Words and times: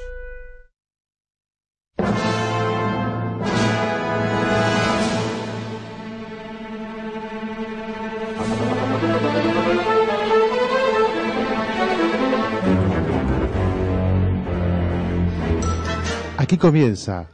Aquí 16.49 16.57
comienza 16.57 17.27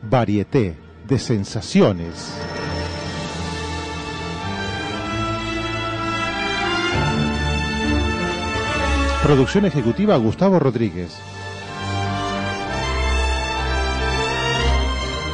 Varieté 0.00 0.78
de 1.06 1.18
Sensaciones. 1.18 2.32
Producción 9.22 9.66
ejecutiva 9.66 10.16
Gustavo 10.16 10.58
Rodríguez. 10.58 11.14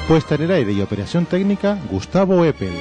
Puesta 0.09 0.35
en 0.35 0.43
el 0.43 0.51
aire 0.51 0.73
y 0.73 0.81
operación 0.81 1.25
técnica 1.25 1.79
Gustavo 1.93 2.45
Eppel. 2.45 2.75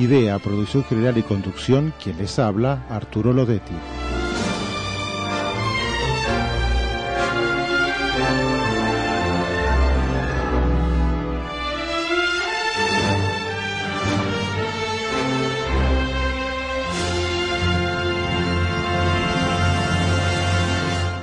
Idea, 0.00 0.40
producción 0.40 0.82
general 0.82 1.16
y 1.18 1.22
conducción, 1.22 1.94
quien 2.02 2.18
les 2.18 2.40
habla, 2.40 2.84
Arturo 2.90 3.32
Lodetti. 3.32 3.76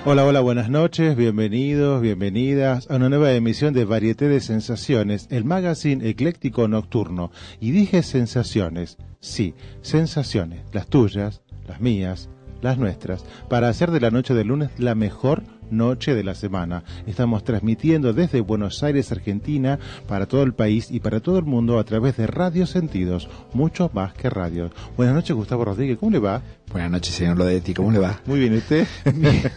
Hola, 0.06 0.26
hola, 0.26 0.42
buenas 0.42 0.70
noches, 0.70 1.16
bienvenidos, 1.16 2.02
bienvenidas 2.02 2.92
a 2.92 2.98
una 2.98 3.08
nueva 3.08 3.32
emisión 3.32 3.74
de 3.74 3.86
Varieté 3.86 4.28
de 4.28 4.42
Sensaciones, 4.42 5.28
el 5.32 5.46
magazine 5.46 6.10
ecléctico 6.10 6.68
nocturno. 6.68 7.32
Y 7.62 7.72
dije 7.72 8.04
sensaciones, 8.04 8.98
sí, 9.22 9.56
sensaciones, 9.82 10.66
las 10.74 10.88
tuyas, 10.88 11.42
las 11.70 11.80
mías, 11.80 12.30
las 12.62 12.78
nuestras, 12.78 13.24
para 13.48 13.70
hacer 13.70 13.92
de 13.92 14.02
la 14.02 14.12
noche 14.12 14.34
del 14.34 14.48
lunes 14.48 14.72
la 14.78 14.94
mejor 14.94 15.42
noche 15.74 16.16
de 16.16 16.24
la 16.24 16.36
semana. 16.36 16.84
Estamos 17.08 17.44
transmitiendo 17.44 18.14
desde 18.14 18.42
Buenos 18.42 18.82
Aires, 18.84 19.12
Argentina, 19.12 19.80
para 20.08 20.26
todo 20.28 20.44
el 20.44 20.54
país 20.54 20.90
y 20.92 21.00
para 21.00 21.20
todo 21.20 21.38
el 21.40 21.46
mundo 21.46 21.80
a 21.80 21.84
través 21.84 22.16
de 22.18 22.28
Radio 22.28 22.66
Sentidos, 22.66 23.28
mucho 23.54 23.90
más 23.94 24.14
que 24.14 24.30
radio. 24.30 24.70
Buenas 24.96 25.16
noches, 25.16 25.36
Gustavo 25.36 25.66
Rodríguez, 25.66 25.98
¿cómo 25.98 26.12
le 26.12 26.20
va? 26.20 26.42
Buenas 26.72 26.92
noches, 26.92 27.14
señor 27.14 27.38
Lodetti, 27.38 27.74
¿cómo 27.74 27.92
le 27.92 28.00
va? 28.00 28.20
Muy 28.26 28.40
bien, 28.40 28.54
¿y 28.54 28.58
¿usted? 28.58 28.88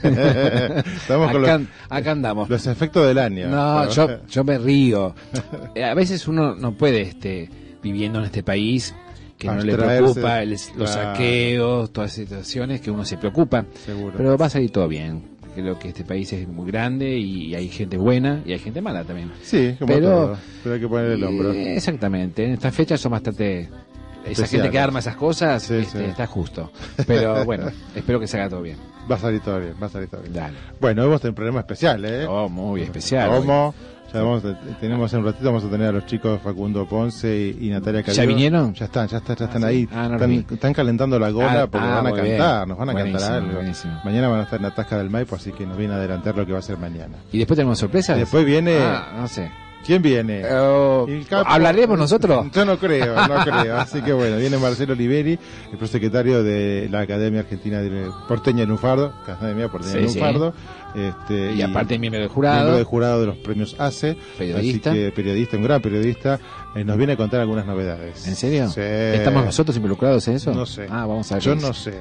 Estamos 0.03 1.33
con 1.33 1.45
Acá, 1.45 1.59
los, 1.59 1.69
acá 1.89 2.11
andamos. 2.13 2.49
los 2.49 2.67
efectos 2.67 3.07
del 3.07 3.19
año. 3.19 3.49
No, 3.49 3.89
yo, 3.91 4.09
yo 4.29 4.45
me 4.45 4.59
río. 4.59 5.15
Eh, 5.75 5.85
A 5.85 5.95
veces 5.95 6.27
uno 6.29 6.55
no 6.55 6.73
puede, 6.73 7.03
este, 7.03 7.49
viviendo 7.83 8.19
en 8.19 8.27
este 8.27 8.43
país, 8.43 8.95
que 9.39 9.49
no 9.49 9.57
le 9.61 9.75
preocupa 9.77 10.43
el- 10.43 10.51
los 10.51 10.67
claro. 10.73 10.87
saqueos, 10.87 11.93
todas 11.93 12.13
esas 12.19 12.29
situaciones 12.29 12.81
que 12.81 12.91
uno 12.91 13.05
se 13.05 13.17
preocupa. 13.19 13.67
Seguro. 13.85 14.15
Pero 14.17 14.37
va 14.39 14.47
a 14.47 14.51
salir 14.51 14.71
todo 14.71 14.89
bien. 14.89 15.36
Creo 15.57 15.79
que 15.79 15.89
este 15.89 16.05
país 16.05 16.33
es 16.35 16.47
muy 16.47 16.71
grande 16.71 17.17
y 17.17 17.55
hay 17.55 17.69
gente 17.69 17.97
buena 17.97 18.43
y 18.45 18.53
hay 18.53 18.59
gente 18.59 18.81
mala 18.83 19.03
también. 19.05 19.33
Sí, 19.43 19.75
como 19.79 19.93
Pero- 19.95 20.09
todo. 20.09 20.39
Pero 20.63 20.75
hay 20.75 20.81
que 20.81 20.89
poner 20.89 21.11
el 21.13 21.25
hombro. 21.25 21.53
Eh, 21.53 21.77
exactamente. 21.77 22.45
En 22.45 22.53
estas 22.53 22.75
fechas 22.75 23.01
son 23.01 23.13
bastante... 23.13 23.61
Esa 23.61 24.33
Especiales. 24.43 24.51
gente 24.51 24.71
que 24.73 24.79
arma 24.81 24.99
esas 24.99 25.15
cosas 25.15 25.63
Sí, 25.63 25.75
este, 25.75 25.99
sí. 26.01 26.05
está 26.05 26.27
justo. 26.27 26.73
Pero 27.07 27.45
bueno, 27.45 27.71
espero 27.95 28.19
que 28.19 28.27
se 28.27 28.37
haga 28.37 28.49
todo 28.51 28.61
bien. 28.63 28.77
Va 29.09 29.15
a 29.15 29.19
salir 29.21 29.41
todo 29.41 29.61
bien, 29.61 29.75
va 29.81 29.87
a 29.87 29.89
salir 29.89 30.09
todo 30.09 30.21
bien. 30.23 30.35
Dale. 30.35 30.57
Bueno, 30.81 31.03
hoy 31.03 31.07
vamos 31.09 31.21
a 31.21 31.23
tener 31.23 31.31
un 31.31 31.35
programa 31.37 31.61
especial, 31.61 32.05
¿eh? 32.05 32.27
Oh, 32.27 32.49
muy 32.49 32.83
especial. 32.83 33.31
¿Cómo? 33.31 33.73
Vamos 34.23 34.45
a- 34.45 34.59
tenemos 34.81 35.13
en 35.13 35.19
un 35.21 35.25
ratito, 35.27 35.45
vamos 35.47 35.65
a 35.65 35.69
tener 35.71 35.89
a 35.89 35.93
los 35.93 36.07
chicos 36.07 36.41
Facundo 36.43 36.87
Ponce 36.87 37.37
y, 37.61 37.67
y 37.67 37.71
Natalia 37.71 38.01
¿Ya 38.01 38.07
Calero. 38.07 38.29
vinieron? 38.29 38.75
Ya 38.75 38.85
están, 38.87 39.09
ya 39.09 39.19
están, 39.19 39.37
ya 39.37 39.45
están 39.47 39.65
Ah, 39.65 39.67
ahí. 39.69 39.83
sí. 39.85 39.89
Ah, 39.93 40.09
no 40.09 40.25
están, 40.25 40.73
calentando 40.73 41.19
la 41.19 41.31
gola 41.31 41.63
Ah, 41.63 41.67
porque 41.67 41.87
ah, 41.87 42.01
van 42.03 42.07
a 42.07 42.13
bien. 42.23 42.27
cantar, 42.39 42.69
nos 42.69 42.79
van 42.79 42.89
a 42.89 42.93
Buenísimo, 42.93 43.19
cantar 43.21 43.37
algo. 43.43 43.55
buenísimo. 43.55 44.01
Mañana 44.05 44.29
van 44.29 44.41
a 44.41 44.43
estar 44.45 44.59
en 44.59 44.63
la 44.65 44.75
Tasca 44.75 44.99
del 44.99 45.11
Maipo, 45.11 45.37
así 45.37 45.53
que 45.53 45.67
nos 45.67 45.77
viene 45.77 45.95
a 45.95 45.97
adelantar 45.97 46.37
lo 46.37 46.45
que 46.47 46.53
va 46.53 46.59
a 46.59 46.63
ser 46.63 46.79
mañana. 46.79 47.17
¿Y 47.33 47.39
después 47.39 47.57
tenemos 47.57 47.79
sorpresas? 47.79 48.19
Después 48.19 48.45
viene- 48.45 48.79
Ah, 48.79 49.13
no 49.19 49.29
sé. 49.29 49.51
¿Quién 49.87 50.03
viene? 50.03 50.41
El 50.41 51.27
capo- 51.29 51.49
¿Hablaremos 51.49 51.99
nosotros? 51.99 52.47
Yo 52.53 52.65
no 52.65 52.79
creo, 52.79 53.15
no 53.29 53.35
creo. 53.45 53.77
Así 53.77 54.03
que 54.03 54.13
bueno, 54.13 54.37
viene 54.39 54.59
Marcelo 54.59 54.95
Oliveri, 54.95 55.39
el 55.73 55.79
prosecretario 55.79 56.43
de 56.43 56.89
la 56.91 57.01
Academia 57.01 57.41
Argentina 57.41 57.81
de 57.81 58.11
Porteña 58.29 58.61
de 58.61 58.67
Lunfardo, 58.67 59.13
Academia 59.23 59.69
Porteña 59.69 59.95
de 59.95 60.03
Sí, 60.09 60.15
sí. 60.15 60.19
Lunfardo. 60.21 60.55
Este, 60.95 61.53
Y 61.53 61.63
aparte 61.63 61.99
miembro 61.99 62.21
del 62.21 62.29
miembro 62.29 62.35
jurado. 62.35 62.75
del 62.77 62.85
jurado 62.85 63.21
de 63.21 63.27
los 63.27 63.37
premios 63.37 63.77
ACE. 63.79 64.17
Periodista. 64.39 64.91
Así 64.91 64.99
que 64.99 65.13
periodista, 65.13 65.57
un 65.57 65.63
gran 65.63 65.83
periodista, 65.83 66.41
eh, 66.75 66.85
nos 66.85 66.97
viene 66.97 67.13
a 67.13 67.17
contar 67.17 67.41
algunas 67.41 67.67
novedades. 67.67 68.27
¿En 68.27 68.35
serio? 68.35 68.69
Sí. 68.71 68.81
¿Estamos 68.81 69.45
nosotros 69.45 69.77
involucrados 69.77 70.27
en 70.29 70.37
eso? 70.37 70.53
No 70.55 70.65
sé. 70.67 70.87
Ah, 70.91 71.05
vamos 71.07 71.31
a 71.33 71.35
ver. 71.37 71.45
Yo 71.45 71.55
no 71.55 71.73
sé. 71.75 72.01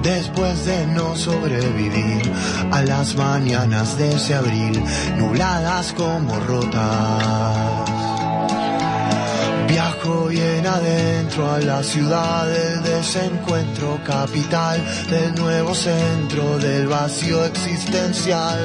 Después 0.02 0.64
de 0.64 0.86
no 0.86 1.16
sobrevivir 1.16 2.32
a 2.70 2.82
las 2.82 3.14
mañanas 3.16 3.98
de 3.98 4.14
ese 4.14 4.34
abril, 4.34 4.82
nubladas 5.16 5.92
como 5.92 6.38
rotas. 6.40 7.90
Viajo 9.68 10.26
bien 10.26 10.66
adentro 10.66 11.52
a 11.52 11.60
la 11.60 11.82
ciudad 11.82 12.46
del 12.46 12.82
desencuentro, 12.82 14.00
capital 14.04 14.82
del 15.08 15.34
nuevo 15.34 15.74
centro 15.74 16.58
del 16.58 16.88
vacío 16.88 17.44
existencial. 17.44 18.58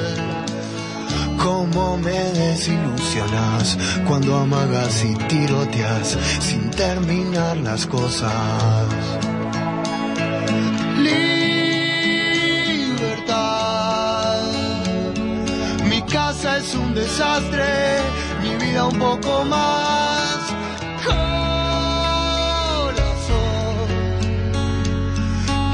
Cómo 1.38 1.96
me 1.98 2.32
desilusionas 2.32 3.78
cuando 4.08 4.36
amagas 4.36 5.04
y 5.04 5.14
tiroteas 5.28 6.18
sin 6.40 6.70
terminar 6.70 7.56
las 7.58 7.86
cosas 7.86 8.32
libertad. 12.96 14.42
Mi 15.84 16.02
casa 16.02 16.58
es 16.58 16.74
un 16.74 16.94
desastre, 16.94 17.98
mi 18.42 18.54
vida 18.56 18.84
un 18.86 18.98
poco 18.98 19.44
más. 19.44 20.38
Corazón, 21.04 21.26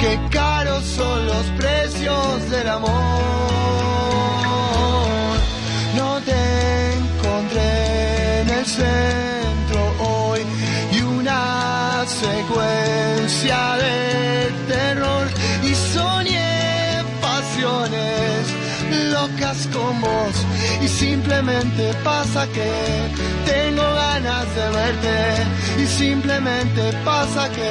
qué 0.00 0.18
caros 0.30 0.84
son 0.84 1.26
los 1.26 1.46
precios 1.58 2.50
del 2.50 2.68
amor. 2.68 3.42
No 5.96 6.20
te 6.20 6.94
encontré 6.94 8.40
en 8.42 8.48
el 8.50 8.66
centro 8.66 9.80
hoy 10.00 10.40
y 10.92 11.00
una 11.02 12.04
secuencia 12.06 13.76
de 13.76 14.21
locas 19.22 19.68
con 19.72 20.00
vos. 20.00 20.36
Y 20.82 20.88
simplemente 20.88 21.92
pasa 22.04 22.46
que 22.48 22.70
tengo 23.50 23.82
ganas 23.82 24.46
de 24.56 24.66
verte. 24.78 25.82
Y 25.82 25.86
simplemente 25.86 26.82
pasa 27.04 27.48
que 27.56 27.70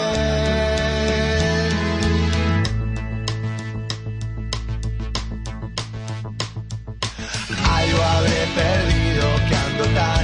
algo 7.80 8.02
habré 8.16 8.42
perdido 8.62 9.26
que 9.48 9.56
ando 9.66 9.86
tan 10.00 10.21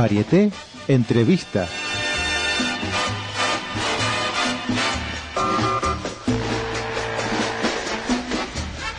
Varieté, 0.00 0.50
entrevista. 0.88 1.68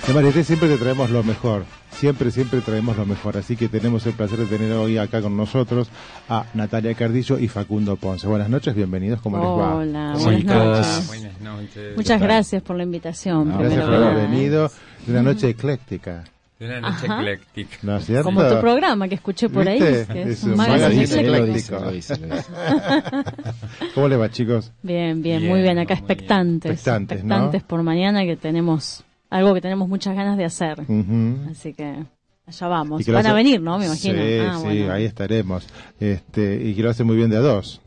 En 0.08 0.14
Varieté 0.14 0.44
siempre 0.44 0.70
te 0.70 0.78
traemos 0.78 1.10
lo 1.10 1.24
mejor. 1.24 1.66
Siempre, 1.90 2.30
siempre 2.30 2.62
traemos 2.62 2.98
lo 2.98 3.08
mejor. 3.08 3.38
Así 3.38 3.56
que 3.56 3.68
tenemos 3.68 4.06
el 4.06 4.14
placer 4.14 4.38
de 4.38 4.46
tener 4.46 4.74
hoy 4.74 5.00
acá 5.00 5.24
con 5.24 5.36
nosotros 5.36 5.90
a 6.30 6.46
Natalia 6.54 6.94
Cardillo 6.94 7.40
y 7.40 7.48
Facundo 7.48 7.96
Ponce. 7.96 8.28
Buenas 8.28 8.50
noches, 8.50 8.76
bienvenidos. 8.76 9.22
¿Cómo 9.22 9.38
les 9.38 9.48
va? 9.48 9.76
Hola, 9.78 10.12
¿Cómo 10.14 10.26
buenas 10.26 10.46
noches. 10.46 11.08
Buenas 11.08 11.42
noches. 11.42 11.98
Muchas 11.98 12.22
gracias 12.22 12.62
por 12.62 12.76
la 12.76 12.84
invitación. 12.84 13.50
No, 13.50 13.58
gracias 13.58 13.86
por 13.86 13.96
haber 13.96 14.30
venido. 14.30 14.70
De 15.08 15.14
una 15.14 15.24
noche 15.24 15.50
ecléctica. 15.50 16.26
Una 16.62 16.80
noche 16.80 17.06
Ajá. 17.08 17.20
ecléctica. 17.22 17.78
¿No 17.82 17.98
es 17.98 18.06
cierto? 18.06 18.24
Como 18.26 18.48
tu 18.48 18.60
programa 18.62 19.08
que 19.08 19.16
escuché 19.16 19.50
por 19.50 19.68
ahí, 19.68 19.80
es 19.82 20.44
un 20.44 20.56
magazine 20.56 21.04
ecléctico. 21.04 21.78
¿Cómo 23.96 24.08
le 24.08 24.16
va, 24.18 24.30
chicos? 24.30 24.72
Bien, 24.84 25.22
bien, 25.22 25.40
Bien, 25.40 25.52
muy 25.52 25.62
bien. 25.62 25.80
Acá 25.80 25.96
muy 25.96 26.02
bien. 26.02 26.12
expectantes. 26.12 26.72
Expectantes, 26.72 27.24
¿no? 27.24 27.52
por 27.68 27.82
mañana 27.84 28.24
que 28.26 28.36
tenemos 28.38 29.04
algo 29.30 29.54
que 29.54 29.62
tenemos 29.62 29.88
muchas 29.90 30.16
ganas 30.16 30.38
de 30.38 30.46
hacer. 30.46 30.82
Ujú. 30.82 31.50
Así 31.50 31.74
que 31.74 32.04
allá 32.46 32.68
vamos. 32.68 33.06
Van 33.08 33.26
a 33.26 33.34
venir, 33.34 33.62
¿no? 33.62 33.80
Me 33.80 33.86
imagino. 33.86 34.22
Sí, 34.22 34.40
Ah, 34.42 34.58
sí, 34.58 34.64
bueno. 34.66 34.94
ahí 34.94 35.06
estaremos. 35.06 35.68
Este, 36.00 36.62
y 36.64 36.76
que 36.76 36.84
lo 36.84 36.90
hace 36.92 37.04
muy 37.04 37.16
bien 37.16 37.30
de 37.30 37.38
a 37.38 37.42
dos. 37.42 37.82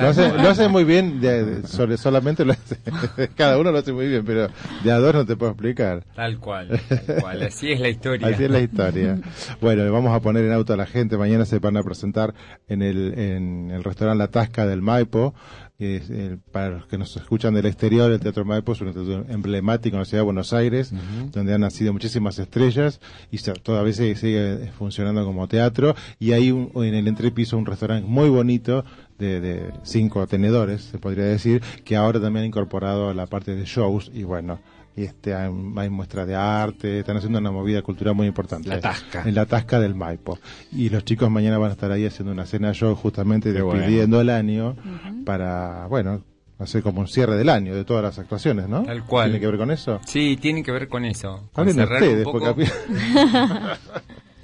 Lo 0.00 0.08
hace, 0.08 0.28
lo 0.32 0.48
hace 0.48 0.68
muy 0.68 0.84
bien, 0.84 1.20
de, 1.20 1.44
de- 1.44 1.66
sobre- 1.66 1.96
solamente 1.96 2.44
lo 2.44 2.52
hace, 2.52 2.78
cada 3.36 3.58
uno 3.58 3.70
lo 3.72 3.78
hace 3.78 3.92
muy 3.92 4.08
bien, 4.08 4.24
pero 4.24 4.48
de 4.84 4.90
a 4.92 4.98
dos 4.98 5.14
no 5.14 5.24
te 5.26 5.36
puedo 5.36 5.52
explicar. 5.52 6.04
Tal 6.14 6.38
cual, 6.38 6.80
tal 6.88 7.20
cual. 7.20 7.42
Así 7.42 7.72
es 7.72 7.80
la 7.80 7.88
historia. 7.88 8.26
Así 8.28 8.44
es 8.44 8.50
la 8.50 8.60
historia. 8.60 9.18
Bueno, 9.60 9.90
vamos 9.92 10.12
a 10.14 10.20
poner 10.20 10.44
en 10.44 10.52
auto 10.52 10.72
a 10.72 10.76
la 10.76 10.86
gente. 10.86 11.16
Mañana 11.16 11.44
se 11.44 11.58
van 11.58 11.76
a 11.76 11.82
presentar 11.82 12.34
en 12.68 12.82
el, 12.82 13.18
en 13.18 13.70
el 13.70 13.84
restaurante 13.84 14.18
La 14.18 14.28
Tasca 14.28 14.66
del 14.66 14.82
Maipo. 14.82 15.34
es, 15.78 16.10
eh, 16.10 16.38
para 16.50 16.70
los 16.70 16.86
que 16.86 16.98
nos 16.98 17.16
escuchan 17.16 17.54
del 17.54 17.66
exterior, 17.66 18.10
el 18.10 18.18
Teatro 18.18 18.44
Maipo 18.44 18.72
es 18.72 18.80
un 18.80 18.92
teatro 18.92 19.24
emblemático 19.28 19.94
en 19.94 20.00
la 20.00 20.04
ciudad 20.06 20.22
de 20.22 20.24
Buenos 20.24 20.52
Aires, 20.52 20.92
donde 21.32 21.54
han 21.54 21.60
nacido 21.60 21.92
muchísimas 21.92 22.36
estrellas 22.40 23.00
y 23.30 23.38
se- 23.38 23.52
todavía 23.52 23.92
sigue, 23.92 24.16
sigue 24.16 24.72
funcionando 24.76 25.24
como 25.24 25.46
teatro. 25.46 25.94
Y 26.18 26.32
hay 26.32 26.50
un- 26.50 26.72
en 26.84 26.94
el 26.94 27.06
entrepiso 27.06 27.56
un 27.56 27.64
restaurante 27.66 28.08
muy 28.08 28.28
bonito 28.28 28.84
de, 29.18 29.40
de 29.40 29.72
cinco 29.82 30.26
tenedores, 30.26 30.82
se 30.82 30.98
podría 30.98 31.24
decir, 31.24 31.62
que 31.84 31.96
ahora 31.96 32.20
también 32.20 32.44
ha 32.44 32.46
incorporado 32.46 33.12
la 33.14 33.26
parte 33.26 33.54
de 33.54 33.64
shows 33.64 34.10
y 34.14 34.22
bueno, 34.24 34.60
y 34.96 35.04
este 35.04 35.34
hay, 35.34 35.48
hay 35.76 35.90
muestra 35.90 36.26
de 36.26 36.34
arte, 36.34 36.98
están 37.00 37.16
haciendo 37.18 37.38
una 37.38 37.50
movida 37.52 37.82
cultural 37.82 38.14
muy 38.14 38.26
importante. 38.26 38.68
La 38.68 38.80
Tasca. 38.80 39.22
En 39.24 39.34
la 39.34 39.46
Tasca 39.46 39.78
del 39.78 39.94
Maipo. 39.94 40.38
Y 40.72 40.88
los 40.88 41.04
chicos 41.04 41.30
mañana 41.30 41.56
van 41.58 41.70
a 41.70 41.74
estar 41.74 41.92
ahí 41.92 42.04
haciendo 42.04 42.32
una 42.32 42.46
cena 42.46 42.72
show 42.72 42.94
justamente 42.96 43.52
Qué 43.52 43.62
bueno. 43.62 43.80
despidiendo 43.80 44.20
el 44.20 44.30
año 44.30 44.74
para, 45.24 45.86
bueno, 45.86 46.22
hacer 46.58 46.82
como 46.82 47.00
un 47.00 47.06
cierre 47.06 47.36
del 47.36 47.48
año 47.48 47.76
de 47.76 47.84
todas 47.84 48.02
las 48.02 48.18
actuaciones, 48.18 48.68
¿no? 48.68 48.82
Tal 48.82 49.04
cual. 49.04 49.30
¿Tiene 49.30 49.38
que 49.40 49.46
ver 49.46 49.58
con 49.58 49.70
eso? 49.70 50.00
Sí, 50.04 50.36
tiene 50.40 50.64
que 50.64 50.72
ver 50.72 50.88
con 50.88 51.04
eso. 51.04 51.48
Con 51.52 51.72
cerrar 51.72 52.02
ustedes, 52.02 52.26
un 52.26 52.32
poco- 52.32 52.54
porque 52.56 52.64
a 52.66 52.96
mí- 52.96 53.70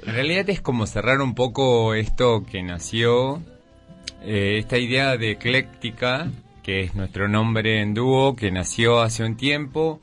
En 0.06 0.14
realidad 0.14 0.48
es 0.50 0.60
como 0.60 0.86
cerrar 0.86 1.20
un 1.22 1.34
poco 1.34 1.94
esto 1.94 2.44
que 2.44 2.62
nació, 2.62 3.40
eh, 4.26 4.58
esta 4.58 4.78
idea 4.78 5.16
de 5.16 5.32
ecléctica, 5.32 6.30
que 6.62 6.80
es 6.80 6.94
nuestro 6.94 7.28
nombre 7.28 7.80
en 7.80 7.94
dúo, 7.94 8.34
que 8.34 8.50
nació 8.50 9.00
hace 9.00 9.24
un 9.24 9.36
tiempo 9.36 10.00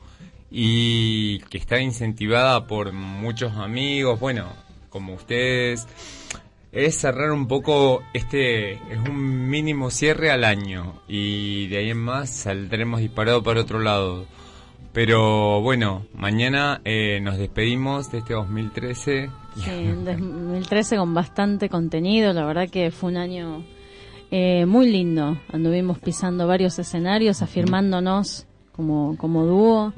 y 0.50 1.40
que 1.50 1.58
está 1.58 1.80
incentivada 1.80 2.66
por 2.66 2.92
muchos 2.92 3.52
amigos, 3.56 4.20
bueno, 4.20 4.46
como 4.90 5.14
ustedes, 5.14 5.88
es 6.70 6.96
cerrar 6.96 7.32
un 7.32 7.48
poco 7.48 8.02
este, 8.12 8.72
es 8.72 8.98
un 9.08 9.48
mínimo 9.48 9.90
cierre 9.90 10.30
al 10.30 10.44
año 10.44 11.02
y 11.08 11.66
de 11.68 11.78
ahí 11.78 11.90
en 11.90 11.98
más 11.98 12.30
saldremos 12.30 13.00
disparados 13.00 13.42
para 13.42 13.60
otro 13.60 13.80
lado. 13.80 14.26
Pero 14.92 15.62
bueno, 15.62 16.06
mañana 16.14 16.82
eh, 16.84 17.18
nos 17.22 17.38
despedimos 17.38 18.12
de 18.12 18.18
este 18.18 18.34
2013. 18.34 19.30
Sí, 19.56 19.70
en 19.70 20.04
2013 20.04 20.96
con 20.96 21.14
bastante 21.14 21.70
contenido, 21.70 22.32
la 22.34 22.44
verdad 22.44 22.68
que 22.68 22.90
fue 22.90 23.10
un 23.10 23.16
año 23.16 23.64
eh, 24.32 24.64
muy 24.66 24.90
lindo. 24.90 25.38
Anduvimos 25.52 25.98
pisando 25.98 26.46
varios 26.48 26.78
escenarios, 26.78 27.42
afirmándonos 27.42 28.46
como, 28.74 29.14
como 29.18 29.44
dúo 29.46 29.92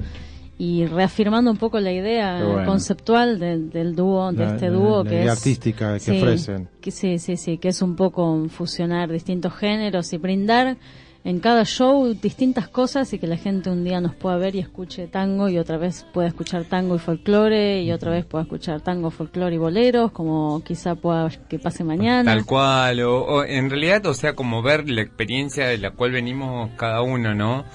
y 0.57 0.85
reafirmando 0.85 1.51
un 1.51 1.57
poco 1.57 1.79
la 1.79 1.91
idea 1.91 2.43
bueno. 2.45 2.65
conceptual 2.65 3.39
del- 3.39 3.69
del 3.69 3.95
dúo, 3.95 4.31
de 4.31 4.45
La- 4.45 4.53
este 4.55 4.69
dúo 4.69 5.03
la 5.03 5.09
que 5.09 5.23
es 5.23 5.29
artística 5.31 5.93
que 5.95 5.99
sí, 5.99 6.11
ofrecen. 6.17 6.67
que 6.81 6.91
sí, 6.91 7.17
sí, 7.19 7.35
sí, 7.37 7.57
que 7.57 7.69
es 7.69 7.81
un 7.81 7.95
poco 7.95 8.45
fusionar 8.49 9.11
distintos 9.11 9.53
géneros 9.53 10.11
y 10.13 10.17
brindar 10.17 10.77
en 11.25 11.39
cada 11.39 11.65
show 11.65 12.13
distintas 12.13 12.67
cosas 12.67 13.11
y 13.11 13.17
que 13.17 13.25
la 13.25 13.35
gente 13.35 13.71
un 13.71 13.83
día 13.83 13.99
nos 13.99 14.13
pueda 14.13 14.37
ver 14.37 14.55
y 14.55 14.59
escuche 14.59 15.07
tango 15.07 15.49
y 15.49 15.57
otra 15.57 15.77
vez 15.77 16.05
pueda 16.13 16.27
escuchar 16.27 16.65
tango 16.65 16.95
y 16.95 16.99
folclore 16.99 17.81
y 17.81 17.91
otra 17.91 18.11
vez 18.11 18.25
pueda 18.25 18.43
escuchar 18.43 18.81
tango, 18.81 19.09
folclore 19.09 19.55
y 19.55 19.57
boleros, 19.57 20.11
como 20.11 20.63
quizá 20.63 20.93
pueda 20.93 21.27
que 21.49 21.57
pase 21.57 21.83
mañana. 21.83 22.31
Tal 22.31 22.45
cual, 22.45 23.01
o, 23.01 23.43
en 23.43 23.71
realidad, 23.71 24.05
o 24.05 24.13
sea, 24.13 24.35
como 24.35 24.61
ver 24.61 24.87
la 24.87 25.01
experiencia 25.01 25.65
de 25.67 25.79
la 25.79 25.91
cual 25.91 26.11
venimos 26.11 26.69
cada 26.77 27.01
uno, 27.01 27.33
¿no? 27.33 27.65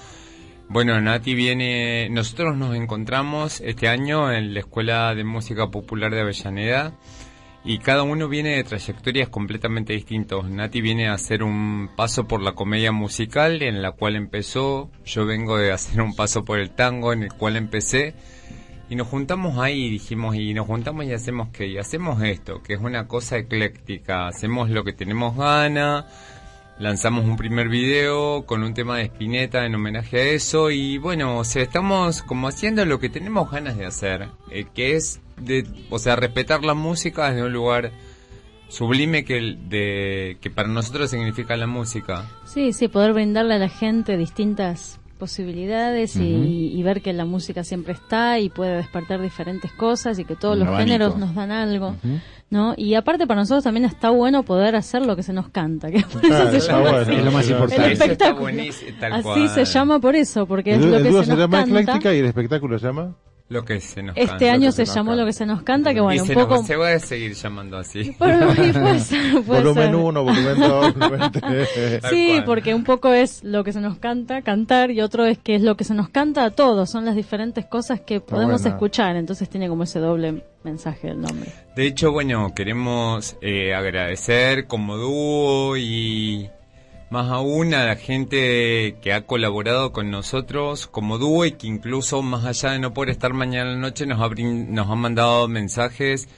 Bueno, 0.68 1.00
Nati 1.00 1.34
viene, 1.34 2.08
nosotros 2.08 2.56
nos 2.56 2.76
encontramos 2.76 3.60
este 3.62 3.88
año 3.88 4.32
en 4.32 4.54
la 4.54 4.60
Escuela 4.60 5.12
de 5.16 5.24
Música 5.24 5.72
Popular 5.72 6.12
de 6.12 6.20
Avellaneda 6.20 6.94
y 7.62 7.78
cada 7.78 8.04
uno 8.04 8.28
viene 8.28 8.56
de 8.56 8.64
trayectorias 8.64 9.28
completamente 9.28 9.92
distintos. 9.92 10.48
Nati 10.48 10.80
viene 10.80 11.08
a 11.08 11.14
hacer 11.14 11.42
un 11.42 11.90
paso 11.94 12.26
por 12.26 12.40
la 12.40 12.52
comedia 12.52 12.90
musical 12.90 13.62
en 13.62 13.82
la 13.82 13.92
cual 13.92 14.16
empezó, 14.16 14.90
yo 15.04 15.26
vengo 15.26 15.58
de 15.58 15.72
hacer 15.72 16.00
un 16.00 16.14
paso 16.14 16.44
por 16.44 16.58
el 16.58 16.70
tango 16.70 17.12
en 17.12 17.24
el 17.24 17.32
cual 17.32 17.56
empecé. 17.56 18.14
Y 18.88 18.96
nos 18.96 19.06
juntamos 19.06 19.58
ahí 19.58 19.84
y 19.84 19.90
dijimos 19.90 20.34
y 20.34 20.52
nos 20.52 20.66
juntamos 20.66 21.04
y 21.04 21.12
hacemos 21.12 21.50
que 21.50 21.68
y 21.68 21.78
hacemos 21.78 22.20
esto, 22.22 22.60
que 22.60 22.74
es 22.74 22.80
una 22.80 23.06
cosa 23.06 23.36
ecléctica, 23.38 24.26
hacemos 24.26 24.68
lo 24.68 24.82
que 24.82 24.92
tenemos 24.92 25.36
gana, 25.36 26.06
lanzamos 26.80 27.26
un 27.26 27.36
primer 27.36 27.68
video 27.68 28.46
con 28.46 28.64
un 28.64 28.72
tema 28.72 28.96
de 28.96 29.04
Spinetta 29.04 29.66
en 29.66 29.74
homenaje 29.74 30.18
a 30.18 30.24
eso 30.24 30.70
y 30.70 30.96
bueno, 30.96 31.36
o 31.36 31.44
sea, 31.44 31.62
estamos 31.62 32.22
como 32.22 32.48
haciendo 32.48 32.84
lo 32.86 32.98
que 32.98 33.10
tenemos 33.10 33.50
ganas 33.50 33.76
de 33.76 33.84
hacer, 33.84 34.28
eh, 34.50 34.64
que 34.74 34.96
es 34.96 35.20
de, 35.36 35.66
o 35.90 35.98
sea, 35.98 36.16
respetar 36.16 36.64
la 36.64 36.72
música 36.74 37.30
desde 37.30 37.46
un 37.46 37.52
lugar 37.52 37.92
sublime 38.68 39.24
que 39.24 39.36
el 39.36 39.68
de 39.68 40.38
que 40.40 40.48
para 40.48 40.68
nosotros 40.68 41.10
significa 41.10 41.54
la 41.56 41.66
música. 41.66 42.30
Sí, 42.46 42.72
sí, 42.72 42.88
poder 42.88 43.12
brindarle 43.12 43.54
a 43.54 43.58
la 43.58 43.68
gente 43.68 44.16
distintas 44.16 44.99
posibilidades 45.20 46.16
y, 46.16 46.72
y 46.74 46.82
ver 46.82 47.00
que 47.00 47.12
la 47.12 47.24
música 47.24 47.62
siempre 47.62 47.92
está 47.92 48.40
y 48.40 48.48
puede 48.48 48.76
despertar 48.78 49.22
diferentes 49.22 49.70
cosas 49.72 50.18
y 50.18 50.24
que 50.24 50.34
todos 50.34 50.54
Un 50.54 50.60
los 50.60 50.68
abanico. 50.68 50.84
géneros 50.90 51.16
nos 51.18 51.32
dan 51.36 51.52
algo, 51.52 51.94
¿no? 52.50 52.74
Y 52.76 52.94
aparte 52.94 53.28
para 53.28 53.42
nosotros 53.42 53.62
también 53.62 53.84
está 53.84 54.10
bueno 54.10 54.42
poder 54.42 54.74
hacer 54.74 55.06
lo 55.06 55.14
que 55.14 55.22
se 55.22 55.32
nos 55.32 55.48
canta, 55.50 55.92
que 55.92 56.00
por 56.00 56.24
eso 56.24 56.28
Claro, 56.34 56.50
se 56.50 56.56
está 56.56 56.72
llama 56.72 56.82
bueno, 56.82 56.98
así. 56.98 57.12
es 57.14 57.24
lo 57.24 57.30
más 57.30 57.44
Eso 57.44 57.52
importante. 57.52 57.84
El 57.86 57.92
Eso 57.92 58.04
espectáculo. 58.04 58.52
Así 59.12 59.48
se 59.48 59.64
llama 59.66 60.00
por 60.00 60.16
eso, 60.16 60.46
porque 60.46 60.74
es 60.74 60.82
El, 60.82 60.90
lo 60.90 60.96
el 60.96 61.02
que 61.04 61.08
dúo 61.10 61.20
se 61.20 61.26
se 61.26 61.30
nos 61.32 61.38
llama 61.40 61.58
canta. 61.58 61.80
Ecléctica 61.80 62.14
y 62.14 62.18
el 62.18 62.26
espectáculo 62.26 62.78
se 62.80 62.86
llama... 62.86 63.14
Lo 63.50 63.64
que 63.64 63.80
se 63.80 64.00
nos 64.00 64.16
Este 64.16 64.28
canta. 64.28 64.52
año 64.52 64.70
se 64.72 64.84
llamó 64.84 65.10
canta. 65.10 65.16
lo 65.16 65.26
que 65.26 65.32
se 65.32 65.44
nos 65.44 65.62
canta, 65.64 65.90
que 65.92 65.98
Y 65.98 66.02
bueno, 66.02 66.22
un 66.22 66.28
se, 66.28 66.34
poco... 66.34 66.54
nos, 66.54 66.66
se 66.66 66.76
va 66.76 66.92
a 66.92 66.98
seguir 67.00 67.34
llamando 67.34 67.78
así. 67.78 67.98
Y 68.08 68.12
puede 68.12 69.00
ser, 69.00 69.42
puede 69.44 69.60
Volumen 69.62 69.86
ser. 69.86 69.94
1, 69.96 70.24
volumen 70.24 70.60
2, 70.60 70.94
volumen 70.98 71.32
3. 71.32 72.00
Tal 72.00 72.10
Sí, 72.12 72.28
cual. 72.28 72.44
porque 72.44 72.74
un 72.74 72.84
poco 72.84 73.12
es 73.12 73.42
lo 73.42 73.64
que 73.64 73.72
se 73.72 73.80
nos 73.80 73.98
canta, 73.98 74.42
cantar, 74.42 74.92
y 74.92 75.00
otro 75.00 75.26
es 75.26 75.36
que 75.38 75.56
es 75.56 75.62
lo 75.62 75.76
que 75.76 75.82
se 75.82 75.94
nos 75.94 76.08
canta 76.10 76.44
a 76.44 76.50
todos, 76.52 76.88
son 76.90 77.04
las 77.04 77.16
diferentes 77.16 77.66
cosas 77.66 78.00
que 78.00 78.20
podemos 78.20 78.62
buena. 78.62 78.76
escuchar, 78.76 79.16
entonces 79.16 79.48
tiene 79.50 79.68
como 79.68 79.82
ese 79.82 79.98
doble 79.98 80.44
mensaje 80.62 81.08
el 81.08 81.20
nombre. 81.20 81.50
De 81.74 81.86
hecho, 81.88 82.12
bueno, 82.12 82.52
queremos 82.54 83.36
eh, 83.42 83.74
agradecer 83.74 84.68
como 84.68 84.96
dúo 84.96 85.76
y 85.76 86.48
más 87.10 87.28
aún 87.30 87.74
a 87.74 87.84
la 87.84 87.96
gente 87.96 88.96
que 89.02 89.12
ha 89.12 89.26
colaborado 89.26 89.92
con 89.92 90.10
nosotros 90.10 90.86
como 90.86 91.18
dúo 91.18 91.44
y 91.44 91.52
que 91.52 91.66
incluso 91.66 92.22
más 92.22 92.44
allá 92.44 92.70
de 92.70 92.78
no 92.78 92.94
poder 92.94 93.10
estar 93.10 93.32
mañana 93.32 93.72
la 93.72 93.76
noche 93.76 94.06
nos 94.06 94.20
ha, 94.20 94.28
nos 94.28 94.88
ha 94.88 94.94
mandado 94.94 95.48
mensajes 95.48 96.28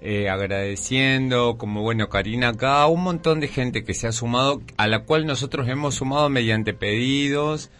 eh, 0.00 0.28
agradeciendo, 0.28 1.56
como 1.58 1.82
bueno, 1.82 2.08
Karina 2.08 2.48
acá, 2.48 2.86
un 2.86 3.02
montón 3.02 3.38
de 3.38 3.46
gente 3.46 3.84
que 3.84 3.94
se 3.94 4.08
ha 4.08 4.12
sumado, 4.12 4.60
a 4.76 4.88
la 4.88 5.04
cual 5.04 5.26
nosotros 5.26 5.68
hemos 5.68 5.94
sumado 5.94 6.28
mediante 6.28 6.74
pedidos. 6.74 7.70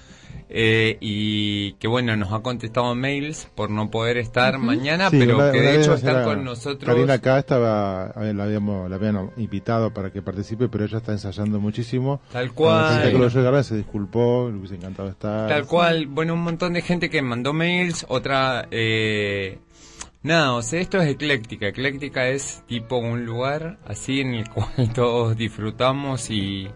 Eh, 0.54 0.99
y 1.00 1.73
que 1.75 1.88
bueno, 1.88 2.14
nos 2.16 2.32
ha 2.32 2.40
contestado 2.40 2.94
mails 2.94 3.49
por 3.54 3.71
no 3.71 3.90
poder 3.90 4.18
estar 4.18 4.59
mañana, 4.59 5.09
Sí, 5.09 5.18
pero 5.18 5.50
que 5.50 5.61
de 5.61 5.80
hecho 5.80 5.94
están 5.94 6.25
con 6.25 6.44
nosotros. 6.44 6.85
Karina 6.85 7.14
acá 7.14 7.38
estaba, 7.38 8.12
ver, 8.16 8.35
la, 8.35 8.44
habíamos, 8.44 8.90
la 8.90 8.97
habían 8.97 9.30
invitado 9.38 9.92
para 9.94 10.11
que 10.11 10.21
participe, 10.21 10.68
pero 10.68 10.85
ella 10.85 10.99
está 10.99 11.12
ensayando 11.12 11.59
muchísimo. 11.59 12.21
Tal 12.32 12.52
cual. 12.52 13.12
llegara 13.12 13.62
se 13.62 13.76
disculpó, 13.76 14.49
le 14.50 14.59
hubiese 14.59 14.75
encantado 14.75 15.09
estar. 15.09 15.49
Tal 15.49 15.66
cual, 15.66 16.06
bueno, 16.06 16.35
un 16.35 16.42
montón 16.42 16.75
de 16.75 16.82
gente 16.82 17.09
que 17.09 17.23
mandó 17.23 17.52
mails, 17.52 18.04
otra... 18.09 18.68
Eh, 18.71 19.59
nada, 20.23 20.52
o 20.52 20.62
sea, 20.62 20.80
esto 20.80 21.00
es 21.00 21.09
ecléctica. 21.09 21.68
Ecléctica 21.68 22.28
es 22.28 22.62
tipo 22.66 22.99
un 22.99 23.25
lugar 23.25 23.78
así 23.87 24.21
en 24.21 24.35
el 24.35 24.50
cual 24.50 24.92
todos 24.94 25.37
disfrutamos 25.37 26.30
y, 26.30 26.68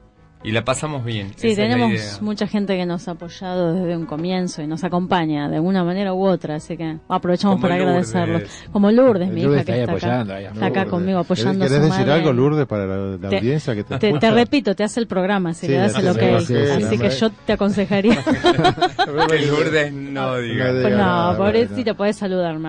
y 0.47 0.53
la 0.53 0.65
pasamos 0.65 1.05
bien. 1.05 1.33
Sí, 1.37 1.49
Esa 1.49 1.63
tenemos 1.63 2.23
mucha 2.23 2.47
gente 2.47 2.77
que 2.77 2.87
nos 2.87 3.07
ha 3.09 3.11
apoyado 3.11 3.75
desde 3.75 3.97
un 3.97 4.07
comienzo 4.07 4.63
y 4.63 4.67
nos 4.67 4.83
acompaña 4.85 5.49
de 5.51 5.57
alguna 5.57 5.85
manera 5.85 6.15
u 6.15 6.25
otra, 6.25 6.55
así 6.55 6.77
que 6.77 6.99
aprovechamos 7.09 7.57
Como 7.57 7.63
para 7.69 7.77
Lourdes. 7.79 8.15
agradecerlos. 8.15 8.71
Como 8.73 8.91
Lourdes, 8.91 9.29
mi 9.29 9.43
Lourdes 9.43 9.63
hija 9.65 9.73
que 9.75 9.81
está 9.81 9.93
apoyando, 9.93 10.33
acá, 10.35 10.49
está 10.53 10.67
acá 10.67 10.85
conmigo 10.87 11.19
apoyando 11.19 11.65
¿Querés 11.67 11.79
su 11.83 11.83
decir 11.91 12.07
madre. 12.07 12.13
algo, 12.13 12.33
Lourdes, 12.33 12.67
para 12.67 12.87
la, 12.87 12.97
la 13.19 13.29
Te- 13.29 13.37
audiencia 13.39 13.75
que 13.75 13.85
te, 13.85 13.99
Te, 13.99 14.13
te 14.19 14.31
repito, 14.31 14.75
te 14.75 14.85
hace 14.85 15.01
el 15.01 15.07
programa 15.07 15.53
si 15.53 15.67
Sí, 15.67 15.73
le 15.73 15.79
das 15.79 15.99
el 15.99 16.09
ok. 16.09 16.17
el 16.23 16.35
ok, 16.37 16.41
Así 16.41 16.85
sí, 16.91 16.99
que 16.99 17.11
sí. 17.11 17.21
yo 17.21 17.31
te 17.45 17.53
aconsejaría. 17.53 18.19
Que 19.29 19.39
Lourdes 19.47 19.93
no 19.93 20.39
diga. 20.39 20.67
No 20.67 20.73
Pues 20.73 20.85
diga 20.93 20.97
no, 21.31 21.37
pobrecita, 21.37 21.75
bueno. 21.75 21.97
podés 21.97 22.23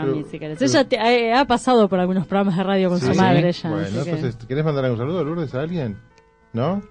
mí 0.04 0.14
Pero- 0.16 0.28
si 0.32 0.40
querés. 0.40 0.62
Ella 0.62 0.84
te- 0.88 0.98
ha, 1.32 1.42
ha 1.42 1.46
pasado 1.46 1.88
por 1.88 2.00
algunos 2.00 2.26
programas 2.26 2.58
de 2.58 2.64
radio 2.64 2.90
con 2.90 3.00
Sí, 3.00 3.06
su 3.08 3.14
sí. 3.14 3.20
madre 3.20 3.52
ya. 3.52 3.70
Bueno, 3.70 3.88
entonces, 3.88 4.36
¿querés 4.48 4.66
mandar 4.66 4.86
algún 4.86 4.98
saludo, 5.00 5.24
Lourdes, 5.24 5.54
a 5.54 5.62
alguien? 5.62 5.98
¿No? 6.54 6.82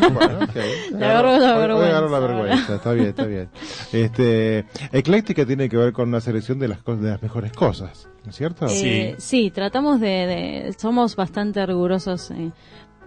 Bueno, 0.00 1.06
agarró 1.06 1.38
la 1.38 1.56
vergüenza. 1.58 2.00
la 2.00 2.18
vergüenza, 2.18 2.74
está 2.76 2.92
bien, 2.92 3.06
está 3.08 3.24
bien. 3.26 3.48
Este, 3.92 4.66
ecléctica 4.92 5.46
tiene 5.46 5.68
que 5.68 5.76
ver 5.76 5.92
con 5.92 6.08
una 6.08 6.20
selección 6.20 6.58
de 6.58 6.68
las, 6.68 6.82
cosas, 6.82 7.02
de 7.02 7.10
las 7.10 7.22
mejores 7.22 7.52
cosas, 7.52 8.08
¿no 8.24 8.30
es 8.30 8.36
cierto? 8.36 8.66
Eh, 8.68 9.14
sí, 9.18 9.50
tratamos 9.50 10.00
de, 10.00 10.08
de- 10.08 10.74
somos 10.78 11.16
bastante 11.16 11.64
rigurosos. 11.66 12.30
eh, 12.32 12.50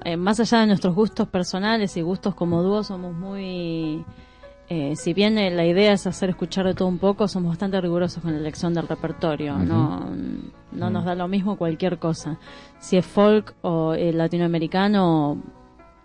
eh, 0.03 0.17
más 0.17 0.39
allá 0.39 0.59
de 0.59 0.67
nuestros 0.67 0.93
gustos 0.93 1.27
personales 1.29 1.95
y 1.97 2.01
gustos 2.01 2.35
como 2.35 2.61
dúo, 2.61 2.83
somos 2.83 3.13
muy... 3.15 4.05
eh, 4.69 4.93
si 4.95 5.13
bien 5.13 5.37
eh, 5.37 5.49
la 5.51 5.65
idea 5.65 5.93
es 5.93 6.05
hacer 6.05 6.29
escuchar 6.29 6.65
de 6.65 6.73
todo 6.75 6.87
un 6.87 6.99
poco, 6.99 7.27
somos 7.27 7.49
bastante 7.51 7.79
rigurosos 7.81 8.21
con 8.21 8.33
la 8.33 8.37
elección 8.39 8.73
del 8.73 8.87
repertorio. 8.87 9.57
No, 9.57 10.09
no 10.71 10.89
nos 10.89 11.05
da 11.05 11.15
lo 11.15 11.27
mismo 11.27 11.55
cualquier 11.57 11.97
cosa. 11.97 12.37
Si 12.79 12.97
es 12.97 13.05
folk 13.05 13.55
o 13.61 13.93
eh, 13.93 14.11
latinoamericano 14.11 15.41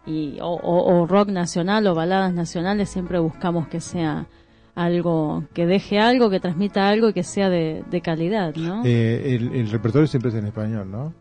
y, 0.06 0.38
o, 0.40 0.48
o- 0.54 1.00
o 1.02 1.06
rock 1.06 1.28
nacional 1.28 1.86
o 1.86 1.94
baladas 1.94 2.32
nacionales, 2.32 2.88
siempre 2.88 3.18
buscamos 3.18 3.68
que 3.68 3.80
sea 3.80 4.26
algo, 4.74 5.44
que 5.54 5.66
deje 5.66 5.98
algo, 5.98 6.30
que 6.30 6.40
transmita 6.40 6.88
algo 6.88 7.08
y 7.08 7.12
que 7.12 7.22
sea 7.24 7.50
de, 7.50 7.84
de 7.90 8.00
calidad, 8.00 8.54
¿no? 8.54 8.82
Eh, 8.84 9.34
el, 9.36 9.52
el 9.54 9.70
repertorio 9.70 10.06
siempre 10.06 10.30
es 10.30 10.36
en 10.36 10.46
español, 10.46 10.90
¿no? 10.90 11.12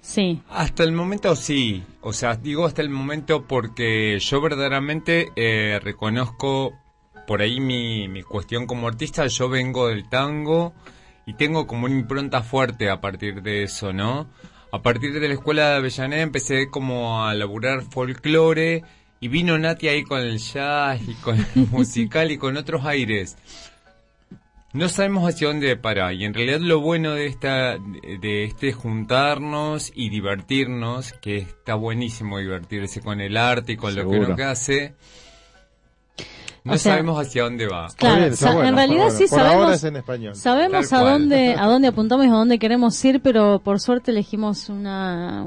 Sí. 0.00 0.42
Hasta 0.50 0.82
el 0.84 0.92
momento 0.92 1.34
sí, 1.36 1.82
o 2.00 2.12
sea, 2.12 2.34
digo 2.36 2.66
hasta 2.66 2.82
el 2.82 2.90
momento 2.90 3.46
porque 3.46 4.18
yo 4.20 4.40
verdaderamente 4.40 5.28
eh, 5.36 5.78
reconozco 5.82 6.72
por 7.26 7.40
ahí 7.40 7.60
mi, 7.60 8.08
mi 8.08 8.22
cuestión 8.22 8.66
como 8.66 8.88
artista, 8.88 9.26
yo 9.28 9.48
vengo 9.48 9.88
del 9.88 10.08
tango 10.08 10.72
y 11.24 11.34
tengo 11.34 11.68
como 11.68 11.86
una 11.86 11.94
impronta 11.94 12.42
fuerte 12.42 12.90
a 12.90 13.00
partir 13.00 13.42
de 13.42 13.62
eso, 13.62 13.92
¿no? 13.92 14.26
A 14.74 14.80
partir 14.80 15.12
de 15.12 15.28
la 15.28 15.34
escuela 15.34 15.68
de 15.68 15.76
Avellaneda 15.76 16.22
empecé 16.22 16.70
como 16.70 17.22
a 17.22 17.34
laburar 17.34 17.82
folclore 17.82 18.82
y 19.20 19.28
vino 19.28 19.58
Nati 19.58 19.88
ahí 19.88 20.02
con 20.02 20.20
el 20.20 20.38
jazz 20.38 20.98
y 21.06 21.12
con 21.16 21.36
el 21.36 21.66
musical 21.70 22.32
y 22.32 22.38
con 22.38 22.56
otros 22.56 22.86
aires. 22.86 23.36
No 24.72 24.88
sabemos 24.88 25.28
hacia 25.28 25.48
dónde 25.48 25.76
parar 25.76 26.14
y 26.14 26.24
en 26.24 26.32
realidad 26.32 26.60
lo 26.60 26.80
bueno 26.80 27.12
de 27.12 27.26
esta 27.26 27.76
de 27.76 28.44
este 28.44 28.72
juntarnos 28.72 29.92
y 29.94 30.08
divertirnos, 30.08 31.12
que 31.20 31.36
está 31.36 31.74
buenísimo 31.74 32.38
divertirse 32.38 33.02
con 33.02 33.20
el 33.20 33.36
arte 33.36 33.72
y 33.72 33.76
con 33.76 33.94
lo 33.94 34.08
que 34.08 34.18
uno 34.20 34.36
hace. 34.42 34.94
No 36.64 36.74
O 36.74 36.78
sea, 36.78 36.92
sabemos 36.92 37.18
hacia 37.20 37.42
dónde 37.42 37.66
va. 37.66 37.88
Claro, 37.96 38.16
bien, 38.20 38.32
está 38.32 38.46
sa- 38.46 38.52
bueno, 38.54 38.68
en 38.68 38.76
realidad 38.76 39.04
bueno. 39.06 39.18
sí 39.18 39.24
Por 39.28 39.38
sabemos, 39.40 39.62
ahora 39.64 39.74
es 39.74 39.84
en 39.84 39.96
español. 39.96 40.34
sabemos 40.36 40.88
Tal 40.88 40.98
a 40.98 41.02
cual. 41.02 41.12
dónde, 41.20 41.54
a 41.58 41.66
dónde 41.66 41.88
apuntamos 41.88 42.24
y 42.26 42.28
a 42.28 42.32
dónde 42.32 42.58
queremos 42.60 43.04
ir, 43.04 43.20
pero 43.20 43.58
por 43.58 43.80
suerte 43.80 44.12
elegimos 44.12 44.68
una, 44.68 45.44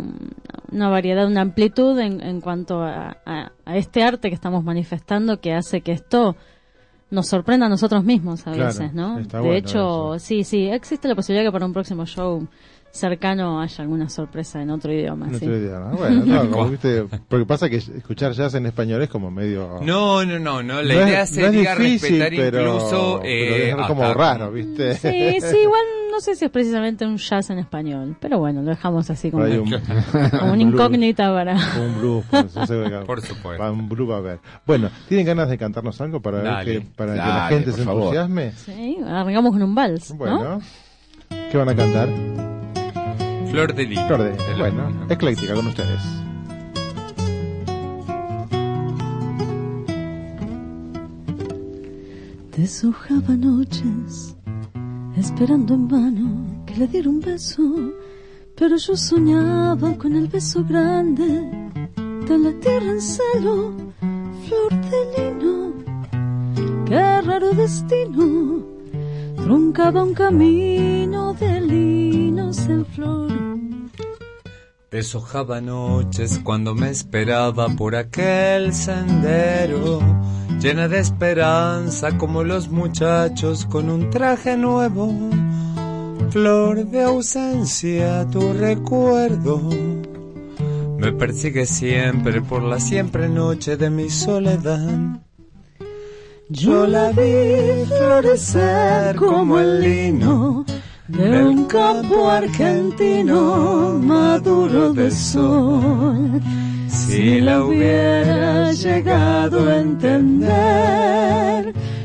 una 0.71 0.89
variedad, 0.89 1.25
una 1.27 1.39
amplitud 1.41 1.97
en, 1.99 2.21
en 2.21 2.41
cuanto 2.41 2.81
a, 2.81 3.15
a- 3.25 3.51
a 3.65 3.77
este 3.77 4.03
arte 4.03 4.27
que 4.29 4.35
estamos 4.35 4.63
manifestando 4.65 5.39
que 5.39 5.53
hace 5.53 5.79
que 5.81 5.93
esto 5.93 6.35
nos 7.11 7.27
sorprenda 7.27 7.67
a 7.67 7.69
nosotros 7.69 8.03
mismos 8.03 8.41
a 8.47 8.51
Claro, 8.51 8.65
veces, 8.67 8.93
¿no? 8.93 9.19
está 9.19 9.37
de 9.37 9.43
bueno 9.43 9.57
hecho, 9.57 10.15
eso. 10.15 10.25
sí, 10.25 10.43
sí, 10.43 10.67
existe 10.67 11.07
la 11.07 11.15
posibilidad 11.15 11.47
que 11.47 11.51
para 11.53 11.65
un 11.65 11.71
próximo 11.71 12.05
show 12.05 12.45
cercano 12.95 13.59
haya 13.61 13.83
alguna 13.83 14.09
sorpresa 14.09 14.61
en 14.61 14.69
otro 14.71 14.91
idioma. 14.91 15.27
En 15.27 15.39
sí. 15.39 15.45
otro 15.45 15.57
idioma. 15.57 15.91
Bueno, 15.91 16.25
no, 16.25 16.49
como 16.51 16.69
viste, 16.69 17.03
porque 17.27 17.45
pasa 17.45 17.69
que 17.69 17.75
escuchar 17.77 18.31
jazz 18.31 18.53
en 18.55 18.65
español 18.65 19.01
es 19.03 19.09
como 19.09 19.29
medio... 19.29 19.79
No, 19.81 20.23
no, 20.25 20.39
no, 20.39 20.63
no. 20.63 20.81
La 20.81 20.93
No 20.93 21.01
es- 21.01 21.07
idea 21.07 21.17
no 21.17 21.23
es 21.23 21.29
sería 21.29 21.75
difícil, 21.75 22.19
respetar 22.19 22.51
pero- 22.51 22.75
incluso. 22.75 23.19
pero 23.21 23.55
eh, 23.55 23.69
es 23.69 23.87
como 23.87 24.03
hasta- 24.03 24.13
raro, 24.13 24.51
¿viste? 24.51 24.93
Sí, 24.95 25.37
sí, 25.41 25.57
igual 25.63 25.81
no 26.11 26.21
sé 26.21 26.35
si 26.35 26.45
es 26.45 26.51
precisamente 26.51 27.05
un 27.05 27.17
jazz 27.17 27.49
en 27.49 27.59
español, 27.59 28.15
pero 28.21 28.39
bueno, 28.39 28.61
lo 28.61 28.69
dejamos 28.69 29.09
así 29.09 29.29
como, 29.31 29.43
Por 29.43 29.51
un, 29.59 29.69
como 30.39 30.53
una 30.53 30.61
incógnita 30.61 31.33
para... 31.33 31.55
Un 31.55 31.99
blues, 31.99 32.23
no 32.55 32.65
sé, 32.65 32.75
Por 33.05 33.21
supuesto. 33.21 33.71
Un 33.73 33.89
blues 33.89 34.09
va 34.09 34.15
a 34.15 34.17
haber. 34.19 34.39
Bueno, 34.65 34.89
¿tienen 35.09 35.25
ganas 35.25 35.49
de 35.49 35.57
cantarnos 35.57 35.99
algo 35.99 36.21
para, 36.21 36.37
ver 36.37 36.45
Dale. 36.45 36.71
que, 36.73 36.81
para 36.95 37.11
que 37.13 37.17
la 37.17 37.27
Dale, 37.27 37.55
gente 37.55 37.71
por 37.71 37.79
se 37.79 37.85
favor. 37.85 38.01
entusiasme? 38.15 38.51
Sí, 38.53 38.97
arrancamos 39.05 39.51
con 39.51 39.61
un 39.63 39.75
vals, 39.75 40.11
¿no? 40.11 40.17
Bueno, 40.17 40.61
¿qué 41.51 41.57
van 41.57 41.69
a 41.69 41.75
cantar? 41.75 42.44
Flor 43.51 43.73
de 43.73 43.83
Lis. 43.85 43.99
Flor 44.07 44.21
de- 44.23 44.31
De 44.31 44.57
la- 44.57 44.69
bueno, 44.69 45.05
ecléctica 45.09 45.53
con 45.53 45.67
ustedes. 45.67 46.01
Deshojaba 52.57 53.35
noches, 53.35 54.35
esperando 55.17 55.73
en 55.73 55.87
vano 55.87 56.63
que 56.65 56.75
le 56.77 56.87
diera 56.87 57.09
un 57.09 57.19
beso 57.19 57.63
Pero 58.57 58.77
yo 58.77 58.95
soñaba 58.95 59.97
con 59.97 60.15
el 60.15 60.27
beso 60.27 60.63
grande 60.63 61.27
de 62.27 62.37
la 62.37 62.51
tierra 62.61 62.89
en 62.91 63.01
celo, 63.01 63.73
flor 64.45 64.71
de 64.91 64.99
lino. 65.13 65.73
Qué 66.85 67.21
raro 67.21 67.51
destino, 67.51 68.63
truncaba 69.45 70.03
un 70.03 70.15
camino 70.15 71.35
de 71.35 71.61
linos 71.61 72.57
en 72.67 72.83
flor. 72.83 73.31
Deshojaba 74.89 75.61
noches 75.61 76.41
cuando 76.43 76.73
me 76.73 76.89
esperaba 76.89 77.69
por 77.69 77.95
aquel 77.95 78.73
sendero, 78.73 79.99
llena 80.59 80.87
de 80.87 80.97
esperanza 80.97 82.17
como 82.17 82.43
los 82.43 82.69
muchachos 82.69 83.67
con 83.67 83.91
un 83.91 84.09
traje 84.09 84.57
nuevo. 84.57 85.13
Flor 86.31 86.83
de 86.87 87.03
ausencia, 87.03 88.27
tu 88.31 88.51
recuerdo 88.51 89.61
me 90.97 91.11
persigue 91.11 91.67
siempre 91.67 92.41
por 92.41 92.63
la 92.63 92.79
siempre 92.79 93.29
noche 93.29 93.77
de 93.77 93.91
mi 93.91 94.09
soledad. 94.09 95.21
Yo 96.49 96.85
la 96.85 97.09
vi 97.09 97.85
florecer 97.85 99.15
como 99.15 99.59
el 99.59 99.81
lino 99.81 100.63
de 101.07 101.43
un 101.43 101.65
campo 101.65 102.29
argentino 102.29 103.99
maduro 103.99 104.93
de 104.93 105.09
sol. 105.09 106.39
Si 106.87 107.41
la 107.41 107.63
hubiera 107.63 108.71
llegado 108.73 109.67
a 109.67 109.77
entender, 109.77 110.53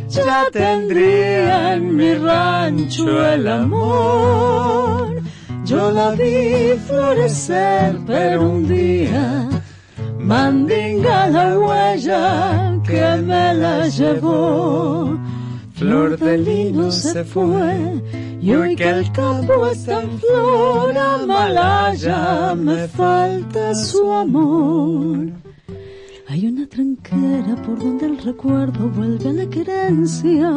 ya 0.09 0.47
tendría 0.51 1.75
en 1.75 1.95
mi 1.95 2.15
rancho 2.15 3.27
el 3.27 3.47
amor. 3.47 5.21
Yo 5.67 5.91
la 5.91 6.13
vi 6.13 6.79
florecer, 6.87 7.99
pero 8.07 8.49
un 8.49 8.67
día 8.67 9.51
mandinga 10.19 11.29
la 11.29 11.59
huella 11.59 12.80
que 12.91 13.23
me 13.23 13.55
la 13.55 13.89
llevó. 13.89 15.17
Flor 15.75 16.19
de 16.19 16.37
lino 16.37 16.91
se 16.91 17.25
fue 17.25 18.03
y 18.43 18.53
hoy 18.53 18.77
que 18.77 18.91
el 18.91 19.11
campo 19.13 19.67
está 19.69 20.03
en 20.03 20.19
flor, 20.19 20.99
Amalaya 20.99 22.55
me 22.55 22.87
falta 22.89 23.75
su 23.75 24.13
amor. 24.13 25.29
Hay 26.29 26.47
una 26.47 26.67
tranquera 26.67 27.57
por 27.65 27.79
donde 27.79 28.07
el 28.07 28.19
recuerdo 28.19 28.89
vuelve 28.89 29.31
a 29.31 29.33
la 29.33 29.47
querencia, 29.47 30.53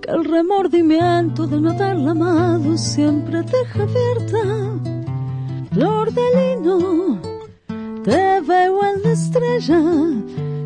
que 0.00 0.10
el 0.10 0.24
remordimiento 0.24 1.46
de 1.46 1.60
no 1.60 1.70
haberla 1.70 2.12
amado 2.12 2.76
siempre 2.76 3.42
deja 3.42 3.82
abierta. 3.82 4.42
Flor 5.72 6.12
de 6.12 6.26
lino, 6.38 7.20
te 8.04 8.40
veo 8.40 8.80
en 8.84 9.02
la 9.02 9.12
estrella 9.12 9.80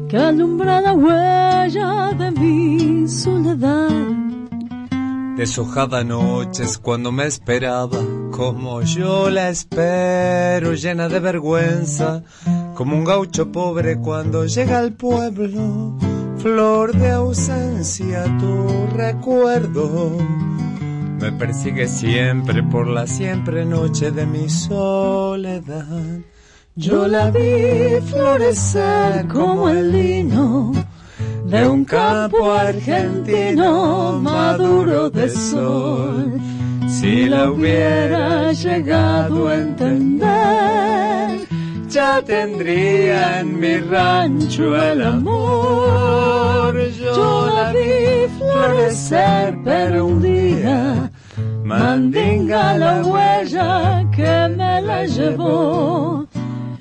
que 0.08 0.16
alumbra 0.16 0.80
la 0.80 0.94
huella 0.94 2.12
de 2.12 2.30
mi 2.30 3.08
soledad. 3.08 3.90
Deshojada 5.36 6.02
noches 6.04 6.78
cuando 6.78 7.12
me 7.12 7.26
esperaba, 7.26 7.98
como 8.30 8.82
yo 8.82 9.28
la 9.28 9.50
espero, 9.50 10.74
llena 10.74 11.08
de 11.08 11.20
vergüenza, 11.20 12.22
como 12.74 12.96
un 12.96 13.04
gaucho 13.04 13.52
pobre 13.52 13.98
cuando 13.98 14.46
llega 14.46 14.78
al 14.78 14.92
pueblo. 14.92 15.96
Flor 16.38 16.96
de 16.96 17.10
ausencia, 17.10 18.24
tu 18.38 18.86
recuerdo 18.96 20.16
me 21.20 21.32
persigue 21.32 21.88
siempre 21.88 22.62
por 22.62 22.86
la 22.86 23.06
siempre 23.06 23.64
noche 23.64 24.10
de 24.10 24.26
mi 24.26 24.48
soledad. 24.48 26.20
Yo 26.78 27.08
la 27.08 27.30
vi 27.30 27.98
florecer 28.04 29.26
como 29.28 29.70
el 29.70 29.92
lino 29.92 30.72
de 31.46 31.66
un 31.66 31.86
campo 31.86 32.52
argentino 32.52 34.20
maduro 34.20 35.08
de 35.08 35.26
sol. 35.30 36.38
Si 36.86 37.30
la 37.30 37.50
hubiera 37.50 38.52
llegado 38.52 39.48
a 39.48 39.54
entender, 39.54 40.26
ya 41.88 42.20
tendría 42.20 43.40
en 43.40 43.58
mi 43.58 43.78
rancho 43.78 44.76
el 44.76 45.00
amor. 45.00 46.76
Yo 46.90 47.50
la 47.56 47.72
vi 47.72 48.28
florecer, 48.36 49.56
pero 49.64 50.04
un 50.04 50.20
día 50.20 51.10
mandinga 51.64 52.76
la 52.76 53.02
huella 53.02 54.04
que 54.14 54.54
me 54.54 54.82
la 54.82 55.06
llevó. 55.06 56.26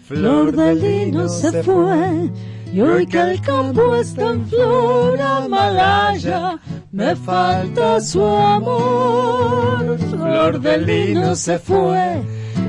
Flor 0.07 0.55
de 0.55 0.75
lino 0.75 1.27
se 1.27 1.63
fue 1.63 2.29
y 2.71 2.79
hoy 2.81 3.07
que 3.07 3.19
el 3.19 3.41
campo 3.41 3.95
está 3.95 4.31
en 4.31 4.45
flor, 4.45 5.19
Amalaya, 5.19 6.59
me 6.91 7.15
falta 7.15 7.99
su 8.01 8.21
amor. 8.21 9.97
Flor 9.97 10.59
de 10.59 10.77
lino 10.77 11.35
se 11.35 11.57
fue, 11.57 12.21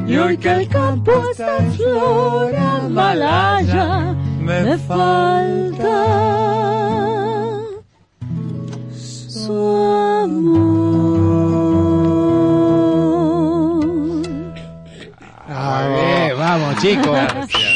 y 0.07 0.17
hoy 0.17 0.39
que 0.39 0.51
el 0.51 0.69
campo 0.69 1.13
está 1.31 1.59
en 1.59 1.73
flor, 1.73 2.55
Amalaya, 2.55 4.15
me 4.41 4.79
falta 4.79 5.91
su 8.97 9.53
amor. 9.53 10.86
Chicos. 16.81 17.19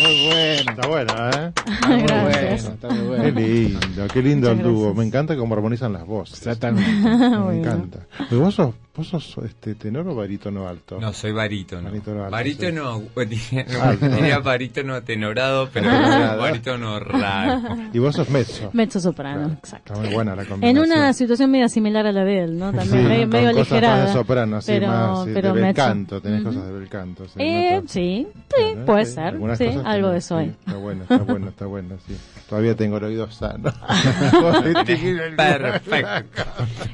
Muy 0.02 0.26
bueno. 0.28 0.70
Está 0.70 0.88
bueno, 0.88 1.12
¿eh? 1.30 1.52
Muy 1.86 1.96
bueno, 2.02 2.06
Gracias. 2.28 2.64
está 2.64 2.88
muy 2.88 2.98
Qué 2.98 3.06
bueno. 3.32 3.40
lindo, 3.40 4.08
qué 4.12 4.22
lindo 4.22 4.50
el 4.50 4.62
dúo. 4.62 4.72
gracias. 4.80 4.96
Me 4.96 5.04
encanta 5.04 5.36
cómo 5.36 5.54
armonizan 5.54 5.92
las 5.92 6.06
voces. 6.06 6.38
Exactamente. 6.38 6.90
Me 6.90 7.38
Bueno. 7.38 7.52
encanta. 7.52 8.06
Pero 8.28 8.40
vos 8.42 8.54
sos, 8.54 8.74
vos 9.00 9.08
sos 9.08 9.44
este, 9.44 9.74
tenor 9.74 10.06
o 10.08 10.14
barítono 10.14 10.68
alto. 10.68 10.98
No, 11.00 11.12
soy 11.12 11.32
barítono. 11.32 11.88
Barítono 11.90 12.24
alto, 12.24 12.30
Barítono, 12.36 13.02
diría 14.16 14.38
barítono 14.40 15.02
tenorado, 15.02 15.68
pero 15.72 15.86
Tenorado. 15.90 16.40
barítono 16.42 17.00
raro. 17.00 17.76
Y 17.92 17.98
vos 17.98 18.14
sos 18.14 18.28
mezzo. 18.30 18.70
Mezzo 18.72 19.00
soprano, 19.00 19.52
exacto. 19.52 19.92
Está 19.94 20.04
muy 20.04 20.14
buena 20.14 20.36
la 20.36 20.42
En 20.42 20.48
combinación. 20.48 20.84
una 20.90 21.12
situación 21.12 21.50
media 21.50 21.68
similar 21.68 22.06
a 22.06 22.12
la 22.12 22.24
de 22.24 22.44
él, 22.44 22.58
¿no? 22.58 22.70
Sí, 22.72 22.76
También 22.78 23.08
medio, 23.08 23.20
con 23.22 23.30
medio 23.30 23.48
cosas 23.52 23.56
más 23.56 23.72
aligerada. 23.72 24.04
de 24.06 24.12
soprano, 24.12 24.56
así 24.58 24.72
pero, 24.72 24.86
más 24.88 25.24
sí, 25.24 25.30
pero 25.34 25.48
de 25.48 25.54
bel 25.54 25.62
mezzo. 25.62 25.76
canto, 25.76 26.20
tenés 26.20 26.42
cosas 26.42 26.66
de 26.66 26.72
bel 26.72 26.88
canto. 26.88 27.24
Sí, 27.28 27.34
Eh, 27.38 27.82
sí, 27.86 28.28
sí, 28.54 28.62
¿Eh? 28.62 28.76
puede 28.86 29.06
Sí, 29.06 29.12
ser. 29.14 29.56
Sí, 29.56 29.68
algo 29.84 30.10
de 30.10 30.20
soy. 30.20 30.44
sí. 30.46 30.56
Está 30.66 30.76
bueno, 30.78 31.02
está 31.02 31.16
bueno, 31.18 31.48
está 31.48 31.66
bueno, 31.66 31.96
sí. 32.06 32.16
Todavía 32.48 32.74
tengo 32.76 32.96
el 32.98 33.04
oído 33.04 33.30
sano. 33.30 33.72
Perfecto. 35.36 36.42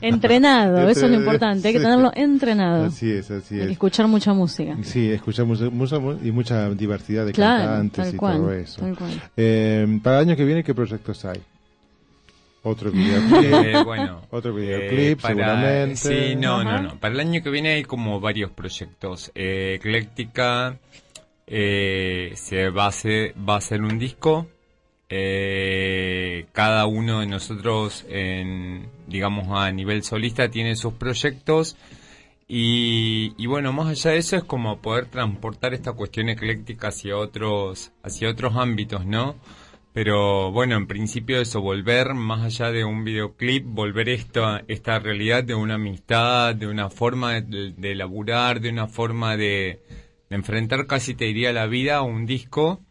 Entrenado, 0.00 0.88
eso 0.88 1.06
es 1.06 1.10
lo 1.12 1.16
importante, 1.18 1.68
hay 1.68 1.74
que 1.74 1.80
Sí. 1.80 1.84
Tenerlo 1.98 2.12
entrenado. 2.14 2.84
Así 2.86 3.10
es, 3.10 3.30
así 3.30 3.58
es. 3.60 3.70
escuchar 3.70 4.06
mucha 4.08 4.32
música. 4.32 4.76
Sí, 4.82 5.10
escuchamos 5.10 5.60
mucha, 5.72 5.98
mu- 5.98 6.18
y 6.22 6.30
mucha 6.32 6.68
diversidad 6.70 7.26
de 7.26 7.32
Claro, 7.32 7.64
cantantes 7.64 8.04
tal 8.06 8.14
y 8.14 8.16
cual, 8.16 8.36
todo 8.38 8.52
eso. 8.52 8.80
tal 8.80 8.96
cual. 8.96 9.22
Eh, 9.36 10.00
para 10.02 10.20
el 10.20 10.28
año 10.28 10.36
que 10.36 10.44
viene, 10.44 10.62
¿qué 10.64 10.74
proyectos 10.74 11.24
hay? 11.24 11.40
Otro 12.62 12.90
videoclip. 12.90 13.52
Eh, 13.78 13.82
bueno, 13.84 14.22
Otro 14.30 14.56
eh, 14.58 14.60
videoclip, 14.60 15.20
para- 15.20 15.34
seguramente. 15.34 15.96
Sí, 15.96 16.34
no, 16.36 16.60
Ajá. 16.60 16.82
no, 16.82 16.82
no. 16.94 16.98
Para 17.00 17.14
el 17.14 17.20
año 17.20 17.42
que 17.42 17.50
viene 17.50 17.74
hay 17.74 17.84
como 17.84 18.18
varios 18.20 18.50
proyectos. 18.50 19.30
Eh, 19.34 19.74
Ecléctica 19.76 20.76
eh, 21.46 22.32
se 22.34 22.70
va 22.70 22.86
a 22.86 22.88
hacer, 22.88 23.34
va 23.48 23.56
a 23.56 23.60
ser 23.60 23.82
un 23.82 23.98
disco. 24.00 24.48
Eh, 25.08 26.46
cada 26.52 26.86
uno 26.86 27.20
de 27.20 27.26
nosotros, 27.28 28.04
en, 28.08 28.86
digamos 29.06 29.48
a 29.50 29.70
nivel 29.72 30.02
solista, 30.02 30.50
tiene 30.50 30.76
sus 30.76 30.94
proyectos. 30.94 31.76
Y, 32.48 33.34
y 33.38 33.46
bueno, 33.46 33.72
más 33.72 33.88
allá 33.88 34.12
de 34.12 34.18
eso 34.18 34.36
es 34.36 34.44
como 34.44 34.80
poder 34.80 35.06
transportar 35.06 35.74
esta 35.74 35.92
cuestión 35.92 36.28
ecléctica 36.28 36.88
hacia 36.88 37.16
otros, 37.16 37.92
hacia 38.02 38.30
otros 38.30 38.54
ámbitos, 38.56 39.04
¿no? 39.04 39.36
Pero 39.92 40.52
bueno, 40.52 40.76
en 40.76 40.86
principio 40.86 41.40
eso, 41.40 41.62
volver 41.62 42.14
más 42.14 42.44
allá 42.44 42.70
de 42.70 42.84
un 42.84 43.02
videoclip, 43.02 43.64
volver 43.66 44.10
esta, 44.10 44.62
esta 44.68 44.98
realidad 44.98 45.42
de 45.42 45.54
una 45.54 45.74
amistad, 45.74 46.54
de 46.54 46.66
una 46.66 46.90
forma 46.90 47.40
de, 47.40 47.72
de 47.76 47.94
laburar, 47.94 48.60
de 48.60 48.68
una 48.68 48.88
forma 48.88 49.36
de, 49.36 49.80
de 50.28 50.36
enfrentar 50.36 50.86
casi 50.86 51.14
te 51.14 51.26
diría 51.26 51.52
la 51.52 51.66
vida 51.66 51.96
a 51.96 52.02
un 52.02 52.26
disco. 52.26 52.82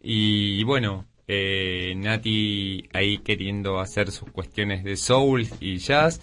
Y, 0.00 0.62
bueno, 0.64 1.06
eh, 1.28 1.94
Nati 1.96 2.88
ahí 2.92 3.18
queriendo 3.18 3.80
hacer 3.80 4.10
sus 4.10 4.30
cuestiones 4.30 4.84
de 4.84 4.96
soul 4.96 5.46
y 5.60 5.78
jazz. 5.78 6.20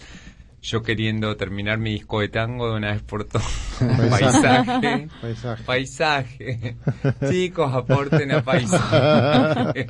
Yo 0.62 0.82
queriendo 0.82 1.36
terminar 1.36 1.78
mi 1.78 1.92
disco 1.92 2.22
de 2.22 2.30
tango 2.30 2.70
de 2.72 2.78
una 2.78 2.94
vez 2.94 3.02
por 3.02 3.26
todas. 3.26 3.46
Paisaje. 4.10 5.10
Paisaje. 5.22 5.64
Paisaje. 5.66 6.76
Chicos, 7.30 7.74
aporten 7.74 8.32
a 8.32 8.42
paisaje. 8.46 9.88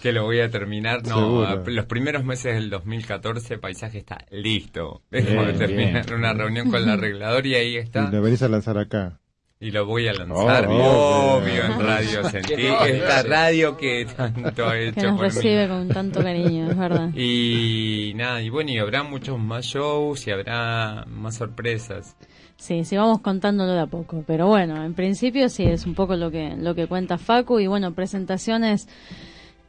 que 0.00 0.12
lo 0.12 0.22
voy 0.24 0.38
a 0.40 0.48
terminar. 0.48 1.02
No, 1.02 1.16
Seguro. 1.16 1.64
los 1.66 1.86
primeros 1.86 2.24
meses 2.24 2.54
del 2.54 2.70
2014, 2.70 3.58
paisaje 3.58 3.98
está 3.98 4.24
listo. 4.30 5.02
Es 5.10 5.26
terminar 5.26 6.06
bien. 6.06 6.18
una 6.18 6.34
reunión 6.34 6.70
con 6.70 6.82
el 6.84 6.88
arreglador 6.88 7.44
y 7.48 7.56
ahí 7.56 7.74
Y 7.74 7.78
está. 7.78 8.08
lo 8.12 8.22
venís 8.22 8.42
a 8.42 8.48
lanzar 8.48 8.78
acá. 8.78 9.18
Y 9.62 9.70
lo 9.72 9.84
voy 9.84 10.08
a 10.08 10.14
lanzar, 10.14 10.66
Oh, 10.70 11.36
obvio, 11.36 11.62
en 11.66 11.80
Radio 11.80 12.24
Sentí. 12.30 12.54
Esta 12.54 13.22
radio 13.24 13.76
que 13.76 14.06
tanto 14.06 14.66
ha 14.66 14.78
hecho 14.78 14.94
Que 14.94 15.02
nos 15.02 15.16
por 15.18 15.28
mí. 15.28 15.34
recibe 15.34 15.68
con 15.68 15.88
tanto 15.88 16.22
cariño, 16.22 16.70
es 16.70 16.78
verdad. 16.78 17.10
Y 17.14 18.12
nada, 18.16 18.40
y 18.40 18.48
bueno, 18.48 18.70
y 18.70 18.78
habrá 18.78 19.02
muchos 19.02 19.38
más 19.38 19.66
shows 19.66 20.26
y 20.26 20.30
habrá 20.30 21.04
más 21.08 21.36
sorpresas. 21.36 22.16
Sí, 22.56 22.84
sí, 22.84 22.96
vamos 22.96 23.20
contándolo 23.20 23.72
de 23.72 23.80
a 23.80 23.86
poco. 23.86 24.24
Pero 24.26 24.46
bueno, 24.46 24.82
en 24.82 24.94
principio 24.94 25.50
sí, 25.50 25.64
es 25.64 25.84
un 25.84 25.94
poco 25.94 26.16
lo 26.16 26.30
que, 26.30 26.56
lo 26.56 26.74
que 26.74 26.86
cuenta 26.86 27.18
Facu. 27.18 27.58
Y 27.60 27.66
bueno, 27.66 27.92
presentaciones 27.92 28.88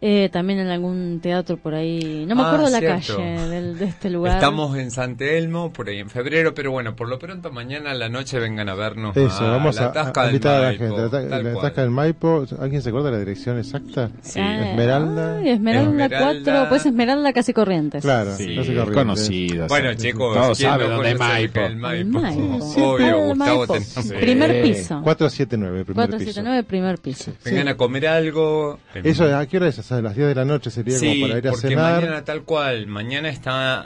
eh, 0.02 0.30
también 0.32 0.60
en 0.60 0.68
algún 0.70 1.20
teatro 1.22 1.58
por 1.58 1.76
ahí. 1.76 2.26
No 2.28 2.36
me 2.36 2.42
Ah, 2.42 2.48
acuerdo 2.48 2.70
la 2.70 2.80
cierto. 2.80 3.18
calle 3.18 3.48
del- 3.50 3.78
de 3.78 3.86
este 3.86 4.10
lugar. 4.10 4.34
Estamos 4.36 4.76
en 4.78 4.90
San 4.92 5.16
Telmo, 5.16 5.72
por 5.72 5.88
ahí 5.90 6.00
en 6.00 6.10
febrero, 6.10 6.54
pero 6.56 6.72
bueno, 6.72 6.96
por 6.96 7.08
lo 7.08 7.20
pronto 7.20 7.52
mañana 7.52 7.92
a 7.92 7.94
la 7.94 8.10
noche 8.10 8.40
vengan 8.40 8.68
a 8.70 8.74
vernos 8.76 9.16
Eso, 9.16 9.46
a 9.46 9.52
vamos 9.52 9.76
la 9.76 9.86
a, 9.88 9.92
Tasca 9.92 10.22
a 10.22 10.26
del 10.26 10.34
invitar 10.36 10.56
a 10.56 10.60
la 10.60 10.68
Maipo, 10.68 10.84
gente. 11.12 11.30
La, 11.30 11.40
la 11.42 11.62
tasca 11.62 11.82
del 11.82 11.92
Maipo, 11.92 12.46
¿alguien 12.60 12.82
se 12.82 12.90
acuerda 12.90 13.08
de 13.10 13.14
la 13.14 13.20
dirección 13.20 13.58
exacta? 13.60 14.10
Sí. 14.22 14.40
Ah, 14.40 14.70
Esmeralda. 14.72 15.38
ay, 15.38 15.50
Esmeralda, 15.50 16.06
Esmeralda. 16.06 16.52
4, 16.52 16.70
pues 16.70 16.86
Esmeralda 16.88 17.34
casi 17.34 17.54
Corrientes. 17.54 18.02
Claro, 18.02 18.36
Sí, 18.36 18.48
qué 18.64 18.92
conocido. 18.94 19.68
Bueno, 19.68 19.92
sí. 19.92 19.98
chicos, 19.98 20.36
todos 20.36 20.58
¿quién 20.58 20.70
saben 20.72 20.90
dónde 20.90 21.12
es 21.12 21.20
Maipo. 21.20 21.60
el 21.62 21.76
Maipo? 21.78 22.18
El 22.18 22.24
Maipo. 22.24 22.66
Obvio, 22.66 23.08
El 23.08 23.14
Gustavo 23.30 23.36
Maipo. 23.36 23.74
tenemos. 23.74 24.22
Primer 24.22 24.62
piso. 24.64 25.02
479, 25.04 25.86
primer 25.86 26.08
479, 26.08 26.64
primer 26.64 26.98
piso. 26.98 27.32
Vengan 27.46 27.68
a 27.68 27.78
comer 27.78 28.08
algo. 28.08 28.80
piso. 28.94 29.08
Eso, 29.08 29.36
¿a 29.38 29.46
qué 29.46 29.58
hora 29.58 29.68
es? 29.68 29.91
¿A 29.92 30.02
las 30.02 30.16
10 30.16 30.30
de 30.30 30.36
la 30.36 30.46
noche 30.46 30.72
sería 30.72 30.98
Sí, 30.98 31.20
como 31.20 31.28
para 31.28 31.40
ir 31.40 31.48
a 31.48 31.52
porque 31.52 31.68
cenar? 31.68 32.02
mañana 32.02 32.24
tal 32.24 32.44
cual, 32.44 32.88
mañana 32.88 33.30
está 33.30 33.84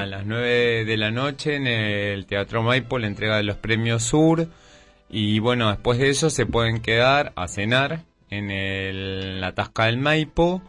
a 0.00 0.06
las 0.06 0.24
9 0.24 0.84
de 0.84 0.96
la 0.96 1.10
noche 1.10 1.56
en 1.56 1.66
el 1.66 2.24
Teatro 2.26 2.62
Maipo 2.62 2.98
la 2.98 3.06
entrega 3.08 3.36
de 3.36 3.42
los 3.42 3.56
premios 3.56 4.02
Sur 4.04 4.48
y 5.10 5.38
bueno, 5.38 5.68
después 5.70 5.98
de 5.98 6.10
eso 6.10 6.30
se 6.30 6.46
pueden 6.46 6.80
quedar 6.80 7.32
a 7.36 7.46
cenar 7.48 8.00
en 8.30 8.50
el, 8.50 9.40
la 9.40 9.52
Tasca 9.52 9.86
del 9.86 9.98
Maipo 9.98 10.62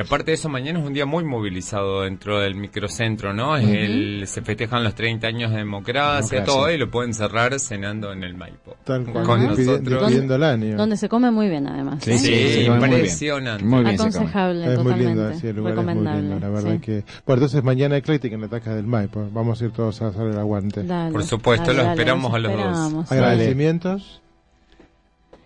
y 0.00 0.06
aparte 0.06 0.30
de 0.30 0.34
eso 0.36 0.48
mañana 0.48 0.78
es 0.80 0.86
un 0.86 0.94
día 0.94 1.04
muy 1.04 1.24
movilizado 1.24 2.02
dentro 2.02 2.40
del 2.40 2.54
microcentro, 2.54 3.34
¿no? 3.34 3.56
Es 3.56 3.68
el, 3.68 4.24
se 4.26 4.40
festejan 4.40 4.82
los 4.82 4.94
30 4.94 5.26
años 5.26 5.50
de 5.50 5.58
democracia, 5.58 6.38
Democracia. 6.38 6.44
todo 6.44 6.70
y 6.72 6.78
lo 6.78 6.90
pueden 6.90 7.12
cerrar 7.12 7.58
cenando 7.60 8.12
en 8.12 8.24
el 8.24 8.34
Maipo. 8.34 8.76
Tal 8.84 9.04
cual, 9.04 9.24
Con 9.26 9.44
nosotros. 9.46 9.82
despidiendo 9.84 10.34
el 10.36 10.42
año. 10.44 10.76
Donde 10.76 10.96
se 10.96 11.08
come 11.08 11.30
muy 11.30 11.48
bien, 11.50 11.66
además. 11.66 12.02
Sí, 12.02 12.12
¿eh? 12.12 12.18
sí, 12.18 12.48
Sí, 12.50 12.66
come 12.66 12.78
muy 12.78 12.88
bien. 12.88 12.92
impresionante. 13.00 13.64
Muy 13.64 13.84
bien 13.84 13.90
se 13.92 13.96
come. 13.98 14.08
Aconsejable, 14.10 14.72
Es 14.72 14.78
muy 14.82 14.94
lindo, 14.94 15.34
sí, 15.34 15.46
el 15.48 15.56
lugar 15.56 15.72
es 15.72 15.76
muy 15.76 15.86
recomendable. 15.86 16.22
lindo, 16.22 16.40
la 16.40 16.48
verdad 16.48 16.72
sí. 16.72 16.78
que... 16.78 16.92
Bueno, 17.26 17.42
entonces 17.42 17.62
mañana 17.62 17.96
ecléctica 17.98 18.34
en 18.34 18.40
la 18.40 18.48
tasca 18.48 18.74
del 18.74 18.86
Maipo. 18.86 19.28
Vamos 19.32 19.60
a 19.60 19.64
ir 19.66 19.70
todos 19.72 20.00
a 20.00 20.08
hacer 20.08 20.26
el 20.28 20.38
aguante. 20.38 20.82
Dale, 20.84 21.12
Por 21.12 21.24
supuesto, 21.24 21.66
dale, 21.66 21.76
los 21.76 21.86
dale, 21.86 22.00
esperamos 22.00 22.34
a 22.34 22.38
los 22.38 22.52
dos. 22.52 22.60
esperamos. 22.60 23.12
Agradecimientos. 23.12 24.22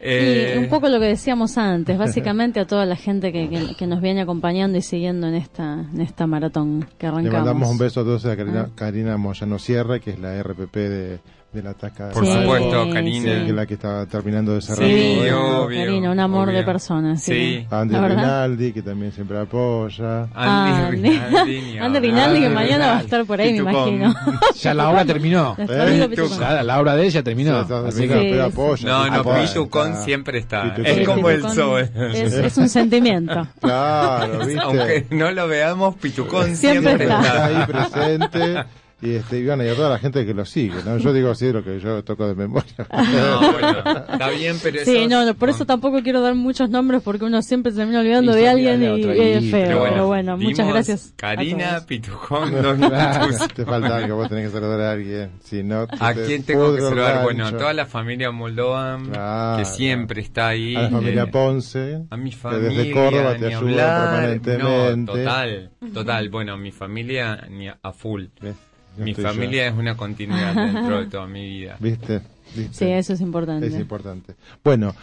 Eh, 0.07 0.55
Y 0.57 0.59
un 0.59 0.69
poco 0.69 0.89
lo 0.89 1.01
que 1.01 1.07
decíamos 1.07 1.57
antes, 1.57 1.97
básicamente 1.99 2.61
a 2.61 2.67
toda 2.67 2.85
la 2.85 2.97
gente 2.97 3.33
que, 3.33 3.49
que, 3.49 3.75
que 3.77 3.87
nos 3.87 4.01
viene 4.03 4.21
acompañando 4.21 4.77
y 4.77 4.83
siguiendo 4.83 5.27
en 5.29 5.35
esta 5.35 5.87
en 5.93 6.01
esta 6.01 6.27
maratón 6.27 6.87
que 6.99 7.07
Le 7.07 7.13
arrancamos. 7.13 7.33
mandamos 7.39 7.71
un 7.71 7.79
beso 7.79 8.01
a 8.01 8.05
todos 8.05 8.27
a 8.27 8.37
Karina, 8.37 8.67
Ah. 8.69 8.73
Karina 8.75 9.17
Moyano 9.17 9.59
Sierra, 9.59 9.99
que 10.01 10.11
es 10.11 10.19
la 10.19 10.43
RPP 10.43 10.75
de, 10.77 11.19
de 11.55 11.63
la 11.63 11.75
tasca 11.75 12.11
Por 12.11 12.27
Sí, 12.27 12.33
supuesto, 12.33 12.85
sí. 12.85 12.93
Karina. 12.93 13.25
que 13.25 13.47
es 13.47 13.55
la 13.55 13.67
que 13.67 13.75
está 13.75 14.07
terminando 14.07 14.55
de 14.55 14.61
cerrar 14.61 14.87
Sí, 14.89 15.19
obvio, 15.31 15.79
Karina, 15.85 16.11
un 16.11 16.21
amor 16.21 16.49
obvio. 16.49 16.59
de 16.59 16.65
persona. 16.65 17.17
Sí. 17.17 17.33
Sí. 17.33 17.67
Andy. 17.71 17.95
Rinaldi, 17.97 18.73
que 18.73 18.83
también 18.83 19.13
siempre 19.13 19.39
apoya. 19.39 20.23
Andy 20.35 20.73
Andy. 20.73 20.97
Rinaldi, 21.11 21.79
Andy. 21.79 21.99
Rinaldi, 22.01 22.41
que 22.41 22.49
mañana 22.49 22.87
va 22.89 22.99
a 22.99 23.01
estar 23.01 23.25
por 23.25 23.41
ahí, 23.41 23.53
me 23.53 23.59
imagino. 23.71 24.15
Ya 24.61 24.73
la 24.75 24.89
obra 24.91 25.05
terminó. 25.05 25.55
La 25.59 25.93
¿Eh? 25.95 26.09
Ya 26.39 26.63
la 26.63 26.81
obra 26.81 26.97
de 26.97 27.07
ella 27.07 27.23
terminó. 27.23 27.61
Está 27.61 27.87
Así 27.87 28.09
que 28.09 28.15
Sí, 28.15 28.29
pero 28.31 28.45
sí. 28.47 28.53
apoya. 28.53 28.89
No, 28.89 29.07
no, 29.11 29.37
está- 29.37 30.05
siempre 30.05 30.39
está. 30.39 30.75
Es 30.83 30.99
Sí, 30.99 31.05
como 31.05 31.29
el 31.31 31.43
Zoe. 31.51 31.83
Es, 32.13 32.33
es 32.33 32.57
un 32.59 32.69
sentimiento. 32.69 33.47
Claro, 33.61 34.39
¿viste? 34.47 34.61
Aunque 34.63 35.07
no 35.11 35.31
lo 35.31 35.47
veamos, 35.49 35.95
Pitucón 35.97 36.55
Siempre 36.57 36.97
siempre, 36.97 37.05
está. 37.05 37.21
Está 37.21 37.51
está. 37.51 38.05
ahí 38.05 38.17
presente. 38.19 38.65
Y, 39.05 39.17
este, 39.17 39.39
y, 39.41 39.45
bueno, 39.45 39.63
y 39.65 39.69
a 39.69 39.75
toda 39.75 39.91
la 39.91 39.99
gente 39.99 40.25
que 40.25 40.33
lo 40.33 40.45
sigue, 40.47 40.77
¿no? 40.85 40.97
Yo 40.97 41.13
digo 41.13 41.31
así 41.31 41.53
lo 41.53 41.63
que 41.63 41.79
yo 41.79 42.03
toco 42.05 42.27
de 42.27 42.35
memoria. 42.35 42.73
No, 42.91 43.53
bueno, 43.53 43.79
está 44.13 44.31
bien, 44.31 44.57
pero 44.63 44.79
Sí, 44.85 44.97
esos 44.97 45.11
no, 45.11 45.25
no, 45.27 45.35
por 45.35 45.49
eso 45.51 45.59
son- 45.59 45.67
tampoco 45.67 46.03
quiero 46.03 46.21
dar 46.23 46.35
muchos 46.35 46.71
nombres 46.71 47.03
porque 47.03 47.25
uno 47.27 47.43
siempre 47.43 47.71
se 47.73 47.79
termina 47.79 48.01
olvidando 48.01 48.33
Y 48.33 48.41
de 48.41 48.49
alguien 48.49 48.83
y, 48.83 48.87
de 48.87 48.91
otro, 48.93 49.15
y 49.15 49.21
es 49.21 49.51
feo. 49.51 49.51
pero 49.51 49.67
Pero 49.69 49.79
bueno, 49.79 50.07
bueno, 50.07 50.37
muchas 50.39 50.67
gracias. 50.69 51.13
Karina. 51.17 51.83
Pitujón, 51.87 52.55
minutos. 52.55 53.49
te 53.55 53.65
falta 53.67 53.97
algo, 53.97 54.17
vos 54.17 54.29
tenés 54.29 54.47
que 54.47 54.53
saludar 54.59 54.81
a 54.81 54.93
alguien. 54.93 55.33
Si 55.43 55.63
no, 55.63 55.87
¿A 56.01 56.15
quién 56.15 56.43
tengo 56.45 56.75
que 56.75 56.81
saludar? 56.81 57.23
Bueno, 57.25 57.47
a 57.47 57.53
toda 57.53 57.73
la 57.75 57.85
familia 57.87 58.31
Moldovan, 58.31 59.11
Claro. 59.11 59.59
que 59.59 59.65
siempre 59.67 60.23
está 60.23 60.49
ahí. 60.49 60.75
A 60.77 60.83
la 60.83 60.91
familia 60.91 61.23
eh, 61.25 61.27
Ponce. 61.27 62.05
A 62.11 62.17
mi 62.17 62.31
que 62.31 62.37
familia, 62.37 62.69
desde 62.71 62.91
Córdoba 62.93 63.35
te 63.35 63.47
ni 63.49 63.55
ayuda 63.55 63.61
hablar. 63.61 64.41
permanentemente. 64.41 65.13
No, 65.13 65.13
total, 65.19 65.71
total. 65.93 66.29
Bueno, 66.31 66.57
mi 66.57 66.73
familia 66.73 67.47
ni 67.51 67.69
a, 67.69 67.79
a 67.83 67.93
full. 67.93 68.25
¿Ves? 68.41 68.55
Mi 68.97 69.15
familia 69.15 69.69
es 69.69 69.75
una 69.75 69.97
continuidad 69.97 70.55
dentro 70.73 71.01
de 71.01 71.07
toda 71.07 71.27
mi 71.27 71.45
vida. 71.45 71.77
¿Viste? 71.81 72.23
¿Viste? 72.55 72.73
Sí, 72.73 72.91
eso 72.93 73.13
es 73.15 73.21
importante. 73.21 73.67
Es 73.67 73.75
importante. 73.75 74.35
Bueno, 74.63 74.95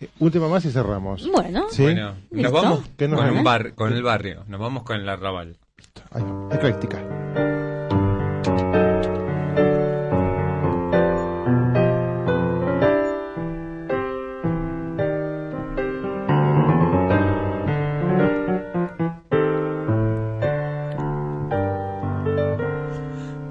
eh, 0.00 0.08
un 0.18 0.30
tema 0.30 0.48
más 0.48 0.64
y 0.64 0.70
cerramos. 0.70 1.28
Bueno, 1.30 1.66
¿Sí? 1.70 1.86
Nos 2.30 2.52
vamos 2.52 2.84
¿Qué 2.96 3.08
nos 3.08 3.20
con, 3.20 3.36
un 3.36 3.44
bar, 3.44 3.74
con 3.74 3.92
el 3.92 4.02
barrio, 4.02 4.44
nos 4.48 4.60
vamos 4.60 4.82
con 4.82 5.00
el 5.00 5.08
arrabal. 5.08 5.56
Ay, 6.12 6.24
ecléctica. 6.52 7.02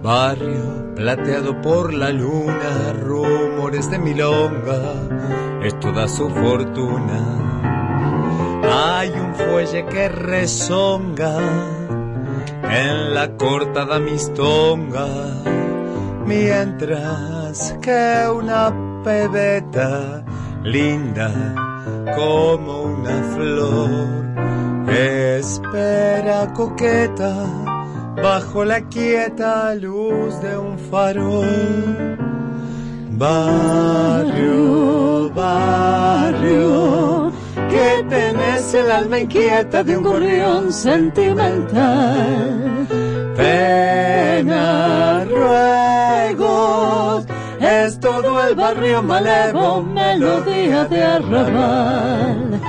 Barrio 0.05 0.93
plateado 0.95 1.59
por 1.63 1.91
la 1.91 2.11
luna, 2.11 2.93
rumores 2.93 3.89
de 3.89 3.97
milonga, 3.97 4.93
es 5.63 5.79
toda 5.79 6.07
su 6.07 6.29
fortuna. 6.29 7.41
Hay 8.71 9.09
un 9.09 9.33
fuelle 9.33 9.83
que 9.87 10.07
rezonga 10.07 11.39
en 12.69 13.15
la 13.15 13.35
cortada 13.35 13.97
mistonga, 13.97 15.07
mientras 16.27 17.75
que 17.81 18.29
una 18.31 19.01
pebeta 19.03 20.23
linda 20.61 21.31
como 22.15 22.83
una 22.83 23.23
flor 23.33 24.85
espera 24.87 26.53
coqueta 26.53 27.74
bajo 28.21 28.65
la 28.65 28.81
quieta 28.81 29.73
luz 29.75 30.41
de 30.41 30.57
un 30.57 30.77
farol. 30.77 32.17
Barrio, 33.17 35.31
barrio, 35.33 37.31
que 37.69 38.05
tenés 38.09 38.73
el 38.73 38.91
alma 38.91 39.19
inquieta 39.19 39.83
de 39.83 39.97
un 39.97 40.03
gorrión 40.03 40.73
sentimental. 40.73 42.87
Pena, 43.37 45.25
ruegos, 45.25 47.25
es 47.59 47.99
todo 47.99 48.41
el 48.45 48.55
barrio 48.55 49.01
malevo, 49.01 49.81
melodía 49.81 50.85
de 50.85 51.03
arrabal. 51.03 52.61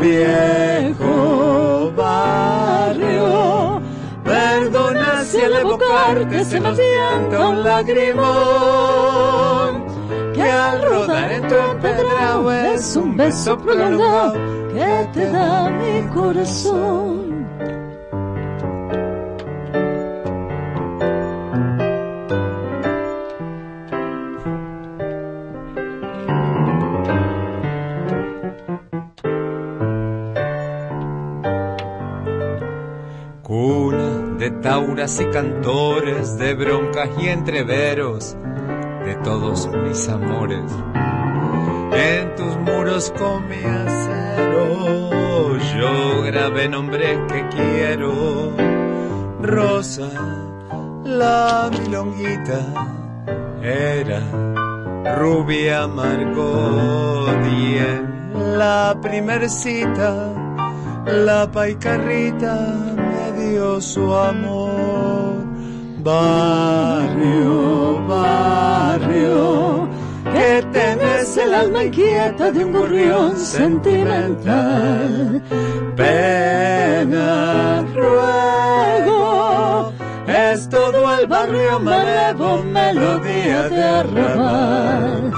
Viejo 0.00 1.92
barrio, 1.96 3.80
perdona 4.24 5.24
si 5.24 5.40
al 5.40 5.54
evocarte 5.54 6.44
se 6.44 6.60
me 6.60 6.74
sienta 6.74 7.48
un 7.48 7.62
lagrimón. 7.62 8.24
Que 10.34 10.42
al 10.42 10.82
rodar 10.82 11.30
en 11.32 11.48
tu 11.48 11.54
empedrado 11.54 12.52
es 12.52 12.96
un 12.96 13.16
beso 13.16 13.56
prolongado 13.58 14.32
que 14.72 15.08
te 15.12 15.30
da 15.30 15.70
mi 15.70 16.02
corazón. 16.12 17.33
De 34.44 34.50
tauras 34.50 35.18
y 35.22 35.24
cantores, 35.30 36.36
de 36.36 36.52
broncas 36.52 37.08
y 37.18 37.28
entreveros, 37.28 38.36
de 39.06 39.14
todos 39.24 39.70
mis 39.72 40.06
amores. 40.06 40.70
En 41.92 42.34
tus 42.34 42.54
muros 42.58 43.10
con 43.16 43.44
acero, 43.44 44.76
yo 45.56 46.22
grabé 46.24 46.68
nombres 46.68 47.18
que 47.32 47.48
quiero. 47.48 48.52
Rosa, 49.40 50.10
la 51.04 51.70
milonguita, 51.72 52.60
era 53.62 54.20
rubia 55.16 55.86
Margot 55.86 57.46
y 57.46 57.78
la 58.58 58.94
primer 59.00 59.48
cita 59.48 60.34
la 61.06 61.50
paicarrita 61.50 62.93
dio 63.50 63.80
su 63.80 64.14
amor. 64.14 65.44
Barrio, 66.02 68.06
barrio, 68.06 69.88
que 70.32 70.62
tenés 70.70 71.36
el 71.38 71.54
alma 71.54 71.84
inquieta 71.84 72.50
de 72.50 72.64
un 72.64 72.72
gorrión 72.72 73.36
sentimental. 73.38 75.42
Pena, 75.96 77.82
ruego, 77.94 79.92
es 80.26 80.68
todo 80.68 81.18
el 81.18 81.26
barrio 81.26 81.80
malevo, 81.80 82.62
melodía 82.64 83.68
de 83.70 83.82
arrabal. 83.82 85.32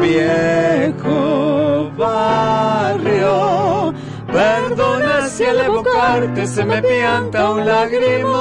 Viejo 0.00 1.90
barrio, 1.96 3.92
perdona 4.32 5.28
si 5.28 5.44
al 5.44 5.60
evocarte 5.60 6.46
se 6.46 6.64
me 6.64 6.82
pianta 6.82 7.50
un 7.50 7.66
lagrimón. 7.66 8.32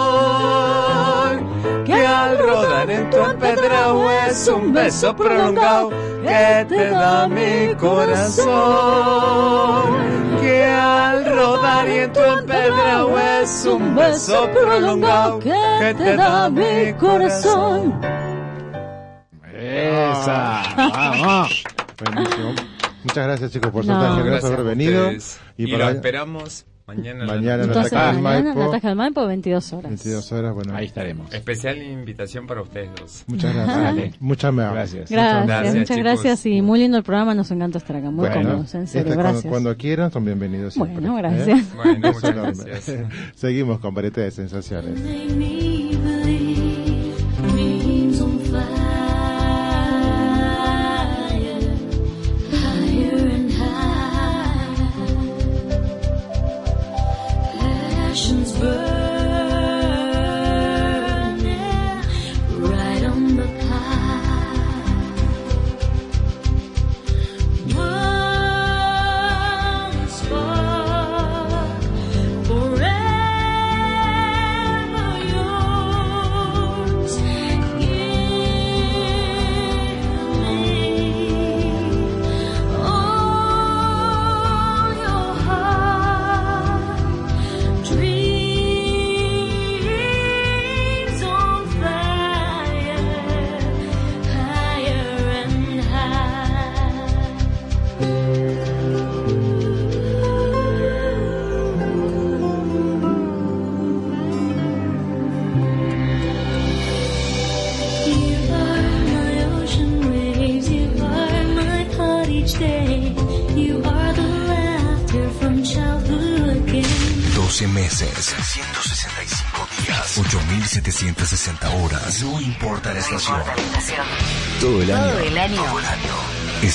Que 1.86 2.06
al 2.06 2.38
rodar 2.38 2.90
en 2.90 3.10
tu 3.10 3.18
empedrado 3.18 4.12
es 4.12 4.48
un 4.48 4.72
beso 4.74 5.16
prolongado 5.16 5.90
que 6.24 6.66
te 6.70 6.90
da 6.90 7.28
mi 7.28 7.76
corazón. 7.76 8.52
Que 10.42 10.66
al 10.66 11.26
rodar 11.26 11.90
y 11.90 11.98
en 11.98 12.14
tu 12.14 12.20
empedrado 12.20 13.20
es 13.20 13.66
un 13.66 13.96
beso 13.96 14.50
prolongado 14.54 15.40
que 15.40 15.94
te 15.98 16.16
da 16.16 16.50
mi 16.50 16.94
corazón. 16.94 18.00
Esa, 19.54 20.64
vamos. 20.76 21.64
Muchas 23.04 23.26
gracias 23.28 23.52
chicos 23.52 23.72
por 23.72 23.84
su 23.86 23.92
No. 23.92 24.00
gracias, 24.00 24.26
gracias 24.26 24.52
por 24.52 24.60
haber 24.62 24.78
venido. 24.78 25.12
Y, 25.58 25.72
para- 25.72 25.86
lo 25.86 25.92
esperamos 25.92 26.66
mañana. 26.88 27.26
Mañana 27.26 27.64
en 27.64 27.70
en 28.18 28.22
Maipo. 28.22 28.50
Maipo, 28.96 29.26
22 29.28 29.74
horas. 29.74 29.90
22 29.92 30.32
horas, 30.34 30.54
bueno. 30.54 30.76
Ahí 30.76 30.88
estaremos. 30.88 31.34
Especial 31.34 31.78
invitación 31.82 32.48
para 32.48 32.62
ustedes 32.62 32.90
dos. 33.00 33.24
Muchas 33.28 33.54
gracias. 33.56 33.78
Dale. 33.78 34.14
Muchas 34.20 34.54
Gracias. 34.74 35.10
Gracias, 35.10 35.48
Gracias, 35.48 35.74
muchas 35.76 35.88
chicos. 35.98 36.04
gracias 36.04 36.46
y 36.46 36.62
muy 36.62 36.80
lindo 36.80 36.98
el 36.98 37.04
programa, 37.04 37.34
nos 37.34 37.50
encanta 37.52 37.78
estar 37.78 37.96
acá, 37.96 38.12
muy 38.12 38.28
Bueno, 38.28 38.50
cómodos, 38.50 38.76
en 38.76 38.88
serio, 38.88 39.02
Este, 39.02 39.14
cuando, 39.16 39.24
gracias. 39.32 39.50
cuando 39.52 39.78
quieran 39.78 40.12
son 40.12 40.26
bienvenidos 40.26 40.74
siempre. 40.74 40.96
Bueno, 41.00 41.18
¿eh? 41.18 41.22
gracias. 41.22 41.76
Bueno, 41.76 42.10
Eso 42.10 42.14
muchas 42.14 42.36
gracias. 42.36 43.00
Seguimos 43.36 43.80
con 43.80 43.94
Varieté 43.94 44.22
de 44.22 44.32
Sensaciones. 44.32 45.81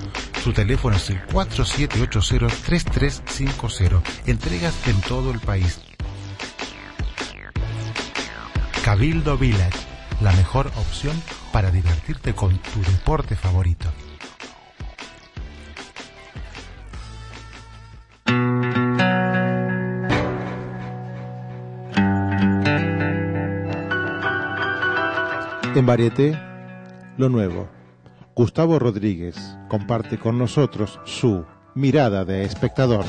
Su 0.44 0.54
teléfono 0.54 0.96
es 0.96 1.08
el 1.10 1.24
4780-3350. 1.28 4.02
Entregas 4.26 4.74
en 4.88 5.00
todo 5.02 5.30
el 5.32 5.40
país. 5.40 5.82
Cabildo 8.84 9.38
Village, 9.38 9.78
la 10.22 10.32
mejor 10.34 10.68
opción 10.78 11.22
para 11.52 11.70
divertirte 11.72 12.34
con 12.34 12.58
tu 12.60 12.82
deporte 12.82 13.36
favorito. 13.36 13.92
En 25.76 25.86
Varieté, 25.86 26.38
lo 27.18 27.30
nuevo. 27.30 27.68
Gustavo 28.36 28.80
Rodríguez 28.80 29.36
comparte 29.68 30.18
con 30.18 30.38
nosotros 30.38 31.00
su 31.06 31.46
mirada 31.74 32.24
de 32.26 32.44
espectador. 32.44 33.06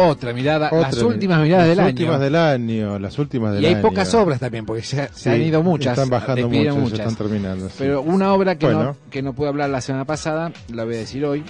Otra 0.00 0.32
mirada, 0.32 0.70
las 0.70 0.96
últimas 1.02 1.42
miradas 1.42 1.66
las 1.66 1.76
del 1.76 1.86
últimas 1.86 2.14
año. 2.16 2.24
del 2.24 2.36
año, 2.36 2.98
las 3.00 3.18
últimas 3.18 3.52
del 3.54 3.64
Y 3.64 3.66
hay 3.66 3.72
año. 3.74 3.82
pocas 3.82 4.14
obras 4.14 4.38
también, 4.38 4.64
porque 4.64 4.82
se, 4.82 5.08
se 5.12 5.30
han 5.30 5.42
ido 5.42 5.60
muchas. 5.64 5.98
Están 5.98 6.08
bajando 6.08 6.48
muchas, 6.48 7.00
están 7.00 7.16
terminando. 7.16 7.68
sí. 7.68 7.74
Pero 7.78 8.02
una 8.02 8.32
obra 8.32 8.56
que, 8.56 8.66
Bueno. 8.66 8.84
no, 8.84 8.96
que 9.10 9.22
no 9.22 9.32
pude 9.32 9.48
hablar 9.48 9.70
la 9.70 9.80
semana 9.80 10.04
pasada, 10.04 10.52
la 10.72 10.84
voy 10.84 10.94
a 10.94 10.98
decir 10.98 11.24
hoy. 11.24 11.42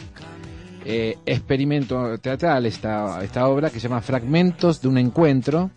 Eh, 0.90 1.18
experimento 1.26 2.16
teatral 2.16 2.64
esta, 2.64 3.22
esta 3.22 3.46
obra 3.46 3.68
que 3.68 3.78
se 3.78 3.88
llama 3.90 4.00
Fragmentos 4.00 4.80
de 4.80 4.88
un 4.88 4.96
encuentro 4.96 5.70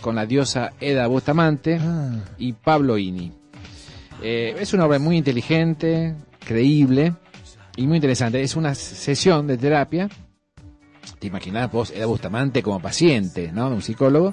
con 0.00 0.14
la 0.16 0.24
diosa 0.24 0.70
Eda 0.80 1.06
Bustamante 1.08 1.78
Ah. 1.78 2.12
y 2.38 2.54
Pablo 2.54 2.96
Ini. 2.96 3.30
Eh, 4.22 4.56
es 4.58 4.72
una 4.72 4.86
obra 4.86 4.98
muy 4.98 5.18
inteligente, 5.18 6.14
creíble 6.42 7.12
y 7.76 7.86
muy 7.86 7.96
interesante. 7.96 8.40
Es 8.40 8.56
una 8.56 8.74
sesión 8.74 9.46
de 9.46 9.58
terapia. 9.58 10.08
Te 11.18 11.26
imaginás 11.26 11.70
vos, 11.70 11.90
Eda 11.90 12.06
Bustamante, 12.06 12.62
como 12.62 12.80
paciente, 12.80 13.52
¿no? 13.52 13.68
De 13.68 13.74
un 13.76 13.82
psicólogo. 13.82 14.32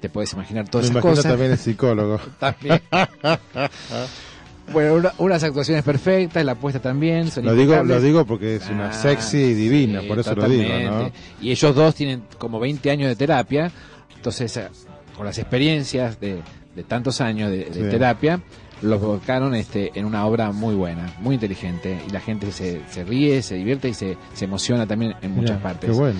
Te 0.00 0.08
puedes 0.08 0.32
imaginar 0.32 0.66
todas 0.66 0.86
Me 0.90 0.98
esas 0.98 1.02
cosas. 1.02 1.24
también 1.26 1.50
el 1.52 1.58
psicólogo. 1.58 2.18
También. 2.40 2.80
Bueno, 4.72 4.94
una- 4.94 5.12
unas 5.18 5.42
actuaciones 5.42 5.82
perfectas, 5.82 6.44
la 6.44 6.52
apuesta 6.52 6.80
también. 6.80 7.30
son 7.30 7.44
Lo 7.44 7.54
digo, 7.54 7.82
lo 7.82 8.00
digo 8.00 8.24
porque 8.24 8.56
es 8.56 8.68
una 8.70 8.88
Ah, 8.90 8.92
sexy 8.92 9.38
y 9.38 9.54
divina, 9.54 10.00
sí, 10.00 10.06
por 10.08 10.18
eso 10.18 10.34
lo 10.34 10.48
digo. 10.48 11.10
Y 11.40 11.50
ellos 11.50 11.74
dos 11.74 11.94
tienen 11.94 12.22
como 12.38 12.60
20 12.60 12.90
años 12.90 13.08
de 13.08 13.16
terapia, 13.16 13.70
entonces 14.16 14.56
eh, 14.56 14.68
con 15.16 15.26
las 15.26 15.36
experiencias 15.38 16.18
de, 16.20 16.40
de 16.74 16.82
tantos 16.84 17.20
años 17.20 17.50
de, 17.50 17.64
de 17.66 17.72
Sí. 17.74 17.80
terapia, 17.90 18.40
los 18.82 19.00
volcaron 19.00 19.54
este, 19.54 19.90
en 19.94 20.04
una 20.06 20.24
obra 20.26 20.52
muy 20.52 20.74
buena, 20.74 21.12
muy 21.20 21.34
inteligente, 21.34 22.00
y 22.08 22.10
la 22.10 22.20
gente 22.20 22.50
se, 22.52 22.80
se 22.88 23.04
ríe, 23.04 23.42
se 23.42 23.56
divierte 23.56 23.88
y 23.88 23.94
se, 23.94 24.16
se 24.32 24.44
emociona 24.44 24.86
también 24.86 25.14
en 25.22 25.32
muchas 25.32 25.60
partes. 25.60 25.90
Qué 25.90 25.96
bueno. 25.96 26.18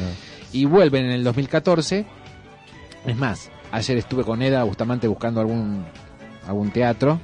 Y 0.52 0.64
vuelven 0.66 1.06
en 1.06 1.12
el 1.12 1.24
2014. 1.24 2.04
Es 3.06 3.16
más, 3.16 3.50
ayer 3.72 3.96
estuve 3.98 4.22
con 4.24 4.42
Eda 4.42 4.62
Bustamante 4.64 5.08
buscando 5.08 5.40
algún 5.40 5.84
algún 6.46 6.70
teatro. 6.70 7.20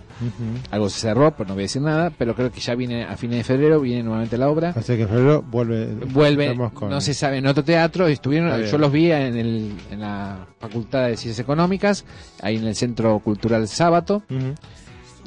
Algo 0.70 0.88
se 0.88 1.00
cerró, 1.00 1.30
pero 1.36 1.48
no 1.48 1.54
voy 1.54 1.62
a 1.62 1.64
decir 1.64 1.82
nada. 1.82 2.10
Pero 2.16 2.34
creo 2.34 2.50
que 2.50 2.60
ya 2.60 2.74
viene 2.74 3.04
a 3.04 3.16
fines 3.16 3.38
de 3.38 3.44
febrero, 3.44 3.80
viene 3.80 4.02
nuevamente 4.02 4.36
la 4.38 4.48
obra. 4.48 4.74
Así 4.76 4.96
que 4.96 5.02
en 5.02 5.08
febrero 5.08 5.42
vuelve. 5.42 6.56
Con- 6.74 6.90
no 6.90 7.00
se 7.00 7.14
sabe, 7.14 7.38
en 7.38 7.46
otro 7.46 7.62
teatro. 7.64 8.06
Estuvieron, 8.06 8.62
yo 8.64 8.78
los 8.78 8.90
vi 8.92 9.10
en, 9.12 9.36
el, 9.36 9.72
en 9.90 10.00
la 10.00 10.46
Facultad 10.60 11.06
de 11.08 11.16
Ciencias 11.16 11.38
Económicas, 11.38 12.04
ahí 12.42 12.56
en 12.56 12.66
el 12.66 12.74
Centro 12.74 13.18
Cultural 13.20 13.68
Sábato. 13.68 14.22
Ujú. 14.30 14.54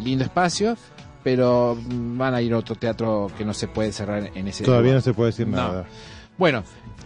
Lindo 0.04 0.24
espacio. 0.24 0.76
Pero 1.24 1.78
van 1.88 2.34
a 2.34 2.42
ir 2.42 2.52
a 2.54 2.58
otro 2.58 2.74
teatro 2.76 3.30
que 3.38 3.46
no 3.46 3.54
se 3.54 3.68
puede 3.68 3.92
cerrar 3.92 4.32
en 4.34 4.48
ese 4.48 4.64
Todavía 4.64 4.94
lugar. 4.94 4.96
no 4.96 5.02
se 5.02 5.14
puede 5.14 5.30
decir 5.30 5.48
No. 5.48 5.58
nada. 5.58 5.86
Bueno, 6.38 6.64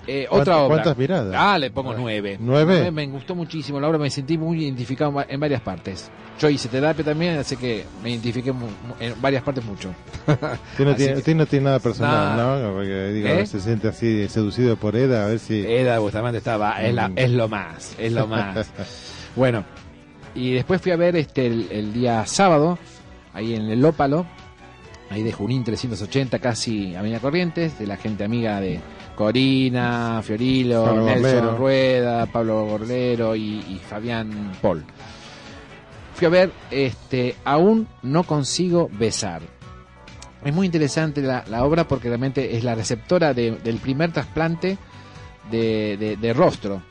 eh, 0.08 0.26
¿Cuántas- 0.30 0.42
otra 0.48 0.58
obra. 0.64 0.76
cuántas 0.76 0.98
miradas? 0.98 1.34
Ah, 1.38 1.58
le 1.58 1.72
pongo 1.72 1.94
nueve. 1.98 2.38
¿Nueve? 2.40 2.90
Me 2.92 3.08
gustó 3.08 3.36
muchísimo 3.36 3.80
la 3.80 3.88
obra, 3.90 3.98
me 3.98 4.10
sentí 4.10 4.38
muy 4.38 4.64
identificado 4.64 5.10
en 5.12 5.18
va- 5.18 5.26
en 5.28 5.40
varias 5.40 5.62
partes. 5.62 6.10
Yo 6.40 6.50
hice 6.50 6.68
terapia 6.70 7.04
también, 7.04 7.38
así 7.38 7.56
que 7.58 7.86
me 8.04 8.10
identifiqué 8.12 8.54
en 9.00 9.22
varias 9.22 9.42
partes 9.44 9.64
mucho. 9.66 9.94
Usted 10.28 10.86
no, 10.86 10.96
tiene, 10.96 11.14
que- 11.14 11.18
usted 11.20 11.36
no 11.36 11.46
tiene 11.46 11.66
nada 11.66 11.80
personal. 11.80 12.38
¿no? 12.64 12.74
Porque 12.74 13.08
digo, 13.14 13.28
¿Eh? 13.30 13.46
se 13.46 13.60
siente 13.60 13.88
así 13.88 14.28
seducido 14.30 14.76
por 14.78 14.96
Eda, 14.96 15.26
a 15.26 15.28
ver 15.28 15.40
si. 15.40 15.66
Eda 15.66 16.00
Bustamante 16.00 16.38
estaba, 16.38 16.82
es, 16.84 16.94
la- 16.94 17.10
Mm. 17.10 17.14
es 17.18 17.32
lo 17.32 17.48
más, 17.50 17.96
es 17.98 18.12
lo 18.14 18.28
más. 18.28 18.70
bueno, 19.36 19.64
y 20.34 20.54
después 20.54 20.82
fui 20.82 20.92
a 20.92 20.98
ver 20.98 21.16
este 21.16 21.48
el, 21.48 21.68
el 21.72 21.94
día 21.94 22.26
sábado, 22.26 22.78
ahí 23.34 23.56
en 23.56 23.70
el 23.70 23.84
Ópalo, 23.86 24.26
ahí 25.10 25.24
de 25.24 25.32
Junín 25.32 25.64
380, 25.64 26.40
casi 26.40 26.96
Avenida 26.96 27.20
Corrientes, 27.20 27.78
de 27.80 27.88
la 27.88 27.98
gente 27.98 28.24
amiga 28.24 28.60
de 28.60 28.80
Corina, 29.16 30.22
Fiorilo, 30.24 30.84
Pablo 30.86 31.06
Nelson. 31.06 31.58
Rueda, 31.58 32.26
Pablo 32.28 32.66
Gorlero 32.66 33.36
y, 33.36 33.42
y 33.60 33.82
Fabián 33.90 34.52
Paul. 34.62 34.84
Fui 36.16 36.28
a 36.28 36.30
ver 36.30 36.52
este 36.72 37.36
Aún 37.44 37.88
no 38.04 38.24
consigo 38.24 38.90
besar. 38.92 39.42
Es 40.44 40.54
muy 40.54 40.66
interesante 40.68 41.22
la, 41.22 41.44
la 41.50 41.66
obra 41.66 41.88
porque 41.88 42.08
realmente 42.08 42.56
es 42.56 42.64
la 42.64 42.76
receptora 42.76 43.34
de- 43.34 43.52
del 43.64 43.78
primer 43.78 44.12
trasplante 44.12 44.78
de, 45.52 45.98
de- 45.98 46.18
de 46.18 46.34
rostro 46.34 46.82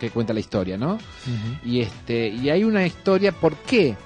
que 0.00 0.10
cuenta 0.10 0.32
la 0.34 0.40
historia, 0.40 0.76
¿no? 0.76 0.98
Y 1.64 1.80
este 1.80 2.28
y 2.28 2.50
hay 2.50 2.64
una 2.64 2.84
historia 2.84 3.32
por 3.32 3.54
qué 3.56 3.96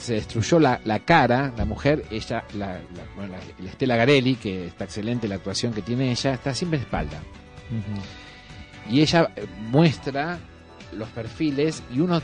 se 0.00 0.14
destruyó 0.14 0.58
la, 0.58 0.80
la 0.84 1.00
cara, 1.00 1.52
la 1.56 1.64
mujer, 1.64 2.04
ella, 2.10 2.44
la, 2.54 2.68
la- 2.68 2.80
bueno, 3.16 3.32
la- 3.34 3.64
la 3.64 3.70
Estela 3.70 3.96
Garelli, 3.96 4.34
que 4.36 4.66
está 4.66 4.84
excelente 4.84 5.28
la 5.28 5.36
actuación 5.36 5.72
que 5.72 5.82
tiene 5.82 6.10
ella, 6.10 6.32
está 6.34 6.54
siempre 6.54 6.78
de 6.78 6.84
espalda. 6.84 7.20
Y 8.90 9.00
ella 9.00 9.30
eh, 9.36 9.46
muestra 9.70 10.38
los 10.96 11.08
perfiles 11.10 11.82
y 11.94 12.00
uno 12.00 12.20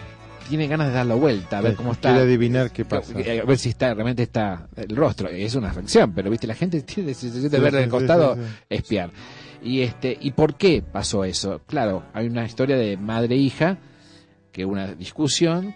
tiene 0.48 0.66
ganas 0.68 0.88
de 0.88 0.94
dar 0.94 1.06
la 1.06 1.14
vuelta, 1.14 1.58
a 1.58 1.60
ver 1.60 1.74
cómo 1.76 1.92
está. 1.92 2.10
quiere 2.10 2.24
adivinar 2.24 2.70
qué 2.70 2.84
pasa. 2.84 3.18
Eh, 3.18 3.40
A 3.40 3.44
ver 3.44 3.58
si 3.58 3.68
está 3.70 3.92
realmente 3.94 4.22
está 4.24 4.68
el 4.76 4.94
rostro. 4.96 5.28
Es 5.28 5.54
una 5.54 5.72
fracción, 5.72 6.12
pero 6.12 6.30
viste, 6.30 6.46
la 6.46 6.54
gente 6.54 6.80
tiene 6.82 7.10
la 7.10 7.14
sensación 7.14 7.50
de 7.50 7.56
Sí, 7.58 7.62
ver 7.62 7.74
sí, 7.74 7.82
sí, 7.84 7.88
costado 7.88 8.34
sí. 8.36 8.40
espiar. 8.70 9.10
Y 9.62 9.82
este, 9.82 10.16
¿y 10.20 10.30
por 10.32 10.54
qué 10.54 10.82
pasó 10.82 11.24
eso? 11.24 11.60
Claro, 11.66 12.04
hay 12.14 12.26
una 12.26 12.44
historia 12.44 12.76
de 12.76 12.96
madre 12.96 13.34
e 13.34 13.38
hija, 13.38 13.78
que 14.52 14.64
una 14.64 14.94
discusión, 14.94 15.74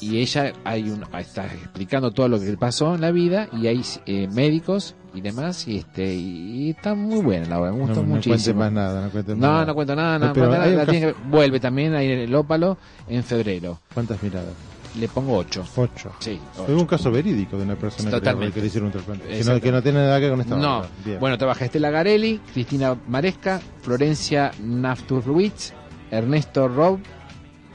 y 0.00 0.18
ella 0.18 0.52
hay 0.64 0.90
un, 0.90 1.04
está 1.18 1.46
explicando 1.46 2.10
todo 2.10 2.28
lo 2.28 2.38
que 2.38 2.46
le 2.46 2.56
pasó 2.56 2.94
en 2.94 3.00
la 3.00 3.10
vida, 3.10 3.48
y 3.52 3.66
hay 3.66 3.82
eh, 4.06 4.28
médicos 4.32 4.94
y 5.14 5.20
demás, 5.22 5.66
y 5.66 5.78
este, 5.78 6.14
y, 6.14 6.66
y 6.66 6.70
está 6.70 6.94
muy 6.94 7.22
buena 7.22 7.46
la 7.48 7.60
obra, 7.60 7.72
me 7.72 7.78
No, 7.78 7.84
gustó 7.86 8.02
no 8.02 8.08
cuente 8.10 8.28
muchísimo. 8.30 8.58
más 8.60 8.72
nada, 8.72 9.02
no 9.06 9.10
cuente 9.10 9.32
más 9.34 9.40
No, 9.40 9.52
nada. 9.52 9.64
no 9.66 9.74
cuento 9.74 9.96
nada, 9.96 10.18
no, 10.18 10.32
Pero 10.32 10.50
nada, 10.50 10.66
la 10.66 10.86
tiene 10.86 11.06
que- 11.12 11.14
vuelve 11.28 11.60
también 11.60 11.94
ahí 11.94 12.10
en 12.10 12.18
el 12.20 12.34
Ópalo 12.34 12.76
en 13.08 13.22
febrero. 13.24 13.78
¿Cuántas 13.94 14.22
miradas? 14.22 14.52
Le 14.98 15.08
pongo 15.08 15.36
8. 15.36 15.62
Ocho. 15.76 16.10
Sí, 16.20 16.40
Fue 16.54 16.74
un 16.74 16.86
caso 16.86 17.10
verídico 17.10 17.58
de 17.58 17.64
una 17.64 17.76
persona 17.76 18.10
Totalmente. 18.10 18.54
que 18.54 18.60
le 18.62 18.66
hicieron 18.68 18.86
un 18.86 18.92
trasplante. 18.92 19.26
Que 19.28 19.44
no, 19.44 19.60
que 19.60 19.70
no 19.70 19.82
tiene 19.82 19.98
nada 19.98 20.16
que 20.18 20.22
ver 20.24 20.30
con 20.32 20.40
esta 20.40 20.56
No, 20.56 20.82
bueno, 21.20 21.36
trabaja 21.36 21.66
Estela 21.66 21.90
Garelli, 21.90 22.40
Cristina 22.54 22.96
Maresca, 23.06 23.60
Florencia 23.82 24.52
Nafturwitz, 24.62 25.72
Ernesto 26.10 26.68
Rob 26.68 26.98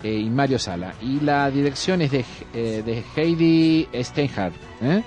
eh, 0.04 0.14
y 0.14 0.30
Mario 0.30 0.60
Sala. 0.60 0.94
Y 1.02 1.20
la 1.20 1.50
dirección 1.52 2.02
es 2.02 2.12
de, 2.12 2.26
eh, 2.54 2.84
de 2.86 3.04
Heidi 3.16 3.88
Steinhardt. 3.94 4.56
¿eh? 4.82 5.04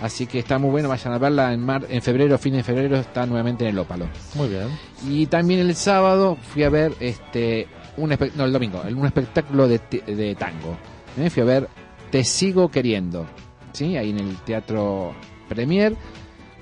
Así 0.00 0.26
que 0.26 0.40
está 0.40 0.58
muy 0.58 0.70
bueno, 0.70 0.88
vayan 0.88 1.14
a 1.14 1.18
verla 1.18 1.52
en, 1.52 1.60
mar, 1.60 1.86
en 1.88 2.02
febrero, 2.02 2.36
fin 2.38 2.54
de 2.54 2.62
febrero, 2.62 2.96
está 2.96 3.24
nuevamente 3.24 3.64
en 3.64 3.70
el 3.70 3.78
Ópalo. 3.78 4.08
Muy 4.34 4.48
bien. 4.48 4.68
Y 5.08 5.26
también 5.26 5.60
el 5.60 5.74
sábado 5.74 6.36
fui 6.36 6.64
a 6.64 6.68
ver 6.68 6.92
este 7.00 7.66
un 7.96 8.14
no 8.34 8.44
el 8.44 8.52
domingo, 8.52 8.82
un 8.94 9.06
espectáculo 9.06 9.66
de, 9.68 9.78
de 9.78 10.34
tango. 10.34 10.76
¿eh? 11.18 11.30
Fui 11.30 11.42
a 11.42 11.46
ver 11.46 11.68
Te 12.10 12.24
sigo 12.24 12.70
queriendo, 12.70 13.26
sí, 13.72 13.96
ahí 13.96 14.10
en 14.10 14.18
el 14.18 14.36
Teatro 14.44 15.14
Premier 15.48 15.96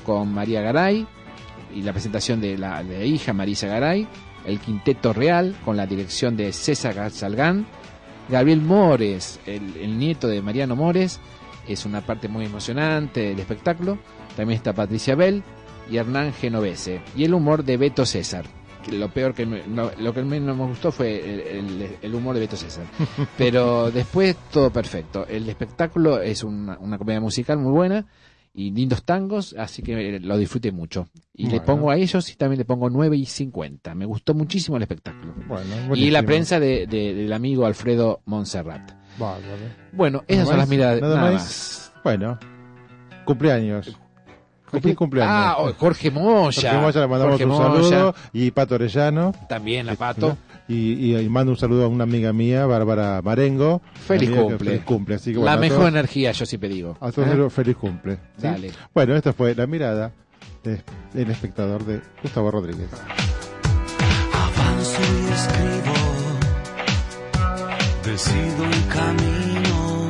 con 0.05 0.32
María 0.32 0.61
Garay 0.61 1.07
y 1.74 1.82
la 1.82 1.93
presentación 1.93 2.41
de 2.41 2.57
la 2.57 2.85
de 2.85 3.05
hija 3.07 3.32
Marisa 3.32 3.66
Garay, 3.66 4.07
el 4.47 4.61
Quinteto 4.61 5.12
Real 5.12 5.55
con 5.64 5.76
la 5.76 5.86
dirección 5.86 6.36
de 6.36 6.53
César 6.53 7.11
Salgán, 7.11 7.66
Gabriel 8.28 8.61
Mores, 8.62 9.40
el, 9.47 9.76
el 9.76 9.99
nieto 9.99 10.28
de 10.28 10.40
Mariano 10.42 10.76
Mores, 10.76 11.20
es 11.68 11.84
una 11.86 12.01
parte 12.01 12.28
muy 12.28 12.45
emocionante 12.47 13.20
del 13.20 13.38
espectáculo. 13.40 13.99
También 14.36 14.57
está 14.57 14.72
Patricia 14.72 15.14
Bell 15.14 15.42
y 15.90 15.97
Hernán 15.97 16.32
Genovese. 16.32 17.01
Y 17.16 17.24
el 17.24 17.34
humor 17.34 17.64
de 17.64 17.76
Beto 17.76 18.05
César. 18.07 18.45
Lo 18.90 19.09
peor 19.09 19.32
que 19.34 19.47
me- 19.47 19.66
no, 19.66 19.90
lo 19.99 20.12
que 20.12 20.22
menos 20.22 20.55
me 20.57 20.64
gustó 20.66 20.92
fue 20.92 21.18
el, 21.20 21.40
el- 21.40 21.97
el 22.03 22.14
humor 22.14 22.34
de 22.34 22.40
Beto 22.40 22.57
César. 22.57 22.84
Pero 23.38 23.90
después 23.90 24.36
todo 24.53 24.70
perfecto. 24.70 25.26
El 25.26 25.49
espectáculo 25.49 26.20
es 26.20 26.45
una, 26.45 26.76
una 26.78 26.99
comedia 26.99 27.20
musical 27.20 27.59
muy 27.59 27.72
buena 27.72 28.05
y 28.57 28.70
lindos 28.70 29.02
tangos, 29.05 29.55
así 29.59 29.82
que 29.82 30.20
lo 30.20 30.38
disfruté 30.38 30.70
mucho. 30.72 31.09
Y 31.34 31.48
le 31.48 31.61
pongo 31.61 31.90
a 31.90 31.96
ellos 31.96 32.30
y 32.30 32.36
también 32.36 32.59
le 32.59 32.64
pongo 32.64 32.88
9 32.88 33.16
y 33.16 33.26
50. 33.26 33.94
Me 33.96 34.07
gustó 34.07 34.32
muchísimo 34.34 34.76
el 34.76 34.84
espectáculo. 34.84 35.34
Bueno, 35.48 35.94
y 35.96 36.11
la 36.11 36.22
prensa 36.22 36.61
de- 36.61 36.86
de- 36.86 37.14
del 37.14 37.32
amigo 37.32 37.66
Alfredo 37.66 38.20
Monserrat. 38.26 38.92
Bárbaro. 39.18 39.42
Bueno, 39.92 40.22
esas 40.28 40.44
¿Nada 40.44 40.50
son 40.52 40.59
las 40.59 40.68
miradas. 40.68 41.00
¿Nada 41.00 41.14
nada 41.16 41.32
más? 41.32 41.42
más. 41.42 41.92
Bueno, 42.05 42.38
cumpleaños. 43.24 43.98
¿A 44.79 44.81
quién 44.81 44.95
cumpleaños? 44.95 45.35
Ah, 45.35 45.57
oh, 45.59 45.72
Jorge 45.79 46.11
Moya. 46.11 46.70
Jorge 46.72 46.79
Moya 46.85 47.01
le 47.01 47.07
mandamos 47.09 47.33
Jorge 47.41 47.45
un 47.45 47.51
Moya. 47.51 47.89
saludo. 47.89 48.14
Y 48.33 48.51
Pato 48.51 48.75
Orellano. 48.77 49.33
También 49.49 49.87
la 49.87 49.95
Pato. 49.95 50.37
Y, 50.66 50.93
y, 51.12 51.16
y 51.18 51.29
mando 51.29 51.53
un 51.53 51.59
saludo 51.59 51.85
a 51.85 51.89
una 51.89 52.05
amiga 52.05 52.33
mía, 52.33 52.64
Bárbara 52.66 53.20
Marengo. 53.22 53.83
Feliz 54.07 54.31
cumple. 54.31 54.59
Feliz 54.70 54.85
cumple. 54.85 55.14
Así 55.16 55.31
que, 55.33 55.37
la 55.37 55.41
bueno, 55.43 55.53
a 55.53 55.61
mejor 55.61 55.77
todos- 55.79 55.89
energía, 55.91 56.33
yo 56.33 56.47
siempre 56.47 56.68
digo. 56.70 56.97
A 57.01 57.12
todos 57.12 57.29
¿Eh? 57.29 57.35
los 57.35 57.53
feliz 57.53 57.77
cumple. 57.77 58.14
¿sí? 58.37 58.43
Dale. 58.43 58.70
Bueno, 58.95 59.14
esta 59.14 59.33
fue 59.35 59.55
la 59.55 59.66
mirada 59.66 60.12
de- 60.62 60.81
del 61.12 61.31
espectador 61.31 61.85
de 61.85 62.01
Gustavo 62.22 62.51
Rodríguez. 62.51 62.89
Avanzo 64.33 65.03
y 65.03 65.33
escribo, 65.33 65.95
decido 68.05 68.64
el 68.64 68.87
camino, 68.89 70.09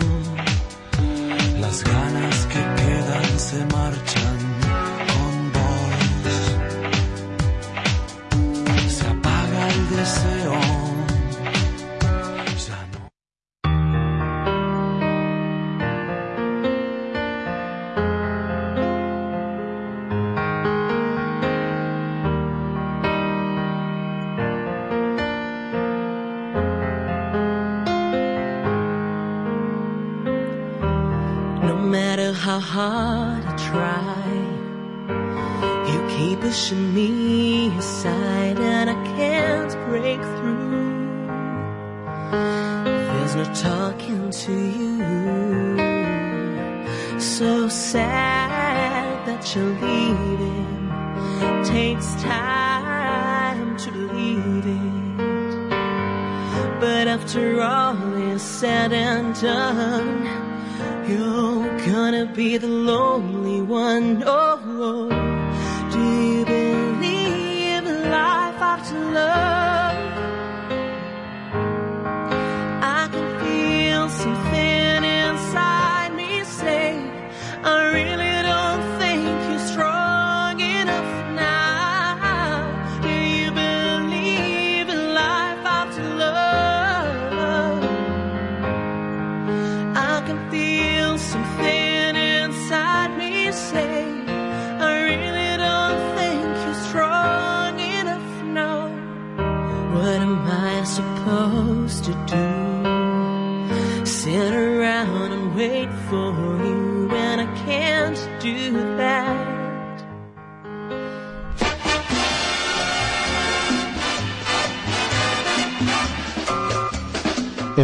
las 1.61 1.83
ganas 1.85 2.47
que 2.47 2.59
quedan 2.83 3.39
se 3.39 3.65
marchan 3.67 4.14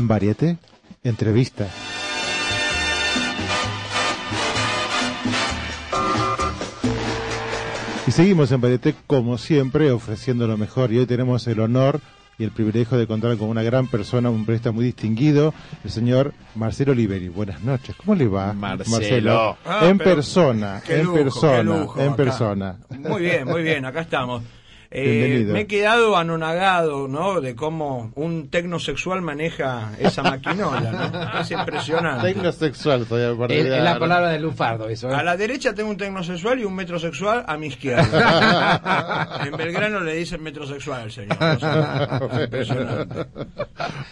En 0.00 0.08
Variete, 0.08 0.56
entrevista. 1.04 1.68
Y 8.06 8.10
seguimos 8.10 8.50
en 8.50 8.62
Varieté 8.62 8.94
como 9.06 9.36
siempre 9.36 9.92
ofreciendo 9.92 10.46
lo 10.46 10.56
mejor 10.56 10.90
y 10.90 10.96
hoy 10.96 11.04
tenemos 11.04 11.46
el 11.48 11.60
honor 11.60 12.00
y 12.38 12.44
el 12.44 12.50
privilegio 12.50 12.96
de 12.96 13.06
contar 13.06 13.36
con 13.36 13.50
una 13.50 13.62
gran 13.62 13.88
persona, 13.88 14.30
un 14.30 14.46
periodista 14.46 14.72
muy 14.72 14.86
distinguido, 14.86 15.52
el 15.84 15.90
señor 15.90 16.32
Marcelo 16.54 16.92
Oliveri. 16.92 17.28
Buenas 17.28 17.62
noches, 17.62 17.94
¿cómo 17.94 18.14
le 18.14 18.26
va? 18.26 18.54
Marcelo. 18.54 19.58
Ah, 19.66 19.80
en 19.82 19.98
persona, 19.98 20.80
qué 20.86 21.00
en 21.00 21.04
lujo, 21.04 21.16
qué 21.16 21.22
persona, 21.24 21.62
lujo 21.62 22.00
en 22.00 22.06
acá. 22.06 22.16
persona. 22.16 22.76
Muy 22.88 23.20
bien, 23.20 23.46
muy 23.46 23.62
bien, 23.62 23.84
acá 23.84 24.00
estamos. 24.00 24.42
Eh, 24.92 25.44
me 25.46 25.60
he 25.60 25.66
quedado 25.68 26.16
anonagado, 26.16 27.06
¿no? 27.06 27.40
De 27.40 27.54
cómo 27.54 28.10
un 28.16 28.48
tecnosexual 28.50 29.22
maneja 29.22 29.92
esa 30.00 30.24
maquinola, 30.24 30.90
¿no? 31.34 31.40
Es 31.40 31.50
impresionante. 31.52 32.32
Tecnosexual, 32.34 33.06
todavía 33.06 33.36
por 33.38 33.52
Es, 33.52 33.66
es 33.66 33.82
la 33.84 33.98
palabra 34.00 34.30
de 34.30 34.40
Lufardo, 34.40 34.88
eso. 34.88 35.08
¿eh? 35.08 35.14
A 35.14 35.22
la 35.22 35.36
derecha 35.36 35.74
tengo 35.74 35.90
un 35.90 35.96
tecnosexual 35.96 36.58
y 36.58 36.64
un 36.64 36.74
metrosexual 36.74 37.44
a 37.46 37.56
mi 37.56 37.68
izquierda. 37.68 39.40
en 39.46 39.56
Belgrano 39.56 40.00
le 40.00 40.14
dicen 40.16 40.42
metrosexual 40.42 41.02
al 41.02 41.12
señor. 41.12 41.36
O 41.40 41.58
sea, 41.60 42.18
impresionante. 42.44 43.26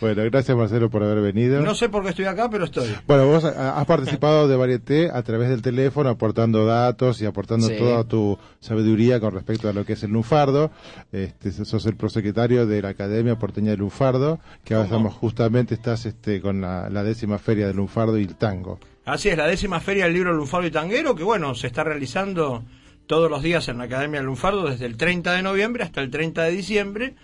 Bueno, 0.00 0.22
gracias 0.24 0.56
Marcelo 0.56 0.90
por 0.90 1.02
haber 1.02 1.20
venido. 1.20 1.60
No 1.60 1.74
sé 1.74 1.88
por 1.88 2.02
qué 2.04 2.10
estoy 2.10 2.26
acá, 2.26 2.48
pero 2.50 2.64
estoy. 2.64 2.94
Bueno, 3.06 3.26
vos 3.26 3.44
ha- 3.44 3.78
has 3.78 3.86
participado 3.86 4.46
de 4.48 4.56
Varieté 4.56 5.10
a 5.12 5.22
través 5.22 5.48
del 5.48 5.60
teléfono, 5.62 6.08
aportando 6.10 6.64
datos 6.66 7.20
y 7.20 7.26
aportando 7.26 7.66
Sí. 7.66 7.74
toda 7.78 8.04
tu 8.04 8.38
sabiduría 8.60 9.18
con 9.20 9.34
respecto 9.34 9.68
a 9.68 9.72
lo 9.72 9.84
que 9.84 9.94
es 9.94 10.02
el 10.04 10.10
lunfardo. 10.12 10.67
Este, 11.12 11.52
sos 11.52 11.86
el 11.86 11.96
prosecretario 11.96 12.66
de 12.66 12.82
la 12.82 12.90
Academia 12.90 13.38
Porteña 13.38 13.70
del 13.70 13.80
Lunfardo, 13.80 14.40
que 14.64 14.74
ahora 14.74 14.86
estamos 14.86 15.14
justamente, 15.14 15.74
estás 15.74 16.06
este, 16.06 16.40
con 16.40 16.60
la, 16.60 16.88
la 16.90 17.02
décima 17.02 17.38
feria 17.38 17.66
del 17.66 17.76
lunfardo 17.76 18.18
y 18.18 18.22
el 18.22 18.36
tango. 18.36 18.78
Así 19.04 19.28
es, 19.28 19.38
la 19.38 19.46
décima 19.46 19.80
feria 19.80 20.04
del 20.04 20.14
libro 20.14 20.32
Lunfardo 20.32 20.66
y 20.66 20.70
Tanguero, 20.70 21.14
que 21.14 21.22
bueno, 21.22 21.54
se 21.54 21.66
está 21.66 21.82
realizando 21.82 22.64
todos 23.06 23.30
los 23.30 23.42
días 23.42 23.66
en 23.68 23.78
la 23.78 23.84
Academia 23.84 24.20
del 24.20 24.26
Lunfardo 24.26 24.68
desde 24.68 24.84
el 24.84 24.96
30 24.96 25.32
de 25.32 25.42
noviembre 25.42 25.82
hasta 25.82 26.02
el 26.02 26.10
30 26.10 26.44
de 26.44 26.50
diciembre. 26.50 27.14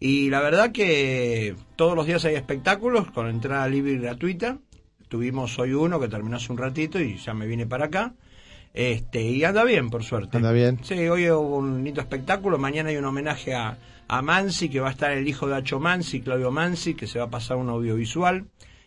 Y 0.00 0.30
la 0.30 0.40
verdad 0.40 0.72
que 0.72 1.54
todos 1.76 1.94
los 1.94 2.06
días 2.06 2.24
hay 2.24 2.34
espectáculos 2.34 3.10
con 3.10 3.28
entrada 3.28 3.68
libre 3.68 3.92
y 3.92 3.98
gratuita. 3.98 4.58
Tuvimos 5.08 5.58
hoy 5.58 5.74
uno 5.74 6.00
que 6.00 6.08
terminó 6.08 6.36
hace 6.36 6.50
un 6.50 6.58
ratito 6.58 6.98
y 6.98 7.18
ya 7.18 7.34
me 7.34 7.46
vine 7.46 7.66
para 7.66 7.86
acá. 7.86 8.14
Este, 8.74 9.22
y 9.22 9.44
anda 9.44 9.62
bien, 9.64 9.88
por 9.88 10.02
suerte. 10.02 10.36
¿Anda 10.36 10.50
bien? 10.52 10.80
Sí, 10.82 10.94
hoy 11.08 11.30
hubo 11.30 11.56
un 11.58 11.84
lindo 11.84 12.00
espectáculo. 12.00 12.58
Mañana 12.58 12.88
hay 12.90 12.96
un 12.96 13.04
homenaje 13.04 13.54
a, 13.54 13.78
a 14.08 14.20
Mansi, 14.20 14.68
que 14.68 14.80
va 14.80 14.88
a 14.88 14.90
estar 14.90 15.12
el 15.12 15.26
hijo 15.28 15.46
de 15.46 15.54
Acho 15.54 15.78
Mansi, 15.78 16.20
Claudio 16.20 16.50
Mansi, 16.50 16.94
que 16.94 17.06
se 17.06 17.20
va 17.20 17.26
a 17.26 17.30
pasar 17.30 17.56
un 17.56 17.68
audiovisual. 17.68 18.46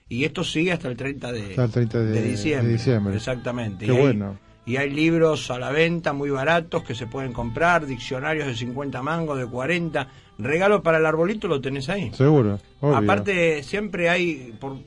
Y 0.10 0.26
esto 0.26 0.44
sigue 0.44 0.74
hasta 0.74 0.90
el 0.90 0.98
30 0.98 1.32
de, 1.32 1.42
Hasta 1.52 1.64
el 1.64 1.72
30 1.72 2.00
de- 2.00 2.22
diciembre. 2.22 2.68
de 2.68 2.74
diciembre. 2.74 3.16
Exactamente. 3.16 3.86
Qué 3.86 3.94
y 3.94 3.96
hay- 3.96 4.02
bueno. 4.02 4.38
y 4.66 4.76
hay 4.76 4.90
libros 4.90 5.50
a 5.52 5.58
la 5.58 5.72
venta 5.72 6.12
muy 6.12 6.30
baratos 6.32 6.84
que 6.84 6.94
se 6.94 7.08
pueden 7.08 7.32
comprar, 7.32 7.86
diccionarios 7.86 8.46
de 8.48 8.56
50 8.56 9.02
mangos, 9.02 9.38
de 9.40 9.46
40. 9.48 10.10
Regalo 10.38 10.84
para 10.84 10.98
el 10.98 11.06
arbolito 11.06 11.48
lo 11.48 11.62
tenés 11.62 11.88
ahí. 11.88 12.12
Seguro. 12.14 12.60
obvio. 12.82 12.98
Aparte, 12.98 13.64
siempre 13.64 14.10
hay, 14.10 14.54
por, 14.60 14.78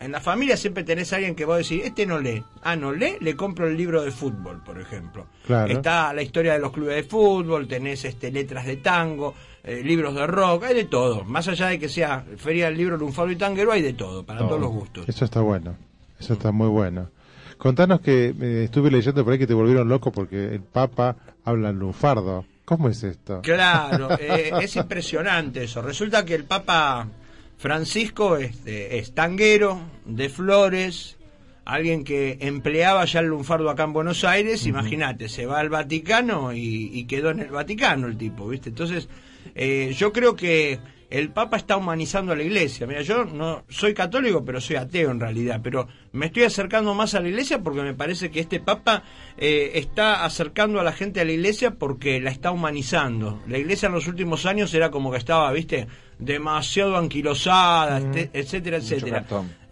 en 0.00 0.12
la 0.12 0.20
familia 0.20 0.56
siempre 0.56 0.84
tenés 0.84 1.12
a 1.12 1.16
alguien 1.16 1.34
que 1.34 1.44
vos 1.44 1.56
decís, 1.58 1.82
este 1.84 2.06
no 2.06 2.18
lee. 2.18 2.42
Ah, 2.62 2.76
no 2.76 2.92
lee, 2.92 3.16
le 3.20 3.34
compro 3.36 3.66
el 3.68 3.76
libro 3.76 4.02
de 4.02 4.10
fútbol, 4.10 4.62
por 4.64 4.80
ejemplo. 4.80 5.26
Claro. 5.46 5.72
Está 5.72 6.12
la 6.12 6.22
historia 6.22 6.54
de 6.54 6.58
los 6.58 6.72
clubes 6.72 6.96
de 6.96 7.02
fútbol, 7.04 7.66
tenés 7.68 8.04
este 8.04 8.30
letras 8.30 8.66
de 8.66 8.76
tango, 8.76 9.34
eh, 9.62 9.82
libros 9.82 10.14
de 10.14 10.26
rock, 10.26 10.64
hay 10.64 10.74
de 10.74 10.84
todo. 10.84 11.24
Más 11.24 11.48
allá 11.48 11.68
de 11.68 11.78
que 11.78 11.88
sea 11.88 12.24
Feria 12.36 12.66
del 12.66 12.76
Libro, 12.76 12.96
Lunfardo 12.96 13.32
y 13.32 13.36
Tanguero, 13.36 13.72
hay 13.72 13.82
de 13.82 13.94
todo, 13.94 14.24
para 14.24 14.40
Todo. 14.40 14.48
todos 14.48 14.60
los 14.60 14.70
gustos. 14.72 15.08
Eso 15.08 15.24
está 15.24 15.40
bueno. 15.40 15.76
Eso 16.18 16.34
está 16.34 16.52
muy 16.52 16.68
bueno. 16.68 17.08
Contanos 17.56 18.00
que 18.00 18.34
eh, 18.38 18.64
estuve 18.64 18.90
leyendo 18.90 19.24
por 19.24 19.32
ahí 19.32 19.38
que 19.38 19.46
te 19.46 19.54
volvieron 19.54 19.88
loco 19.88 20.12
porque 20.12 20.54
el 20.54 20.60
Papa 20.60 21.16
habla 21.44 21.70
en 21.70 21.78
lunfardo. 21.78 22.44
¿Cómo 22.64 22.88
es 22.88 23.02
esto? 23.04 23.40
Claro, 23.42 24.08
eh, 24.20 24.52
es 24.60 24.76
impresionante 24.76 25.64
eso. 25.64 25.80
Resulta 25.82 26.24
que 26.24 26.34
el 26.34 26.44
Papa 26.44 27.06
Francisco 27.58 28.36
es, 28.36 28.64
de- 28.64 28.98
es 28.98 29.14
tanguero, 29.14 29.80
de 30.04 30.28
flores, 30.28 31.16
alguien 31.64 32.04
que 32.04 32.36
empleaba 32.40 33.04
ya 33.06 33.20
el 33.20 33.26
lunfardo 33.26 33.70
acá 33.70 33.84
en 33.84 33.92
Buenos 33.92 34.24
Aires. 34.24 34.66
Imagínate, 34.66 35.28
se 35.28 35.46
va 35.46 35.60
al 35.60 35.70
Vaticano 35.70 36.52
y, 36.52 36.90
y 36.92 37.04
quedó 37.06 37.30
en 37.30 37.40
el 37.40 37.48
Vaticano 37.50 38.06
el 38.06 38.16
tipo, 38.18 38.48
¿viste? 38.48 38.68
Entonces, 38.68 39.08
eh, 39.54 39.94
yo 39.96 40.12
creo 40.12 40.36
que 40.36 40.78
el 41.10 41.30
Papa 41.30 41.56
está 41.56 41.76
humanizando 41.76 42.32
a 42.32 42.36
la 42.36 42.42
Iglesia. 42.42 42.86
Mira, 42.88 43.02
yo 43.02 43.24
no 43.24 43.62
soy 43.68 43.94
católico, 43.94 44.44
pero 44.44 44.60
soy 44.60 44.76
ateo 44.76 45.10
en 45.12 45.20
realidad. 45.20 45.60
Pero 45.62 45.86
me 46.12 46.26
estoy 46.26 46.42
acercando 46.42 46.92
más 46.92 47.14
a 47.14 47.20
la 47.20 47.28
Iglesia 47.28 47.60
porque 47.62 47.82
me 47.82 47.94
parece 47.94 48.30
que 48.30 48.40
este 48.40 48.58
Papa 48.58 49.04
eh, 49.38 49.72
está 49.74 50.24
acercando 50.24 50.80
a 50.80 50.82
la 50.84 50.92
gente 50.92 51.20
a 51.20 51.24
la 51.24 51.30
Iglesia 51.32 51.72
porque 51.72 52.20
la 52.20 52.30
está 52.30 52.50
humanizando. 52.50 53.40
La 53.46 53.58
Iglesia 53.58 53.86
en 53.86 53.92
los 53.92 54.08
últimos 54.08 54.44
años 54.44 54.74
era 54.74 54.90
como 54.90 55.12
que 55.12 55.18
estaba, 55.18 55.52
¿viste? 55.52 55.86
Demasiado 56.18 56.96
anquilosada, 56.96 57.98
este- 57.98 58.30
etcétera, 58.32 58.76
etcétera. 58.78 59.24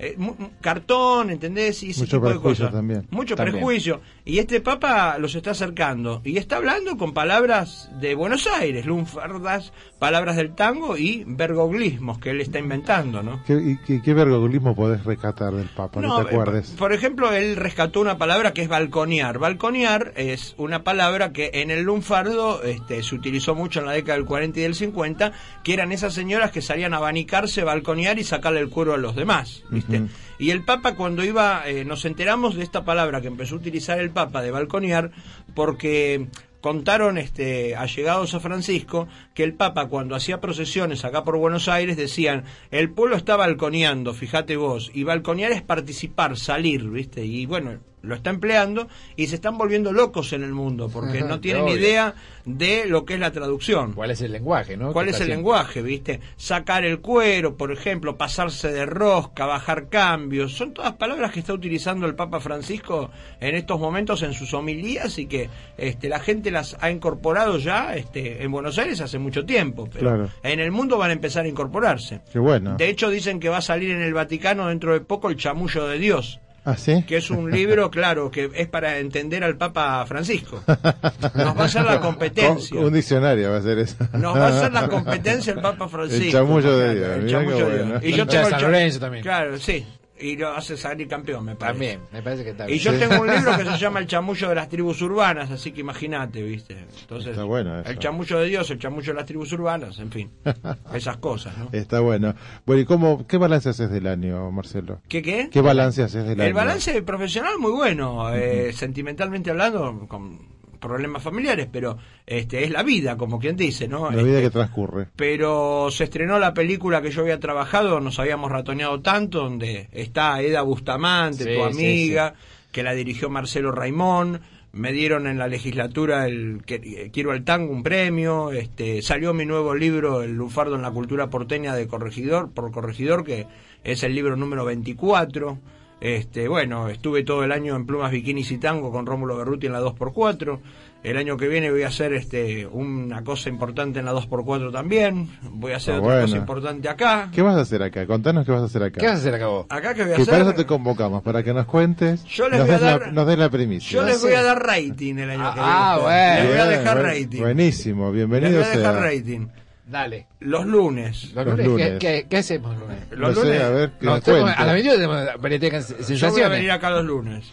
Eh, 0.04 0.16
cartón, 0.60 1.30
¿entendés? 1.30 1.80
Y 1.84 1.90
ese 1.90 2.00
Mucho 2.00 2.16
tipo 2.16 2.26
de 2.26 2.32
prejuicio 2.34 2.64
cosas. 2.66 2.72
también. 2.78 3.06
Mucho 3.10 3.36
También. 3.36 3.56
prejuicio. 3.58 4.00
Y 4.24 4.38
este 4.38 4.60
Papa 4.60 5.16
los 5.18 5.34
está 5.36 5.52
acercando. 5.52 6.20
Y 6.24 6.36
está 6.38 6.56
hablando 6.56 6.96
con 6.96 7.14
palabras 7.14 7.88
de 8.00 8.16
Buenos 8.16 8.48
Aires, 8.48 8.84
lunfardas, 8.84 9.72
palabras 10.00 10.34
del 10.36 10.54
tango 10.56 10.96
y 10.96 11.22
vergoglismos 11.26 12.18
que 12.18 12.30
él 12.30 12.40
está 12.40 12.58
inventando, 12.58 13.22
¿no? 13.22 13.42
¿Qué, 13.44 13.54
y 13.54 13.76
qué, 13.86 14.02
qué 14.02 14.12
vergogulismo 14.14 14.74
podés 14.74 15.04
rescatar 15.04 15.54
del 15.54 15.68
Papa? 15.68 16.00
No, 16.00 16.08
No, 16.08 16.16
te 16.24 16.32
eh, 16.32 16.34
acuerdes. 16.34 16.70
por- 16.70 16.78
Por 16.78 16.92
ejemplo, 16.92 17.32
él 17.32 17.54
rescató 17.56 18.00
una 18.00 18.18
palabra 18.18 18.52
que 18.52 18.62
es 18.62 18.68
balconear. 18.68 19.38
Balconear 19.38 20.12
es 20.16 20.54
una 20.58 20.82
palabra 20.82 21.32
que 21.32 21.50
en 21.54 21.70
el 21.70 21.82
lunfardo 21.84 22.62
este, 22.64 23.02
se 23.04 23.14
utilizó 23.14 23.54
mucho 23.54 23.78
en 23.80 23.86
la 23.86 23.92
década 23.92 24.16
del 24.18 24.26
40 24.26 24.58
y 24.58 24.62
del 24.64 24.74
50, 24.74 25.32
que 25.62 25.72
eran 25.74 25.92
esas 25.92 26.12
señoras 26.12 26.50
que 26.50 26.60
salían 26.60 26.92
a 26.92 26.96
abanicarse, 26.96 27.62
balconear 27.62 28.18
y 28.18 28.24
sacarle 28.24 28.60
el 28.60 28.68
cuero 28.68 28.94
a 28.94 28.96
los 28.98 29.14
demás, 29.14 29.62
¿viste? 29.70 29.91
Ujú. 30.00 30.08
Y 30.38 30.50
el 30.50 30.64
Papa 30.64 30.94
cuando 30.94 31.24
iba, 31.24 31.62
eh, 31.66 31.84
nos 31.84 32.04
enteramos 32.04 32.56
de 32.56 32.62
esta 32.62 32.84
palabra 32.84 33.20
que 33.20 33.28
empezó 33.28 33.54
a 33.54 33.58
utilizar 33.58 33.98
el 34.00 34.10
Papa 34.10 34.42
de 34.42 34.50
balconear, 34.50 35.12
porque 35.54 36.26
contaron 36.60 37.18
este, 37.18 37.76
allegados 37.76 38.34
a 38.34 38.40
Francisco 38.40 39.08
que 39.34 39.42
el 39.42 39.54
Papa 39.54 39.88
cuando 39.88 40.14
hacía 40.14 40.40
procesiones 40.40 41.04
acá 41.04 41.24
por 41.24 41.36
Buenos 41.36 41.68
Aires 41.68 41.96
decían, 41.96 42.44
el 42.70 42.90
pueblo 42.90 43.16
está 43.16 43.36
balconeando, 43.36 44.14
fíjate 44.14 44.56
vos, 44.56 44.90
y 44.94 45.02
balconear 45.02 45.52
es 45.52 45.62
participar, 45.62 46.38
salir, 46.38 46.88
¿viste? 46.88 47.24
Y 47.24 47.46
bueno, 47.46 47.80
lo 48.02 48.14
está 48.14 48.30
empleando 48.30 48.88
y 49.16 49.26
se 49.28 49.36
están 49.36 49.56
volviendo 49.56 49.92
locos 49.92 50.32
en 50.32 50.42
el 50.42 50.52
mundo 50.52 50.88
porque 50.92 51.22
no 51.22 51.40
tienen 51.40 51.68
idea 51.68 52.14
de 52.44 52.86
lo 52.86 53.04
que 53.04 53.14
es 53.14 53.20
la 53.20 53.30
traducción. 53.30 53.92
¿Cuál 53.92 54.10
es 54.10 54.20
el 54.20 54.32
lenguaje, 54.32 54.76
no? 54.76 54.92
¿Cuál 54.92 55.06
es 55.08 55.14
el 55.16 55.22
haciendo. 55.22 55.36
lenguaje, 55.36 55.82
viste? 55.82 56.20
Sacar 56.36 56.84
el 56.84 56.98
cuero, 57.00 57.56
por 57.56 57.70
ejemplo, 57.72 58.16
pasarse 58.16 58.72
de 58.72 58.84
rosca, 58.86 59.46
bajar 59.46 59.88
cambios. 59.88 60.52
Son 60.54 60.74
todas 60.74 60.94
palabras 60.94 61.30
que 61.32 61.40
está 61.40 61.52
utilizando 61.52 62.06
el 62.06 62.14
Papa 62.16 62.40
Francisco 62.40 63.10
en 63.40 63.54
estos 63.54 63.78
momentos 63.78 64.22
en 64.22 64.32
sus 64.34 64.52
homilías 64.54 65.18
y 65.18 65.26
que 65.26 65.48
este, 65.78 66.08
la 66.08 66.18
gente 66.18 66.50
las 66.50 66.76
ha 66.80 66.90
incorporado 66.90 67.58
ya 67.58 67.94
este, 67.94 68.42
en 68.42 68.50
Buenos 68.50 68.76
Aires 68.78 69.00
hace 69.00 69.18
mucho 69.18 69.44
tiempo. 69.46 69.88
Pero 69.92 70.02
Claro. 70.02 70.28
en 70.42 70.58
el 70.58 70.72
mundo 70.72 70.98
van 70.98 71.10
a 71.10 71.12
empezar 71.12 71.44
a 71.44 71.48
incorporarse. 71.48 72.20
Qué 72.32 72.38
bueno. 72.40 72.76
De 72.76 72.88
hecho, 72.88 73.08
dicen 73.10 73.38
que 73.38 73.48
va 73.48 73.58
a 73.58 73.62
salir 73.62 73.90
en 73.92 74.02
el 74.02 74.14
Vaticano 74.14 74.66
dentro 74.68 74.92
de 74.92 75.00
poco 75.00 75.28
el 75.30 75.36
chamullo 75.36 75.86
de 75.86 75.98
Dios. 75.98 76.40
¿Ah, 76.64 76.76
sí? 76.76 77.02
Que 77.08 77.16
es 77.16 77.30
un 77.30 77.50
libro, 77.50 77.90
claro, 77.90 78.30
que 78.30 78.48
es 78.54 78.68
para 78.68 78.98
entender 78.98 79.42
al 79.42 79.56
Papa 79.56 80.04
Francisco. 80.06 80.62
Nos 80.66 81.56
va 81.56 81.62
a 81.62 81.64
hacer 81.64 81.84
la 81.84 82.00
competencia. 82.00 82.78
Un 82.78 82.92
diccionario 82.92 83.50
va 83.50 83.56
a 83.56 83.62
ser 83.62 83.78
eso. 83.80 83.96
Nos 84.12 84.36
va 84.36 84.46
a 84.46 84.48
hacer 84.48 84.72
la 84.72 84.88
competencia 84.88 85.54
el 85.54 85.60
Papa 85.60 85.88
Francisco. 85.88 86.24
El 86.24 86.30
chamullo 86.32 86.78
de 86.78 86.94
Dios, 86.94 87.10
el 87.16 87.30
chamullo 87.30 87.68
de 87.68 87.74
Dios. 87.74 87.88
bueno. 87.88 88.06
Y 88.06 88.12
yo 88.12 88.26
tengo 88.26 88.44
el 88.46 88.50
San 88.50 88.62
Lorenzo 88.62 89.00
también. 89.00 89.22
Claro, 89.22 89.58
sí. 89.58 89.84
Y 90.22 90.36
lo 90.36 90.50
hace 90.50 90.76
salir 90.76 91.08
campeón, 91.08 91.44
me 91.44 91.56
parece. 91.56 91.72
También, 91.72 92.00
me 92.12 92.22
parece 92.22 92.44
que 92.44 92.50
está 92.50 92.70
Y 92.70 92.78
yo 92.78 92.96
tengo 92.98 93.20
un 93.20 93.26
libro 93.28 93.56
que 93.56 93.64
se 93.64 93.76
llama 93.78 93.98
El 93.98 94.06
chamullo 94.06 94.48
de 94.48 94.54
las 94.54 94.68
tribus 94.68 95.02
urbanas, 95.02 95.50
así 95.50 95.72
que 95.72 95.80
imagínate, 95.80 96.42
¿viste? 96.42 96.76
Entonces, 97.00 97.30
Está 97.32 97.44
bueno 97.44 97.80
eso. 97.80 97.90
el 97.90 97.98
chamullo 97.98 98.38
de 98.38 98.46
Dios, 98.46 98.70
el 98.70 98.78
chamullo 98.78 99.12
de 99.12 99.18
las 99.18 99.26
tribus 99.26 99.52
urbanas, 99.52 99.98
en 99.98 100.10
fin. 100.10 100.30
Esas 100.94 101.16
cosas, 101.16 101.56
¿no? 101.58 101.68
Está 101.72 102.00
bueno. 102.00 102.34
Bueno, 102.64 102.82
¿y 102.82 102.84
cómo, 102.84 103.26
qué 103.26 103.36
balance 103.36 103.68
haces 103.68 103.90
del 103.90 104.06
año, 104.06 104.50
Marcelo? 104.52 105.00
¿Qué 105.08 105.22
qué? 105.22 105.48
¿Qué 105.50 105.60
balance 105.60 106.02
haces 106.02 106.24
del 106.24 106.40
año? 106.40 106.48
El 106.48 106.54
balance 106.54 107.02
profesional 107.02 107.58
muy 107.58 107.72
bueno, 107.72 108.32
eh, 108.34 108.72
sentimentalmente 108.72 109.50
hablando, 109.50 110.06
con 110.08 110.51
problemas 110.82 111.22
familiares, 111.22 111.68
pero 111.72 111.96
este 112.26 112.64
es 112.64 112.70
la 112.70 112.82
vida, 112.82 113.16
como 113.16 113.38
quien 113.38 113.56
dice, 113.56 113.88
¿no? 113.88 114.10
La 114.10 114.22
vida 114.22 114.34
Este, 114.38 114.42
que 114.42 114.50
transcurre. 114.50 115.06
pero 115.16 115.88
se 115.90 116.04
estrenó 116.04 116.38
la 116.38 116.52
película 116.52 117.00
que 117.00 117.10
yo 117.10 117.22
había 117.22 117.40
trabajado, 117.40 118.00
nos 118.00 118.18
habíamos 118.18 118.50
ratoneado 118.50 119.00
tanto, 119.00 119.38
donde 119.44 119.88
está 119.92 120.42
Eda 120.42 120.60
Bustamante, 120.62 121.44
Sí, 121.44 121.50
tu 121.54 121.72
sí, 121.72 121.84
amiga, 121.84 122.34
que 122.72 122.82
la 122.82 122.92
dirigió 122.92 123.30
Marcelo 123.30 123.72
Raimón, 123.72 124.40
me 124.74 124.90
dieron 124.92 125.26
en 125.26 125.36
la 125.38 125.48
legislatura 125.48 126.26
el 126.26 126.62
que, 126.64 127.10
Quiero 127.12 127.32
al 127.32 127.44
Tango 127.44 127.72
un 127.72 127.82
premio, 127.82 128.50
este, 128.52 129.02
salió 129.02 129.34
mi 129.34 129.44
nuevo 129.46 129.74
libro, 129.74 130.22
El 130.22 130.32
Lufardo 130.32 130.74
en 130.76 130.82
la 130.82 130.90
Cultura 130.90 131.28
Porteña 131.28 131.74
de 131.74 131.86
Corregidor, 131.86 132.50
por 132.52 132.72
Corregidor, 132.72 133.22
que 133.22 133.46
es 133.84 134.02
el 134.02 134.14
libro 134.14 134.34
número 134.36 134.64
24. 134.64 135.58
Este, 136.04 136.48
bueno, 136.48 136.88
estuve 136.88 137.22
todo 137.22 137.44
el 137.44 137.52
año 137.52 137.76
en 137.76 137.86
Plumas 137.86 138.10
Bikinis 138.10 138.50
y 138.50 138.58
Tango 138.58 138.90
con 138.90 139.06
Rómulo 139.06 139.36
Berruti 139.36 139.66
en 139.68 139.72
la 139.72 139.80
2x4. 139.80 140.58
El 141.04 141.16
año 141.16 141.36
que 141.36 141.46
viene 141.46 141.70
voy 141.70 141.82
a 141.84 141.88
hacer 141.88 142.12
este 142.12 142.66
una 142.66 143.22
cosa 143.22 143.48
importante 143.48 144.00
en 144.00 144.04
la 144.06 144.12
2x4 144.12 144.72
también. 144.72 145.28
Voy 145.52 145.72
a 145.72 145.76
hacer 145.76 145.94
Ah, 145.94 146.00
otra 146.00 146.22
cosa 146.22 146.36
importante 146.38 146.88
acá. 146.88 147.28
¿Qué 147.32 147.40
vas 147.42 147.56
a 147.56 147.60
hacer 147.60 147.84
acá? 147.84 148.04
Contanos 148.06 148.44
qué 148.44 148.50
vas 148.50 148.62
a 148.62 148.64
hacer 148.64 148.82
acá. 148.82 148.98
¿Qué 149.00 149.06
vas 149.06 149.14
a 149.14 149.18
hacer 149.18 149.34
acá 149.36 149.46
vos? 149.46 149.66
Acá 149.68 149.94
que 149.94 150.02
voy 150.02 150.12
a 150.12 150.16
Que 150.16 150.22
hacer. 150.22 150.32
para 150.34 150.42
eso 150.50 150.54
te 150.54 150.66
convocamos, 150.66 151.22
para 151.22 151.44
que 151.44 151.52
nos 151.54 151.66
cuentes, 151.66 152.24
Yo 152.24 152.48
les 152.48 152.58
nos, 152.58 152.66
voy 152.66 152.74
a 152.74 152.78
des 152.78 152.82
la, 152.86 152.98
dar- 152.98 153.12
nos 153.12 153.26
des 153.28 153.38
la 153.38 153.50
primicia. 153.50 153.90
Yo 154.00 154.02
les 154.04 154.20
voy 154.20 154.32
a 154.34 154.42
dar 154.42 154.60
rating 154.60 155.14
el 155.18 155.30
año 155.30 155.50
que 155.54 155.60
viene. 155.60 155.72
ah, 155.72 155.98
bueno. 156.02 156.34
Les 156.42 156.48
voy 156.48 156.58
a 156.58 156.66
dejar 156.78 157.02
rating. 157.02 157.40
Buenísimo, 157.40 158.06
Les 158.06 158.14
bienvenido 158.14 158.58
voy 158.58 158.62
a 158.64 158.70
dejar 158.76 158.94
sea. 158.94 159.02
rating. 159.02 159.46
Dale. 159.92 160.26
Los 160.40 160.64
lunes. 160.66 161.32
Los 161.34 161.46
lunes, 161.46 161.66
lunes. 161.66 161.90
¿qué, 161.92 161.98
qué, 161.98 162.26
qué 162.28 162.36
hacemos 162.38 162.72
los 162.72 162.80
lunes? 162.88 162.98
Los 163.10 163.36
no 163.36 163.42
sé, 163.42 163.46
lunes- 163.48 163.62
a 163.62 163.68
ver, 163.68 163.90
que 164.00 164.06
No, 164.06 164.20
cuente. 164.22 164.50
a 164.56 164.64
la 164.64 164.72
22 164.72 164.96
tenemos 164.96 165.16
de 165.18 165.26
Yo 165.26 165.38
voy 165.38 165.76
a 165.78 166.02
Sensaciones. 166.02 166.50
venir 166.50 166.70
acá 166.70 166.90
los 166.90 167.04
lunes. 167.04 167.44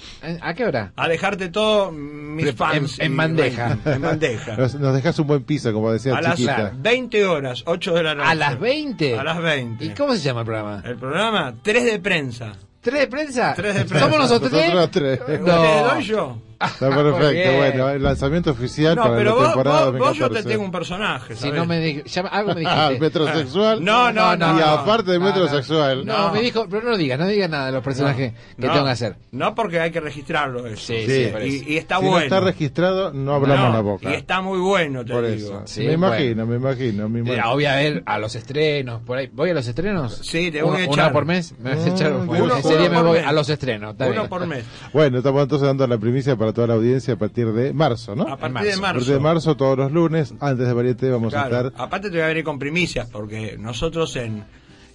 ¿A 0.41 0.53
qué 0.53 0.65
hora? 0.65 0.93
A 0.95 1.07
dejarte 1.09 1.49
todo 1.49 1.91
mis 1.91 2.47
En- 2.47 2.55
fans. 2.55 2.99
en 2.99 3.13
y- 3.13 3.15
bandeja. 3.15 3.77
En 3.85 4.01
bandeja. 4.01 4.55
Nos, 4.57 4.75
nos 4.75 4.95
dejas 4.95 5.19
un 5.19 5.27
buen 5.27 5.43
piso, 5.43 5.73
como 5.73 5.91
decía 5.91 6.15
A 6.15 6.21
las 6.21 6.35
chiquita. 6.35 6.71
20 6.75 7.25
horas, 7.25 7.63
8 7.67 7.93
de 7.93 8.03
la 8.03 8.15
noche. 8.15 8.29
¿A 8.29 8.35
las 8.35 8.59
20? 8.59 9.19
A 9.19 9.23
las 9.23 9.41
20. 9.41 9.85
¿Y 9.85 9.89
cómo 9.89 10.13
se 10.15 10.21
llama 10.21 10.39
el 10.39 10.45
programa? 10.45 10.81
El 10.85 10.95
programa 10.95 11.53
3 11.61 11.83
de 11.83 11.99
prensa. 11.99 12.53
¿Tres 12.81 13.01
de 13.01 13.07
prensa? 13.07 13.53
Tres 13.55 13.75
de 13.75 13.83
prensa. 13.85 13.99
¿Somos 14.05 14.19
nosotros 14.19 14.49
tres? 14.49 14.73
Nosotros 14.73 14.91
tres. 14.91 15.25
¿Te 15.25 15.39
No. 15.39 15.83
doy 15.93 16.03
yo? 16.05 16.41
Está 16.62 16.89
Muy 16.89 17.03
perfecto. 17.14 17.57
Bueno, 17.57 17.89
el 17.89 18.03
lanzamiento 18.03 18.51
oficial 18.51 18.95
No, 18.97 19.03
para 19.03 19.16
pero 19.16 19.30
la 19.30 19.36
vos, 19.36 19.45
temporada 19.45 19.86
vos- 19.91 19.99
vos 19.99 20.18
yo 20.18 20.28
te 20.28 20.34
2014. 20.43 20.49
tengo 20.49 20.64
un 20.66 20.72
personaje. 20.72 21.36
Si 21.36 21.39
¿sabés? 21.41 21.55
no 21.55 21.66
me 21.66 21.80
di- 21.80 22.03
llama- 22.03 22.30
algo 22.30 22.53
me 22.53 22.64
Ah, 22.68 22.89
dijiste. 22.89 22.99
metrosexual. 23.05 23.84
No, 23.86 24.12
no, 24.12 24.36
no. 24.36 24.57
Y 24.57 24.60
no. 24.60 24.66
aparte 24.66 25.12
de 25.12 25.20
No, 25.20 25.26
metrosexual. 25.26 26.05
No, 26.05 26.28
No. 26.28 26.34
me 26.34 26.41
dijo, 26.41 26.68
pero 26.70 26.89
no 26.89 26.97
digas, 26.97 27.18
no 27.18 27.28
digas 27.28 27.49
nada 27.49 27.68
de 27.68 27.72
los 27.72 27.82
personajes 27.84 28.34
que 28.57 28.68
No, 28.68 28.74
tengo 28.74 28.86
que 28.86 28.91
hacer. 28.91 29.16
No, 29.32 29.55
porque 29.55 29.80
hay 29.80 29.91
que 29.91 30.01
registrarlo 30.01 30.68
eso. 30.68 30.86
Sí, 30.88 31.05
Sí. 31.05 31.32
sí. 31.41 31.66
Y, 31.70 31.74
y 31.76 31.78
está 31.78 31.97
si 31.99 32.03
no 32.03 32.10
bueno. 32.12 32.24
está 32.26 32.39
registrado, 32.41 33.14
no 33.14 33.36
hablamos 33.36 33.68
No, 33.70 33.74
la 33.74 33.80
boca. 33.82 34.10
Y 34.12 34.14
está 34.16 34.41
muy 34.41 34.60
bueno, 34.60 35.05
te 35.05 35.14
Por 35.14 35.28
digo. 35.28 35.47
eso. 35.49 35.62
Sí, 35.66 35.82
me 35.86 35.95
bueno. 35.95 36.07
imagino, 36.07 36.45
me 36.45 36.55
imagino. 36.57 37.07
Me 37.07 37.20
imagino. 37.20 37.51
voy 37.53 37.66
a 37.66 37.76
ver 37.76 38.03
a 38.05 38.20
los 38.20 38.36
estrenos, 38.36 39.01
por 39.03 39.18
ahí. 39.18 39.30
¿Voy 39.32 39.49
a 39.51 39.53
los 39.53 39.66
estrenos? 39.66 40.14
Sí, 40.24 40.51
te 40.51 40.62
voy 40.62 40.72
a 40.72 40.76
¿Una 40.89 40.93
echar. 40.93 41.14
por 41.14 41.24
mes? 41.26 41.53
¿Me 41.57 41.74
vas 41.74 41.86
a 41.86 41.89
echar? 41.89 42.12
ese 42.60 42.78
día 42.78 42.89
me 42.89 42.95
por 42.97 43.05
voy 43.05 43.18
mes. 43.20 43.28
a 43.28 43.32
los 43.32 43.49
estrenos. 43.49 43.91
está 43.93 44.07
Uno 44.07 44.28
por 44.28 44.45
mes. 44.45 44.66
Bueno, 44.91 45.20
estamos 45.20 45.41
entonces 45.43 45.66
dando 45.66 45.88
la 45.88 45.97
primicia 45.97 46.36
para 46.36 46.49
toda 46.54 46.68
la 46.68 46.74
audiencia 46.76 47.14
a 47.14 47.18
partir 47.18 47.52
de 47.52 47.74
marzo, 47.74 48.16
¿no? 48.16 48.24
A 48.24 48.38
partir 48.38 48.52
marzo. 48.54 48.68
de 48.68 48.74
A 48.74 48.78
marzo. 48.80 48.93
partir 49.00 49.14
de 49.14 49.20
marzo, 49.20 49.58
todos 49.58 49.78
los 49.78 49.91
lunes, 49.91 50.34
antes 50.39 50.68
de 50.68 50.74
Varieté, 50.74 51.10
vamos 51.10 51.34
Claro. 51.34 51.56
a 51.56 51.60
estar. 51.68 51.82
Aparte 51.82 52.10
te 52.10 52.16
voy 52.18 52.24
a 52.24 52.28
venir 52.28 52.43
con 52.43 52.60
primicias, 52.60 53.08
porque 53.10 53.56
nosotros 53.58 54.16
en 54.16 54.43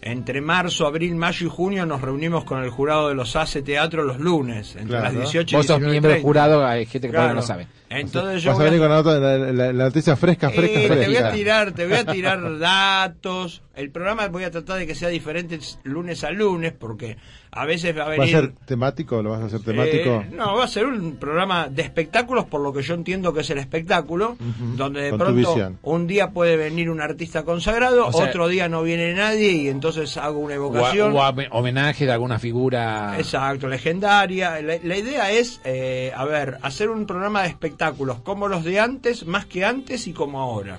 entre 0.06 0.42
marzo, 0.42 0.86
abril, 0.86 1.14
mayo 1.14 1.46
y 1.46 1.48
junio 1.48 1.86
nos 1.86 2.02
reunimos 2.02 2.44
con 2.44 2.62
el 2.62 2.68
jurado 2.68 3.08
de 3.08 3.14
los 3.14 3.36
ACE 3.36 3.62
Teatro 3.62 4.04
los 4.04 4.20
lunes, 4.20 4.72
entre 4.76 4.88
Claro. 4.98 5.04
las 5.04 5.14
18 5.14 5.54
y 5.54 5.56
Vos 5.56 5.66
sos 5.66 5.76
19 5.78 5.88
y 5.88 5.92
miembro 5.92 6.10
del 6.10 6.16
30. 6.20 6.28
jurado, 6.28 6.66
hay 6.66 6.84
gente 6.84 7.08
que 7.08 7.12
Claro. 7.12 7.28
no 7.30 7.34
lo 7.36 7.42
sabe. 7.42 7.68
Entonces 7.88 8.42
yo 8.42 8.50
Vas 8.50 8.58
a 8.58 8.62
voy 8.62 8.66
a- 8.66 8.70
venir 8.70 8.80
con 8.80 8.90
la, 8.90 8.96
nota- 8.96 9.18
la- 9.18 9.38
la- 9.52 9.72
la 9.72 9.84
noticia 9.84 10.14
fresca, 10.14 10.50
fresca, 10.50 10.78
Eh, 10.78 10.86
fresca. 10.88 11.04
te 11.04 11.06
voy 11.06 11.16
a 11.16 11.32
tirar, 11.32 11.72
te 11.72 11.84
voy 11.86 11.96
a 11.96 12.04
tirar 12.04 12.58
datos. 12.58 13.62
El 13.74 13.90
programa 13.90 14.28
voy 14.28 14.44
a 14.44 14.50
tratar 14.50 14.78
de 14.78 14.86
que 14.86 14.94
sea 14.94 15.08
diferente 15.08 15.58
lunes 15.84 16.22
a 16.22 16.30
lunes, 16.32 16.74
porque 16.78 17.16
a 17.54 17.64
veces 17.66 17.96
va 17.96 18.02
a 18.02 18.06
¿Va 18.08 18.12
a 18.14 18.16
venir. 18.18 18.34
ser 18.34 18.52
temático? 18.66 19.22
¿Lo 19.22 19.30
vas 19.30 19.42
a 19.42 19.44
hacer 19.46 19.60
temático? 19.60 20.22
Eh, 20.26 20.30
no, 20.32 20.56
va 20.56 20.64
a 20.64 20.68
ser 20.68 20.86
un 20.86 21.16
programa 21.16 21.68
de 21.68 21.82
espectáculos, 21.82 22.44
por 22.46 22.60
lo 22.60 22.72
que 22.72 22.82
yo 22.82 22.94
entiendo 22.94 23.32
que 23.32 23.40
es 23.40 23.50
el 23.50 23.58
espectáculo, 23.58 24.36
donde 24.76 25.02
de 25.02 25.10
con 25.10 25.18
pronto 25.20 25.72
un 25.82 26.06
día 26.06 26.30
puede 26.30 26.56
venir 26.56 26.90
un 26.90 27.00
artista 27.00 27.44
consagrado, 27.44 28.06
O 28.08 28.12
sea- 28.12 28.26
otro 28.26 28.48
día 28.48 28.68
no 28.68 28.82
viene 28.82 29.14
nadie 29.14 29.52
y 29.52 29.68
entonces 29.68 30.16
hago 30.16 30.38
una 30.38 30.54
O, 30.54 30.56
a- 30.56 30.56
evocación. 30.56 31.14
o 31.16 31.22
a- 31.22 31.34
homenaje 31.52 32.06
de 32.06 32.12
alguna 32.12 32.38
figura. 32.38 33.14
Exacto, 33.18 33.68
legendaria. 33.68 34.60
La, 34.60 34.74
la 34.82 34.96
idea 34.96 35.30
es, 35.30 35.60
eh, 35.64 36.12
a 36.14 36.24
ver, 36.24 36.58
hacer 36.62 36.90
un 36.90 37.06
programa 37.06 37.42
de 37.42 37.48
espectáculos 37.48 38.18
como 38.20 38.48
los 38.48 38.64
de 38.64 38.80
antes, 38.80 39.26
más 39.26 39.46
que 39.46 39.64
antes 39.64 40.06
y 40.06 40.12
como 40.12 40.40
ahora. 40.40 40.78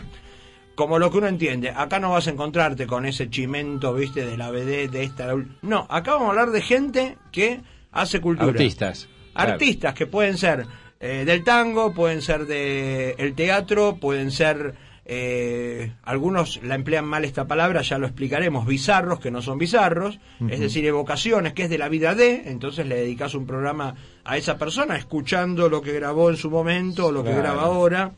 Como 0.75 0.99
lo 0.99 1.09
que 1.09 1.17
uno 1.17 1.27
entiende. 1.27 1.69
Acá 1.69 1.99
no 1.99 2.11
vas 2.11 2.27
a 2.27 2.31
encontrarte 2.31 2.85
con 2.85 3.05
ese 3.05 3.29
chimento, 3.29 3.93
viste, 3.93 4.25
de 4.25 4.37
la 4.37 4.51
BD, 4.51 4.89
de 4.89 5.03
esta. 5.03 5.33
No, 5.61 5.87
acá 5.89 6.13
vamos 6.13 6.27
a 6.27 6.29
hablar 6.31 6.51
de 6.51 6.61
gente 6.61 7.17
que 7.31 7.61
hace 7.91 8.19
cultura. 8.21 8.51
Artistas. 8.51 9.07
Claro. 9.33 9.53
Artistas 9.53 9.93
que 9.93 10.07
pueden 10.07 10.37
ser 10.37 10.65
eh, 10.99 11.23
del 11.25 11.43
tango, 11.43 11.93
pueden 11.93 12.21
ser 12.21 12.45
de 12.45 13.15
el 13.17 13.35
teatro, 13.35 13.97
pueden 13.97 14.31
ser 14.31 14.75
eh, 15.07 15.93
algunos 16.03 16.63
la 16.63 16.73
emplean 16.73 17.05
mal 17.05 17.25
esta 17.25 17.45
palabra, 17.45 17.83
ya 17.83 17.99
lo 17.99 18.07
explicaremos, 18.07 18.65
bizarros 18.65 19.19
que 19.19 19.29
no 19.29 19.43
son 19.43 19.59
bizarros, 19.59 20.19
es 20.49 20.59
decir, 20.59 20.83
evocaciones 20.83 21.53
que 21.53 21.63
es 21.63 21.69
de 21.69 21.77
la 21.77 21.89
vida 21.89 22.15
de, 22.15 22.49
entonces 22.49 22.87
le 22.87 22.95
dedicas 22.95 23.35
un 23.35 23.45
programa 23.45 23.93
a 24.23 24.37
esa 24.37 24.57
persona 24.57 24.95
escuchando 24.95 25.69
lo 25.69 25.83
que 25.83 25.93
grabó 25.93 26.31
en 26.31 26.37
su 26.37 26.49
momento, 26.49 27.11
lo 27.11 27.23
que 27.23 27.35
graba 27.35 27.63
ahora, 27.63 28.13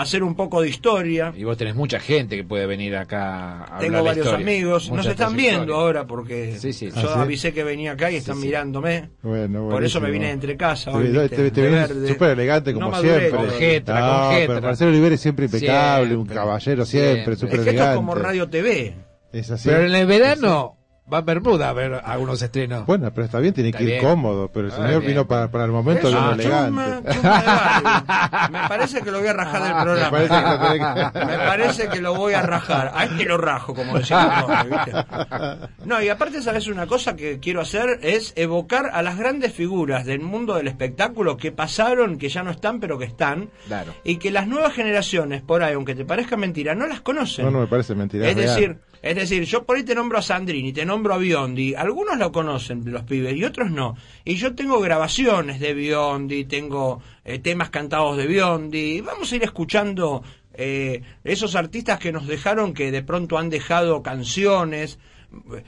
hacer 0.00 0.22
un 0.22 0.34
poco 0.34 0.60
de 0.62 0.68
historia. 0.68 1.32
Y 1.36 1.44
vos 1.44 1.56
tenés 1.56 1.74
mucha 1.74 2.00
gente 2.00 2.36
que 2.36 2.44
puede 2.44 2.66
venir 2.66 2.96
acá 2.96 3.64
a 3.76 3.78
Tengo 3.78 4.02
varios 4.02 4.26
historia. 4.26 4.44
amigos, 4.46 4.90
nos 4.90 5.06
están 5.06 5.36
viendo 5.36 5.74
ahora 5.74 6.06
porque 6.06 6.56
Sí, 6.58 6.72
sí. 6.72 6.90
yo 6.90 6.96
¿Ah, 6.96 7.14
sí? 7.14 7.20
avisé 7.20 7.52
que 7.52 7.64
venía 7.64 7.92
acá 7.92 8.10
y 8.10 8.16
están 8.16 8.36
Sí, 8.36 8.42
sí. 8.42 8.46
mirándome. 8.48 9.10
Bueno, 9.22 9.68
Por 9.68 9.84
eso 9.84 10.00
me 10.00 10.10
vine 10.10 10.30
entre 10.30 10.56
casa. 10.56 10.90
Te, 10.92 10.96
hoy, 10.96 11.12
te, 11.12 11.42
viste, 11.42 11.50
te- 11.50 11.68
verde. 11.68 12.08
súper 12.08 12.30
elegante 12.30 12.72
como 12.72 12.86
No 12.86 12.92
maduré 12.92 13.18
siempre. 13.18 13.30
Con 13.38 13.50
jetra, 13.50 14.00
no, 14.00 14.22
con 14.28 14.32
jetra. 14.36 14.54
pero 14.54 14.66
Marcelo 14.66 14.90
Olivera 14.90 15.14
es 15.14 15.20
siempre 15.20 15.44
impecable, 15.46 16.16
un 16.16 16.26
caballero 16.26 16.84
siempre, 16.86 17.36
súper 17.36 17.60
Es 17.60 17.64
que 17.64 17.70
esto 17.70 17.70
elegante. 17.70 17.90
es 17.92 17.96
como 17.96 18.14
radio 18.14 18.48
TV. 18.48 18.94
Es 19.32 19.50
así. 19.50 19.68
Pero 19.68 19.84
en 19.84 19.94
el 19.94 20.06
verano 20.06 20.77
va 21.12 21.18
a 21.18 21.20
Bermuda 21.22 21.68
a 21.70 21.72
ver 21.72 22.00
algunos 22.04 22.40
estrenos. 22.42 22.86
Bueno, 22.86 23.10
pero 23.14 23.24
está 23.26 23.38
bien, 23.38 23.54
tiene 23.54 23.70
Está 23.70 23.78
que 23.78 23.84
ir 23.84 23.90
bien. 23.90 24.02
cómodo, 24.04 24.48
pero 24.52 24.66
el 24.68 24.72
Ah, 24.72 24.76
señor 24.76 25.02
vino 25.02 25.26
para, 25.26 25.50
para 25.50 25.64
el 25.64 25.70
momento 25.72 26.08
Es 26.08 26.14
vino 26.14 26.26
una 26.26 26.34
elegante. 26.34 26.68
chuma, 26.68 26.86
de. 27.00 28.50
Me 28.50 28.68
parece 28.68 29.00
que 29.02 29.10
lo 29.10 29.18
voy 29.20 29.28
a 29.28 29.32
rajar 29.32 29.62
del 29.62 29.82
programa. 29.82 30.10
Me 30.18 30.28
parece 30.28 30.34
que 30.34 30.50
lo 30.50 30.60
tenés 30.60 31.12
que- 31.12 31.24
Me 31.24 31.38
parece 31.38 31.88
que 31.88 32.00
lo 32.00 32.14
voy 32.14 32.32
a 32.34 32.42
rajar. 32.42 32.92
A 32.94 33.04
este 33.04 33.24
lo 33.24 33.38
rajo, 33.38 33.74
como 33.74 33.98
decía. 33.98 34.18
No, 35.84 36.02
y 36.02 36.08
aparte, 36.08 36.42
¿sabes 36.42 36.66
una 36.66 36.86
cosa 36.86 37.16
que 37.16 37.38
quiero 37.38 37.60
hacer? 37.60 38.00
Es 38.02 38.32
evocar 38.36 38.90
a 38.92 39.02
las 39.02 39.16
grandes 39.18 39.52
figuras 39.52 40.04
del 40.04 40.20
mundo 40.20 40.54
del 40.54 40.68
espectáculo 40.68 41.36
que 41.36 41.52
pasaron, 41.52 42.18
que 42.18 42.28
ya 42.28 42.42
no 42.42 42.50
están, 42.50 42.80
pero 42.80 42.98
que 42.98 43.04
están. 43.06 43.50
Claro. 43.66 43.94
Y 44.04 44.16
que 44.16 44.30
las 44.30 44.46
nuevas 44.46 44.72
generaciones, 44.74 45.42
por 45.42 45.62
ahí, 45.62 45.74
aunque 45.74 45.94
te 45.94 46.04
parezca 46.04 46.36
mentira, 46.36 46.74
no 46.74 46.86
las 46.86 47.00
conocen. 47.00 47.44
No, 47.44 47.50
no 47.50 47.60
me 47.60 47.66
parece 47.66 47.94
mentira. 47.94 48.28
Es 48.28 48.36
real. 48.36 48.48
decir, 48.48 48.78
es 49.02 49.16
decir, 49.16 49.44
yo 49.44 49.64
por 49.64 49.76
ahí 49.76 49.82
te 49.84 49.94
nombro 49.94 50.18
a 50.18 50.22
Sandrini, 50.22 50.72
te 50.72 50.84
nombro 50.84 51.14
a 51.14 51.18
Biondi, 51.18 51.74
algunos 51.74 52.18
lo 52.18 52.32
conocen 52.32 52.82
los 52.90 53.02
pibes 53.04 53.36
y 53.36 53.44
otros 53.44 53.70
no. 53.70 53.96
Y 54.24 54.36
yo 54.36 54.54
tengo 54.54 54.80
grabaciones 54.80 55.60
de 55.60 55.74
Biondi, 55.74 56.44
tengo 56.44 57.00
eh, 57.24 57.38
temas 57.38 57.70
cantados 57.70 58.16
de 58.16 58.26
Biondi, 58.26 59.00
vamos 59.00 59.30
a 59.32 59.36
ir 59.36 59.42
escuchando 59.44 60.22
eh, 60.54 61.02
esos 61.22 61.54
artistas 61.54 62.00
que 62.00 62.10
nos 62.10 62.26
dejaron, 62.26 62.74
que 62.74 62.90
de 62.90 63.02
pronto 63.02 63.38
han 63.38 63.48
dejado 63.48 64.02
canciones. 64.02 64.98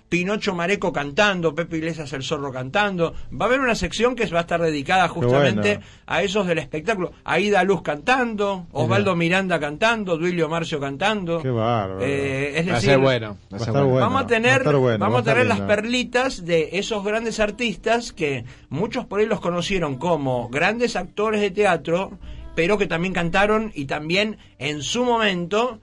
Pinocho 0.08 0.54
Mareco 0.54 0.90
cantando, 0.90 1.54
Pepe 1.54 1.76
Iglesias 1.76 2.12
el 2.14 2.22
Zorro 2.22 2.50
cantando. 2.50 3.14
Va 3.30 3.44
a 3.44 3.48
haber 3.48 3.60
una 3.60 3.74
sección 3.74 4.16
que 4.16 4.24
va 4.26 4.38
a 4.38 4.42
estar 4.42 4.60
dedicada 4.60 5.06
justamente 5.08 5.76
bueno. 5.76 5.86
a 6.06 6.22
esos 6.22 6.46
del 6.46 6.58
espectáculo. 6.58 7.12
Aida 7.24 7.62
Luz 7.62 7.82
cantando, 7.82 8.66
Osvaldo 8.72 9.14
Miranda 9.16 9.60
cantando, 9.60 10.16
Duilio 10.16 10.48
Marcio 10.48 10.80
cantando. 10.80 11.42
Qué 11.42 11.50
bárbaro. 11.50 12.00
Eh, 12.00 12.58
es 12.58 12.66
Va 12.66 12.72
a 12.72 12.74
decir, 12.76 12.90
ser 12.90 12.98
bueno. 12.98 13.36
Va 13.52 13.58
a 13.58 13.82
bueno. 13.84 14.00
vamos 14.00 14.22
a 14.22 14.26
tener, 14.26 14.50
va 14.50 14.54
a 14.54 14.58
estar 14.58 14.76
bueno, 14.76 14.98
vamos 14.98 15.16
va 15.16 15.20
a 15.20 15.34
tener 15.34 15.46
las 15.46 15.60
perlitas 15.60 16.46
de 16.46 16.70
esos 16.72 17.04
grandes 17.04 17.38
artistas 17.38 18.12
que 18.12 18.44
muchos 18.70 19.04
por 19.04 19.20
ahí 19.20 19.26
los 19.26 19.40
conocieron 19.40 19.98
como 19.98 20.48
grandes 20.48 20.96
actores 20.96 21.42
de 21.42 21.50
teatro, 21.50 22.12
pero 22.54 22.78
que 22.78 22.86
también 22.86 23.12
cantaron 23.12 23.72
y 23.74 23.84
también 23.84 24.38
en 24.58 24.82
su 24.82 25.04
momento 25.04 25.80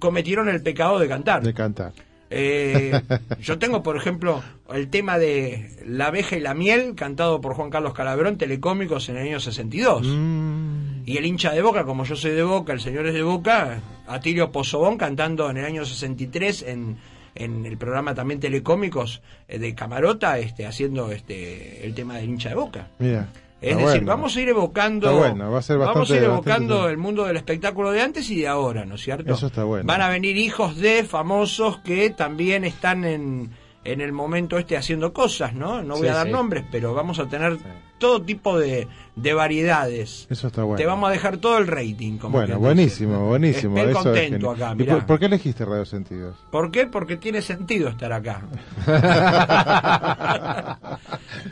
cometieron 0.00 0.48
el 0.48 0.62
pecado 0.62 0.98
de 0.98 1.06
cantar. 1.06 1.42
De 1.42 1.54
cantar. 1.54 1.92
Eh, 2.30 2.92
yo 3.40 3.58
tengo, 3.58 3.82
por 3.82 3.96
ejemplo, 3.96 4.42
el 4.72 4.88
tema 4.88 5.18
de 5.18 5.70
La 5.84 6.06
abeja 6.06 6.36
y 6.36 6.40
la 6.40 6.54
miel, 6.54 6.94
cantado 6.94 7.40
por 7.40 7.54
Juan 7.54 7.70
Carlos 7.70 7.92
Calabrón, 7.92 8.38
telecómicos 8.38 9.08
en 9.08 9.16
el 9.16 9.26
año 9.28 9.40
62. 9.40 10.06
Mm, 10.06 11.02
Y 11.06 11.16
el 11.16 11.26
hincha 11.26 11.52
de 11.52 11.62
Boca, 11.62 11.84
como 11.84 12.04
yo 12.04 12.14
soy 12.16 12.30
de 12.32 12.42
Boca, 12.44 12.72
el 12.72 12.80
señor 12.80 13.06
es 13.06 13.14
de 13.14 13.22
Boca, 13.22 13.80
Atilio 14.06 14.52
Pozobón 14.52 14.96
cantando 14.96 15.50
en 15.50 15.56
el 15.56 15.64
año 15.64 15.84
63 15.84 16.62
en, 16.62 16.96
en 17.34 17.66
el 17.66 17.76
programa 17.76 18.14
también 18.14 18.38
Telecómicos 18.40 19.22
eh, 19.48 19.58
de 19.58 19.74
Camarota, 19.74 20.38
este, 20.38 20.66
haciendo 20.66 21.10
este 21.10 21.84
el 21.84 21.94
tema 21.94 22.16
del 22.16 22.26
hincha 22.28 22.50
de 22.50 22.54
Boca. 22.54 22.88
mira. 22.98 23.28
Es 23.60 23.72
está 23.72 23.76
decir, 23.84 24.00
bueno. 24.00 24.06
vamos 24.06 24.36
a 24.36 24.40
ir 24.40 24.48
evocando, 24.48 25.16
bueno, 25.18 25.50
va 25.50 25.58
a 25.58 25.62
ser 25.62 25.76
vamos 25.78 25.96
a 25.96 25.98
bastante- 26.00 26.22
ir 26.24 26.28
bastante 26.30 26.50
evocando 26.62 26.88
el 26.88 26.96
mundo 26.96 27.24
del 27.26 27.36
espectáculo 27.36 27.90
de 27.90 28.00
antes 28.00 28.30
y 28.30 28.36
de 28.40 28.48
ahora, 28.48 28.86
¿no 28.86 28.94
es 28.94 29.02
cierto? 29.02 29.32
Eso 29.34 29.48
está 29.48 29.64
bueno. 29.64 29.84
Van 29.86 30.00
a 30.00 30.08
venir 30.08 30.36
hijos 30.38 30.76
de 30.76 31.04
famosos 31.04 31.78
que 31.80 32.08
también 32.10 32.64
están 32.64 33.04
en, 33.04 33.50
en 33.84 34.00
el 34.02 34.12
momento 34.12 34.58
este 34.58 34.76
haciendo 34.76 35.12
cosas, 35.12 35.54
¿no? 35.54 35.82
No 35.82 35.94
voy 35.94 36.02
Sí, 36.02 36.08
a 36.08 36.14
dar 36.14 36.26
sí. 36.26 36.32
nombres, 36.32 36.64
pero 36.70 36.92
vamos 36.94 37.18
a 37.18 37.26
tener 37.28 37.56
todo 37.98 38.22
tipo 38.22 38.58
de, 38.58 38.86
de 39.16 39.34
variedades. 39.34 40.26
Eso 40.30 40.46
está 40.48 40.62
bueno. 40.64 40.76
Te 40.78 40.86
vamos 40.86 41.08
a 41.08 41.12
dejar 41.12 41.38
todo 41.38 41.58
el 41.58 41.66
rating. 41.66 42.18
Como 42.18 42.38
Bueno, 42.38 42.58
buenísimo, 42.58 43.26
buenísimo. 43.26 43.76
Estoy 43.78 43.90
eso 43.90 43.98
es 44.00 44.04
contento 44.04 44.50
genial. 44.52 44.70
acá, 44.70 44.72
¿Y 44.72 44.76
mirá. 44.76 44.94
por, 44.96 45.06
por 45.06 45.18
qué 45.18 45.26
elegiste 45.26 45.64
Radio 45.64 45.84
Sentidos? 45.86 46.36
¿Por 46.50 46.70
qué? 46.70 46.86
Porque 46.86 47.16
tiene 47.16 47.40
sentido 47.42 47.88
estar 47.88 48.12
acá. 48.12 48.42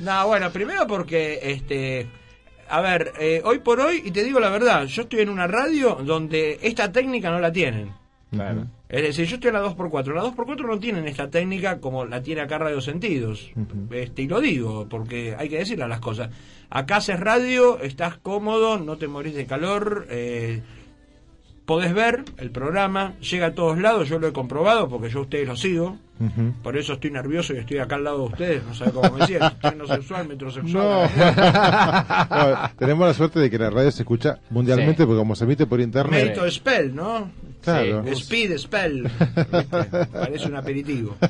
no, 0.00 0.26
bueno, 0.26 0.50
primero 0.50 0.86
porque, 0.86 1.38
este, 1.42 2.06
a 2.68 2.80
ver, 2.80 3.12
eh, 3.18 3.40
hoy 3.44 3.58
por 3.60 3.80
hoy, 3.80 4.02
y 4.04 4.10
te 4.10 4.22
digo 4.24 4.40
la 4.40 4.50
verdad, 4.50 4.84
yo 4.84 5.02
estoy 5.02 5.20
en 5.20 5.28
una 5.30 5.46
radio 5.46 5.98
donde 6.04 6.58
esta 6.62 6.90
técnica 6.92 7.30
no 7.30 7.40
la 7.40 7.52
tienen. 7.52 7.92
Claro. 8.30 8.66
Es 8.88 9.02
decir, 9.02 9.26
yo 9.26 9.34
estoy 9.36 9.48
en 9.48 9.54
la 9.54 9.64
2x4. 9.64 10.14
La 10.14 10.22
2x4 10.22 10.66
no 10.66 10.78
tienen 10.78 11.06
esta 11.08 11.28
técnica 11.30 11.78
como 11.80 12.04
la 12.04 12.22
tiene 12.22 12.40
acá 12.42 12.58
Radio 12.58 12.80
Sentidos. 12.80 13.50
este, 13.90 14.22
y 14.22 14.28
lo 14.28 14.40
digo, 14.40 14.86
porque 14.88 15.34
hay 15.38 15.48
que 15.48 15.58
decirle 15.58 15.88
las 15.88 16.00
cosas. 16.00 16.30
Acá 16.70 16.96
haces 16.96 17.18
radio, 17.18 17.80
estás 17.80 18.18
cómodo, 18.18 18.78
no 18.78 18.96
te 18.96 19.08
morís 19.08 19.34
de 19.34 19.46
calor. 19.46 20.06
eh, 20.10 20.60
podés 21.64 21.92
ver 21.92 22.24
el 22.38 22.50
programa, 22.50 23.12
llega 23.20 23.48
a 23.48 23.54
todos 23.54 23.78
lados, 23.78 24.08
yo 24.08 24.18
lo 24.18 24.26
he 24.28 24.32
comprobado 24.32 24.88
porque 24.88 25.10
yo 25.10 25.18
a 25.18 25.22
ustedes 25.22 25.46
los 25.46 25.60
sigo. 25.60 25.98
Por 26.62 26.76
eso 26.78 26.94
estoy 26.94 27.10
nervioso 27.12 27.52
y 27.54 27.58
estoy 27.58 27.78
acá 27.78 27.94
al 27.96 28.04
lado 28.04 28.18
de 28.20 28.24
ustedes, 28.24 28.64
no 28.64 28.74
sabe 28.74 28.90
cómo 28.90 29.10
me 29.18 29.26
siento, 29.26 29.52
tecnosexual, 29.62 30.22
No. 30.24 30.28
metrosexual. 30.30 31.10
No, 32.30 32.70
tenemos 32.78 33.06
la 33.06 33.14
suerte 33.14 33.38
de 33.40 33.50
que 33.50 33.58
la 33.58 33.70
radio 33.70 33.90
se 33.90 34.02
escucha 34.02 34.38
mundialmente 34.50 35.02
Sí. 35.02 35.06
porque 35.06 35.18
como 35.18 35.34
se 35.36 35.44
emite 35.44 35.66
por 35.66 35.80
internet. 35.80 36.34
Mate 36.36 36.50
Spell, 36.50 36.94
¿no? 36.94 37.30
Claro. 37.62 38.04
Sí. 38.06 38.10
Speed 38.12 38.58
Spell. 38.58 39.02
¿viste? 39.52 40.06
Parece 40.12 40.46
un 40.46 40.56
aperitivo. 40.56 41.16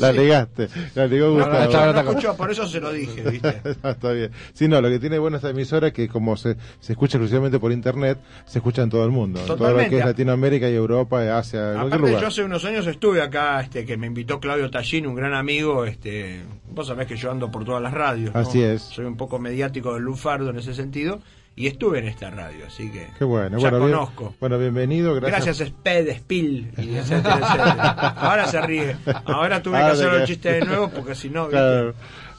La 0.00 0.12
negaste, 0.12 0.68
la 0.94 1.06
No, 1.08 1.32
Gustavo. 1.32 1.72
no, 1.86 1.92
no 1.92 2.00
escuchó, 2.10 2.36
por 2.36 2.50
eso 2.50 2.66
se 2.66 2.80
lo 2.80 2.90
dije, 2.90 3.22
¿viste? 3.30 3.60
Está 3.82 4.12
bien. 4.12 4.30
Sí, 4.54 4.66
no, 4.66 4.80
lo 4.80 4.88
que 4.88 4.98
tiene 4.98 5.18
bueno 5.18 5.36
esta 5.36 5.50
emisora 5.50 5.88
es 5.88 5.92
que 5.92 6.08
como 6.08 6.36
se, 6.38 6.56
se 6.80 6.92
escucha 6.92 7.18
exclusivamente 7.18 7.58
por 7.58 7.70
internet, 7.72 8.18
se 8.46 8.58
escucha 8.60 8.82
en 8.82 8.88
todo 8.90 9.04
el 9.04 9.10
mundo. 9.10 9.40
En 9.40 9.46
todo 9.46 9.56
lo 9.56 9.62
Totalmente. 9.64 9.90
que 9.90 9.98
es 10.00 10.06
Latinoamérica 10.06 10.70
y 10.70 10.74
Europa, 10.74 11.22
y 11.24 11.28
Asia, 11.28 11.60
cualquier 11.60 11.86
Aparte, 11.86 11.98
lugar. 12.06 12.20
yo 12.22 12.28
hace 12.28 12.44
unos 12.44 12.64
años 12.64 12.86
estuve 12.86 13.20
acá, 13.20 13.60
este, 13.60 13.84
que 13.84 13.96
me 13.98 14.06
invitó 14.06 14.40
Claudio 14.40 14.70
Tallín, 14.70 15.06
un 15.06 15.14
gran 15.14 15.34
amigo, 15.34 15.84
este, 15.84 16.40
vos 16.70 16.86
sabés 16.86 17.06
que 17.06 17.16
yo 17.16 17.30
ando 17.30 17.50
por 17.50 17.64
todas 17.66 17.82
las 17.82 17.92
radios, 17.92 18.32
¿no? 18.32 18.40
Así 18.40 18.62
es. 18.62 18.80
Soy 18.82 19.04
un 19.04 19.16
poco 19.18 19.38
mediático 19.38 19.92
del 19.94 20.02
lunfardo 20.04 20.48
en 20.50 20.58
ese 20.58 20.72
sentido, 20.72 21.20
y 21.58 21.66
estuve 21.66 21.98
en 21.98 22.08
esta 22.08 22.30
radio, 22.30 22.66
así 22.66 22.90
que 22.90 23.08
Qué 23.18 23.24
bueno. 23.24 23.58
ya 23.58 23.70
bueno, 23.70 23.84
bien- 23.86 23.92
conozco. 23.98 24.34
bueno, 24.40 24.58
bienvenido. 24.58 25.14
Gracias. 25.14 25.44
Gracias, 25.58 25.68
Sped, 25.68 26.16
Spill, 26.18 26.72
y 26.78 26.94
etcétera, 26.96 27.38
etcétera. 27.42 27.90
Ahora 28.18 28.46
se 28.46 28.60
ríe. 28.62 28.96
Ahora 29.24 29.62
tuve 29.62 29.76
que 29.78 29.82
hacer 29.84 30.10
te- 30.10 30.16
el 30.18 30.24
chiste 30.26 30.52
de 30.52 30.64
nuevo 30.64 30.88
porque 30.88 31.14
si 31.14 31.28
no. 31.30 31.48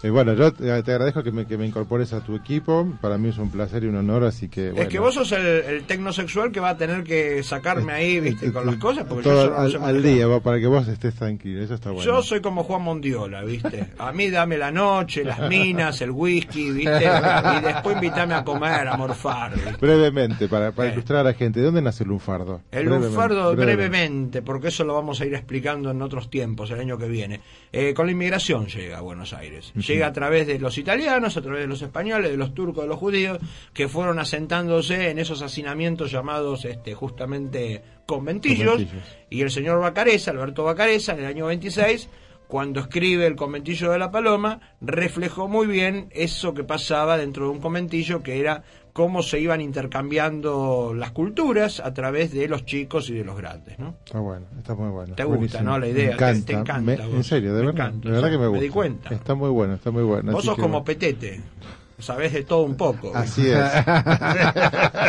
Eh, 0.02 0.10
bueno, 0.10 0.34
yo 0.34 0.54
te 0.54 0.72
agradezco 0.72 1.24
que 1.24 1.32
me, 1.32 1.46
que 1.46 1.58
me 1.58 1.66
incorpores 1.66 2.14
a 2.14 2.22
tu 2.22 2.34
equipo. 2.36 2.88
Para 3.02 3.18
mí 3.18 3.30
es 3.30 3.38
un 3.38 3.52
placer 3.52 3.84
y 3.84 3.88
un 3.88 3.98
honor, 3.98 4.24
así 4.24 4.48
que. 4.48 4.70
Bueno, 4.70 4.84
Es 4.84 4.88
que 4.88 5.00
vos 5.00 5.14
sos 5.14 5.32
el, 5.34 5.46
el 5.46 5.84
tecnosexual 5.84 6.54
que 6.54 6.62
va 6.62 6.70
a 6.70 6.78
tener 6.78 7.04
que 7.04 7.44
sacarme 7.44 7.92
ahí, 7.92 8.20
viste, 8.22 8.54
con 8.54 8.66
las 8.66 8.76
cosas, 8.80 9.06
porque 9.10 9.26
yo 9.28 9.32
todo 9.36 9.50
no 9.50 9.58
al, 9.58 9.84
al 9.84 10.02
día, 10.04 10.26
para 10.40 10.60
que 10.60 10.68
vos 10.68 10.88
estés 10.88 11.16
tranquilo. 11.16 11.62
Eso 11.62 11.74
está 11.74 11.92
bueno. 11.92 12.06
Yo 12.10 12.22
soy 12.24 12.40
como 12.40 12.64
Juan 12.64 12.82
Mondiola, 12.82 13.44
¿viste? 13.44 13.88
A 13.98 14.14
mí 14.14 14.30
dame 14.30 14.58
la 14.58 14.72
noche, 14.72 15.26
las 15.26 15.42
minas, 15.50 16.00
el 16.02 16.12
whisky, 16.12 16.72
¿viste? 16.72 17.04
Y 17.04 17.62
después 17.62 17.96
invítame 17.96 18.36
a 18.36 18.44
comer, 18.46 18.88
a 18.88 18.96
morfar. 18.96 19.54
¿viste? 19.54 19.74
Brevemente, 19.82 20.48
para, 20.48 20.72
para 20.72 20.90
Eh. 20.90 20.94
ilustrar 20.94 21.20
a 21.20 21.24
la 21.24 21.34
gente, 21.34 21.60
¿de 21.60 21.66
dónde 21.66 21.82
nace 21.82 22.04
el 22.04 22.10
lunfardo? 22.10 22.62
El 22.72 22.84
Brevemente, 22.86 23.08
lunfardo 23.08 23.56
brevemente. 23.56 23.76
brevemente, 23.90 24.42
porque 24.44 24.70
eso 24.70 24.86
lo 24.86 24.94
vamos 24.94 25.20
a 25.20 25.26
ir 25.26 25.34
explicando 25.34 25.92
en 25.92 26.02
otros 26.02 26.30
tiempos, 26.30 26.72
el 26.72 26.80
año 26.80 26.98
que 26.98 27.08
viene. 27.10 27.42
Eh, 27.72 27.94
con 27.94 28.08
la 28.08 28.12
inmigración 28.12 28.68
llega 28.68 28.98
a 28.98 29.02
Buenos 29.02 29.34
Aires. 29.34 29.72
Llega 29.76 30.08
a 30.08 30.14
través 30.14 30.48
de 30.48 30.58
los 30.58 30.78
italianos, 30.78 31.38
a 31.38 31.42
través 31.42 31.62
de 31.62 31.68
los 31.68 31.82
españoles, 31.82 32.32
de 32.32 32.38
los 32.38 32.54
turcos, 32.54 32.84
de 32.84 32.90
los 32.90 32.98
judíos, 32.98 33.38
que 33.74 33.88
fueron 33.88 34.18
asentándose 34.20 35.10
en 35.10 35.20
esos 35.20 35.42
hacinamientos 35.42 36.12
llamados 36.12 36.66
este, 36.66 36.96
justamente 36.96 37.84
conventillos. 38.06 38.72
Conventillos. 38.72 39.04
Y 39.30 39.42
el 39.42 39.52
señor 39.52 39.80
Bacareza, 39.80 40.32
Alberto 40.32 40.64
Bacareza, 40.64 41.14
en 41.14 41.20
el 41.20 41.26
año 41.26 41.46
26, 41.46 42.10
cuando 42.50 42.80
escribe 42.80 43.28
el 43.28 43.36
conventillo 43.36 43.92
de 43.92 44.00
la 44.00 44.10
Paloma, 44.10 44.60
reflejó 44.82 45.48
muy 45.48 45.68
bien 45.68 46.10
eso 46.10 46.56
que 46.56 46.64
pasaba 46.64 47.16
dentro 47.16 47.46
de 47.46 47.52
un 47.52 47.60
conventillo, 47.60 48.24
que 48.24 48.40
era 48.40 48.64
cómo 48.94 49.24
se 49.24 49.40
iban 49.40 49.62
intercambiando 49.62 50.94
las 50.96 51.12
culturas 51.12 51.80
a 51.80 51.94
través 51.94 52.32
de 52.34 52.48
los 52.48 52.66
chicos 52.66 53.10
y 53.10 53.14
de 53.14 53.24
los 53.24 53.38
grandes, 53.38 53.78
¿no? 53.80 53.96
Está 54.06 54.20
bueno, 54.20 54.46
está 54.58 54.76
muy 54.76 54.90
bueno. 54.90 55.16
Te 55.16 55.24
gusta, 55.24 55.38
Buenísimo. 55.38 55.64
¿no? 55.64 55.80
La 55.80 55.88
idea, 55.88 56.04
Me 56.04 56.08
te- 56.08 56.14
encanta. 56.16 56.46
te 56.46 56.54
encanta 56.54 56.82
me- 57.08 57.16
en 57.18 57.24
serio, 57.24 57.54
de 57.54 57.60
Me 57.62 57.66
verdad. 57.68 57.88
encanta, 57.88 58.08
de 58.10 58.16
verdad 58.16 58.30
que 58.30 58.38
me 58.38 58.42
me 58.44 58.48
gusta. 58.50 58.64
di 58.64 58.70
cuenta. 58.70 59.14
Está 59.14 59.36
muy 59.36 59.50
bueno, 59.50 59.74
está 59.76 59.92
muy 59.92 60.04
bueno. 60.04 60.32
Vos 60.32 60.44
sos 60.46 60.56
que- 60.56 60.62
como 60.62 60.84
Petete, 60.84 61.42
sabés 62.00 62.34
de 62.34 62.44
todo 62.44 62.62
un 62.62 62.76
poco. 62.76 63.12
Así 63.16 63.50
es. 63.50 63.58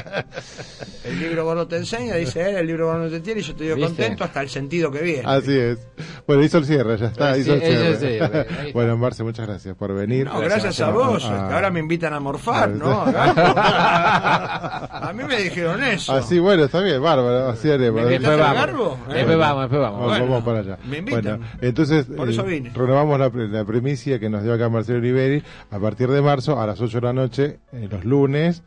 el 1.04 1.20
libro 1.20 1.44
gordo 1.44 1.66
te 1.66 1.76
enseña, 1.76 2.14
dice 2.16 2.48
él, 2.48 2.56
el 2.56 2.66
libro 2.66 2.86
gordo 2.86 3.04
no 3.04 3.10
te 3.10 3.20
tiene, 3.20 3.40
y 3.40 3.44
yo 3.44 3.54
te 3.54 3.64
digo 3.64 3.76
¿Viste? 3.76 3.88
contento 3.90 4.24
hasta 4.24 4.40
el 4.42 4.48
sentido 4.48 4.90
que 4.90 5.00
viene. 5.00 5.22
Así 5.26 5.58
es. 5.58 5.78
Bueno, 6.26 6.42
hizo 6.44 6.58
el 6.58 6.64
cierre, 6.64 6.96
ya 6.98 7.06
está. 7.06 7.34
Sí, 7.34 7.40
hizo 7.42 7.54
el 7.54 7.96
cierre. 7.96 8.46
bueno, 8.74 8.96
Marce, 8.96 9.22
muchas 9.24 9.46
gracias 9.46 9.74
por 9.76 9.94
venir. 9.94 10.26
No, 10.26 10.40
gracias 10.40 10.80
a 10.80 10.90
vos, 10.90 11.24
Ah, 11.26 11.46
que 11.48 11.54
ahora 11.54 11.70
me 11.70 11.80
invitan 11.80 12.12
a 12.12 12.20
morfar, 12.20 12.70
¿no? 12.70 13.02
a 13.06 15.12
mí 15.14 15.24
me 15.24 15.36
dijeron 15.42 15.82
eso. 15.82 16.12
Así, 16.12 16.38
bueno, 16.38 16.64
está 16.64 16.80
bien, 16.80 17.02
bárbaro. 17.02 17.48
Así 17.48 17.70
haremos. 17.70 18.02
¿Me 18.02 18.14
invitas 18.14 18.40
al 18.40 18.54
garbo? 18.54 18.98
Eh, 19.10 19.14
Después 19.14 19.38
vamos, 19.38 19.62
después 19.62 19.80
vamos. 19.80 20.18
Vamos, 20.18 20.44
para 20.44 20.58
allá. 20.60 20.78
me 20.88 20.98
invitan. 20.98 21.22
Bueno, 21.38 21.46
entonces, 21.60 22.06
Por 22.06 22.28
eso 22.28 22.42
eh, 22.46 22.50
vine. 22.50 22.70
renovamos 22.74 23.18
la, 23.18 23.28
la 23.28 23.64
primicia 23.64 24.18
que 24.18 24.28
nos 24.28 24.42
dio 24.42 24.52
acá 24.54 24.68
Marcelo 24.68 24.98
Oliveri. 24.98 25.42
A 25.70 25.78
partir 25.78 26.08
de 26.10 26.20
marzo, 26.22 26.60
a 26.60 26.66
las 26.66 26.79
8 26.80 27.00
de 27.00 27.06
la 27.06 27.12
noche, 27.12 27.58
eh, 27.72 27.88
los 27.90 28.04
lunes. 28.04 28.62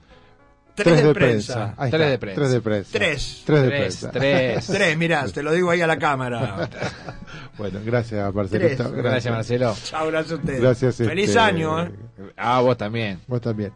Tres 0.75 1.03
de 1.03 1.13
prensa. 1.13 1.75
Ahí 1.77 1.91
Tres 1.91 2.01
está, 2.01 2.09
de 2.09 2.17
prensa. 2.17 2.41
Tres 2.41 2.51
de 2.51 2.61
prensa. 2.61 2.89
Tres. 2.91 3.43
Tres 3.45 3.61
de 3.61 3.67
Tres, 3.67 3.79
prensa. 3.79 4.11
tres. 4.19 4.67
Tres, 4.67 4.97
mirá, 4.97 5.27
te 5.27 5.43
lo 5.43 5.51
digo 5.51 5.69
ahí 5.69 5.81
a 5.81 5.87
la 5.87 5.99
cámara. 5.99 6.67
bueno, 7.57 7.79
gracias, 7.85 8.33
Marcelito. 8.33 8.83
Tres. 8.89 9.03
Gracias, 9.03 9.33
Marcelo. 9.33 9.75
Chao, 9.83 10.07
gracias 10.07 10.31
a 10.31 10.35
ustedes. 10.35 10.61
Gracias. 10.61 10.95
Feliz 10.97 11.29
este, 11.29 11.39
año, 11.39 11.83
¿eh? 11.83 11.91
Ah, 12.35 12.61
vos 12.61 12.77
también. 12.77 13.19
Vos 13.27 13.41
también. 13.41 13.71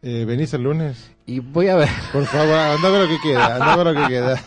Eh, 0.00 0.24
¿Venís 0.24 0.54
el 0.54 0.62
lunes? 0.62 1.10
Y 1.26 1.40
voy 1.40 1.68
a 1.68 1.74
ver. 1.74 1.88
Por 2.12 2.24
favor, 2.24 2.54
anda 2.54 2.88
con 2.88 3.02
lo 3.02 3.08
que 3.08 3.18
queda, 3.20 3.56
anda 3.56 3.74
con 3.74 3.94
lo 3.94 4.00
que 4.00 4.08
queda. 4.08 4.44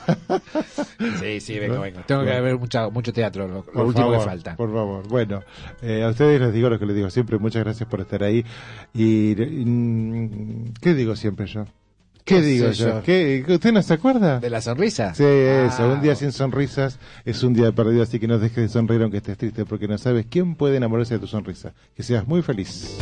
Sí, 1.20 1.40
sí, 1.42 1.60
vengo, 1.60 1.82
vengo. 1.82 2.02
Tengo 2.06 2.24
que 2.24 2.42
ver 2.42 2.58
mucha, 2.58 2.90
mucho 2.90 3.12
teatro, 3.12 3.48
lo, 3.48 3.84
último 3.84 4.06
favor, 4.06 4.20
que 4.20 4.26
falta. 4.26 4.56
Por 4.56 4.72
favor. 4.72 5.08
Bueno, 5.08 5.44
eh, 5.82 6.04
a 6.04 6.10
ustedes 6.10 6.40
les 6.40 6.54
digo 6.54 6.70
lo 6.70 6.80
que 6.80 6.86
les 6.86 6.96
digo 6.96 7.10
siempre. 7.10 7.38
Muchas 7.38 7.64
gracias 7.64 7.90
por 7.90 8.00
estar 8.02 8.24
ahí. 8.24 8.46
Y, 8.94 9.32
y, 9.32 10.72
¿qué 10.80 10.94
digo 10.94 11.16
siempre 11.16 11.48
yo? 11.48 11.66
¿Qué, 12.24 12.36
¿Qué 12.36 12.42
digo 12.42 12.72
yo? 12.72 12.88
yo? 12.88 13.04
¿Qué, 13.04 13.44
¿Usted 13.48 13.74
no 13.74 13.82
se 13.82 13.94
acuerda? 13.96 14.40
¿De 14.40 14.50
la 14.50 14.62
sonrisa? 14.62 15.14
Sí, 15.16 15.24
eso. 15.26 15.84
Ah. 15.84 15.94
Un 15.94 16.02
día 16.02 16.16
sin 16.16 16.32
sonrisas 16.32 16.98
es 17.26 17.44
un 17.44 17.54
día 17.54 17.72
perdido, 17.72 18.04
así 18.04 18.20
que 18.20 18.28
no 18.28 18.40
dejes 18.40 18.58
de 18.58 18.70
sonreír 18.70 19.02
aunque 19.02 19.18
estés 19.18 19.38
triste, 19.38 19.66
porque 19.66 19.88
no 19.88 19.98
sabes 19.98 20.28
quién 20.30 20.56
puede 20.56 20.78
enamorarse 20.78 21.16
de 21.16 21.20
tu 21.20 21.28
sonrisa. 21.28 21.74
Que 21.96 22.04
seas 22.04 22.28
muy 22.28 22.42
feliz. 22.42 22.98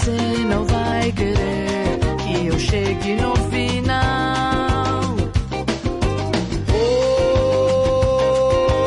Você 0.00 0.44
não 0.48 0.64
vai 0.64 1.12
querer 1.12 1.98
que 2.24 2.46
eu 2.46 2.58
chegue 2.58 3.16
no 3.16 3.36
final. 3.36 3.69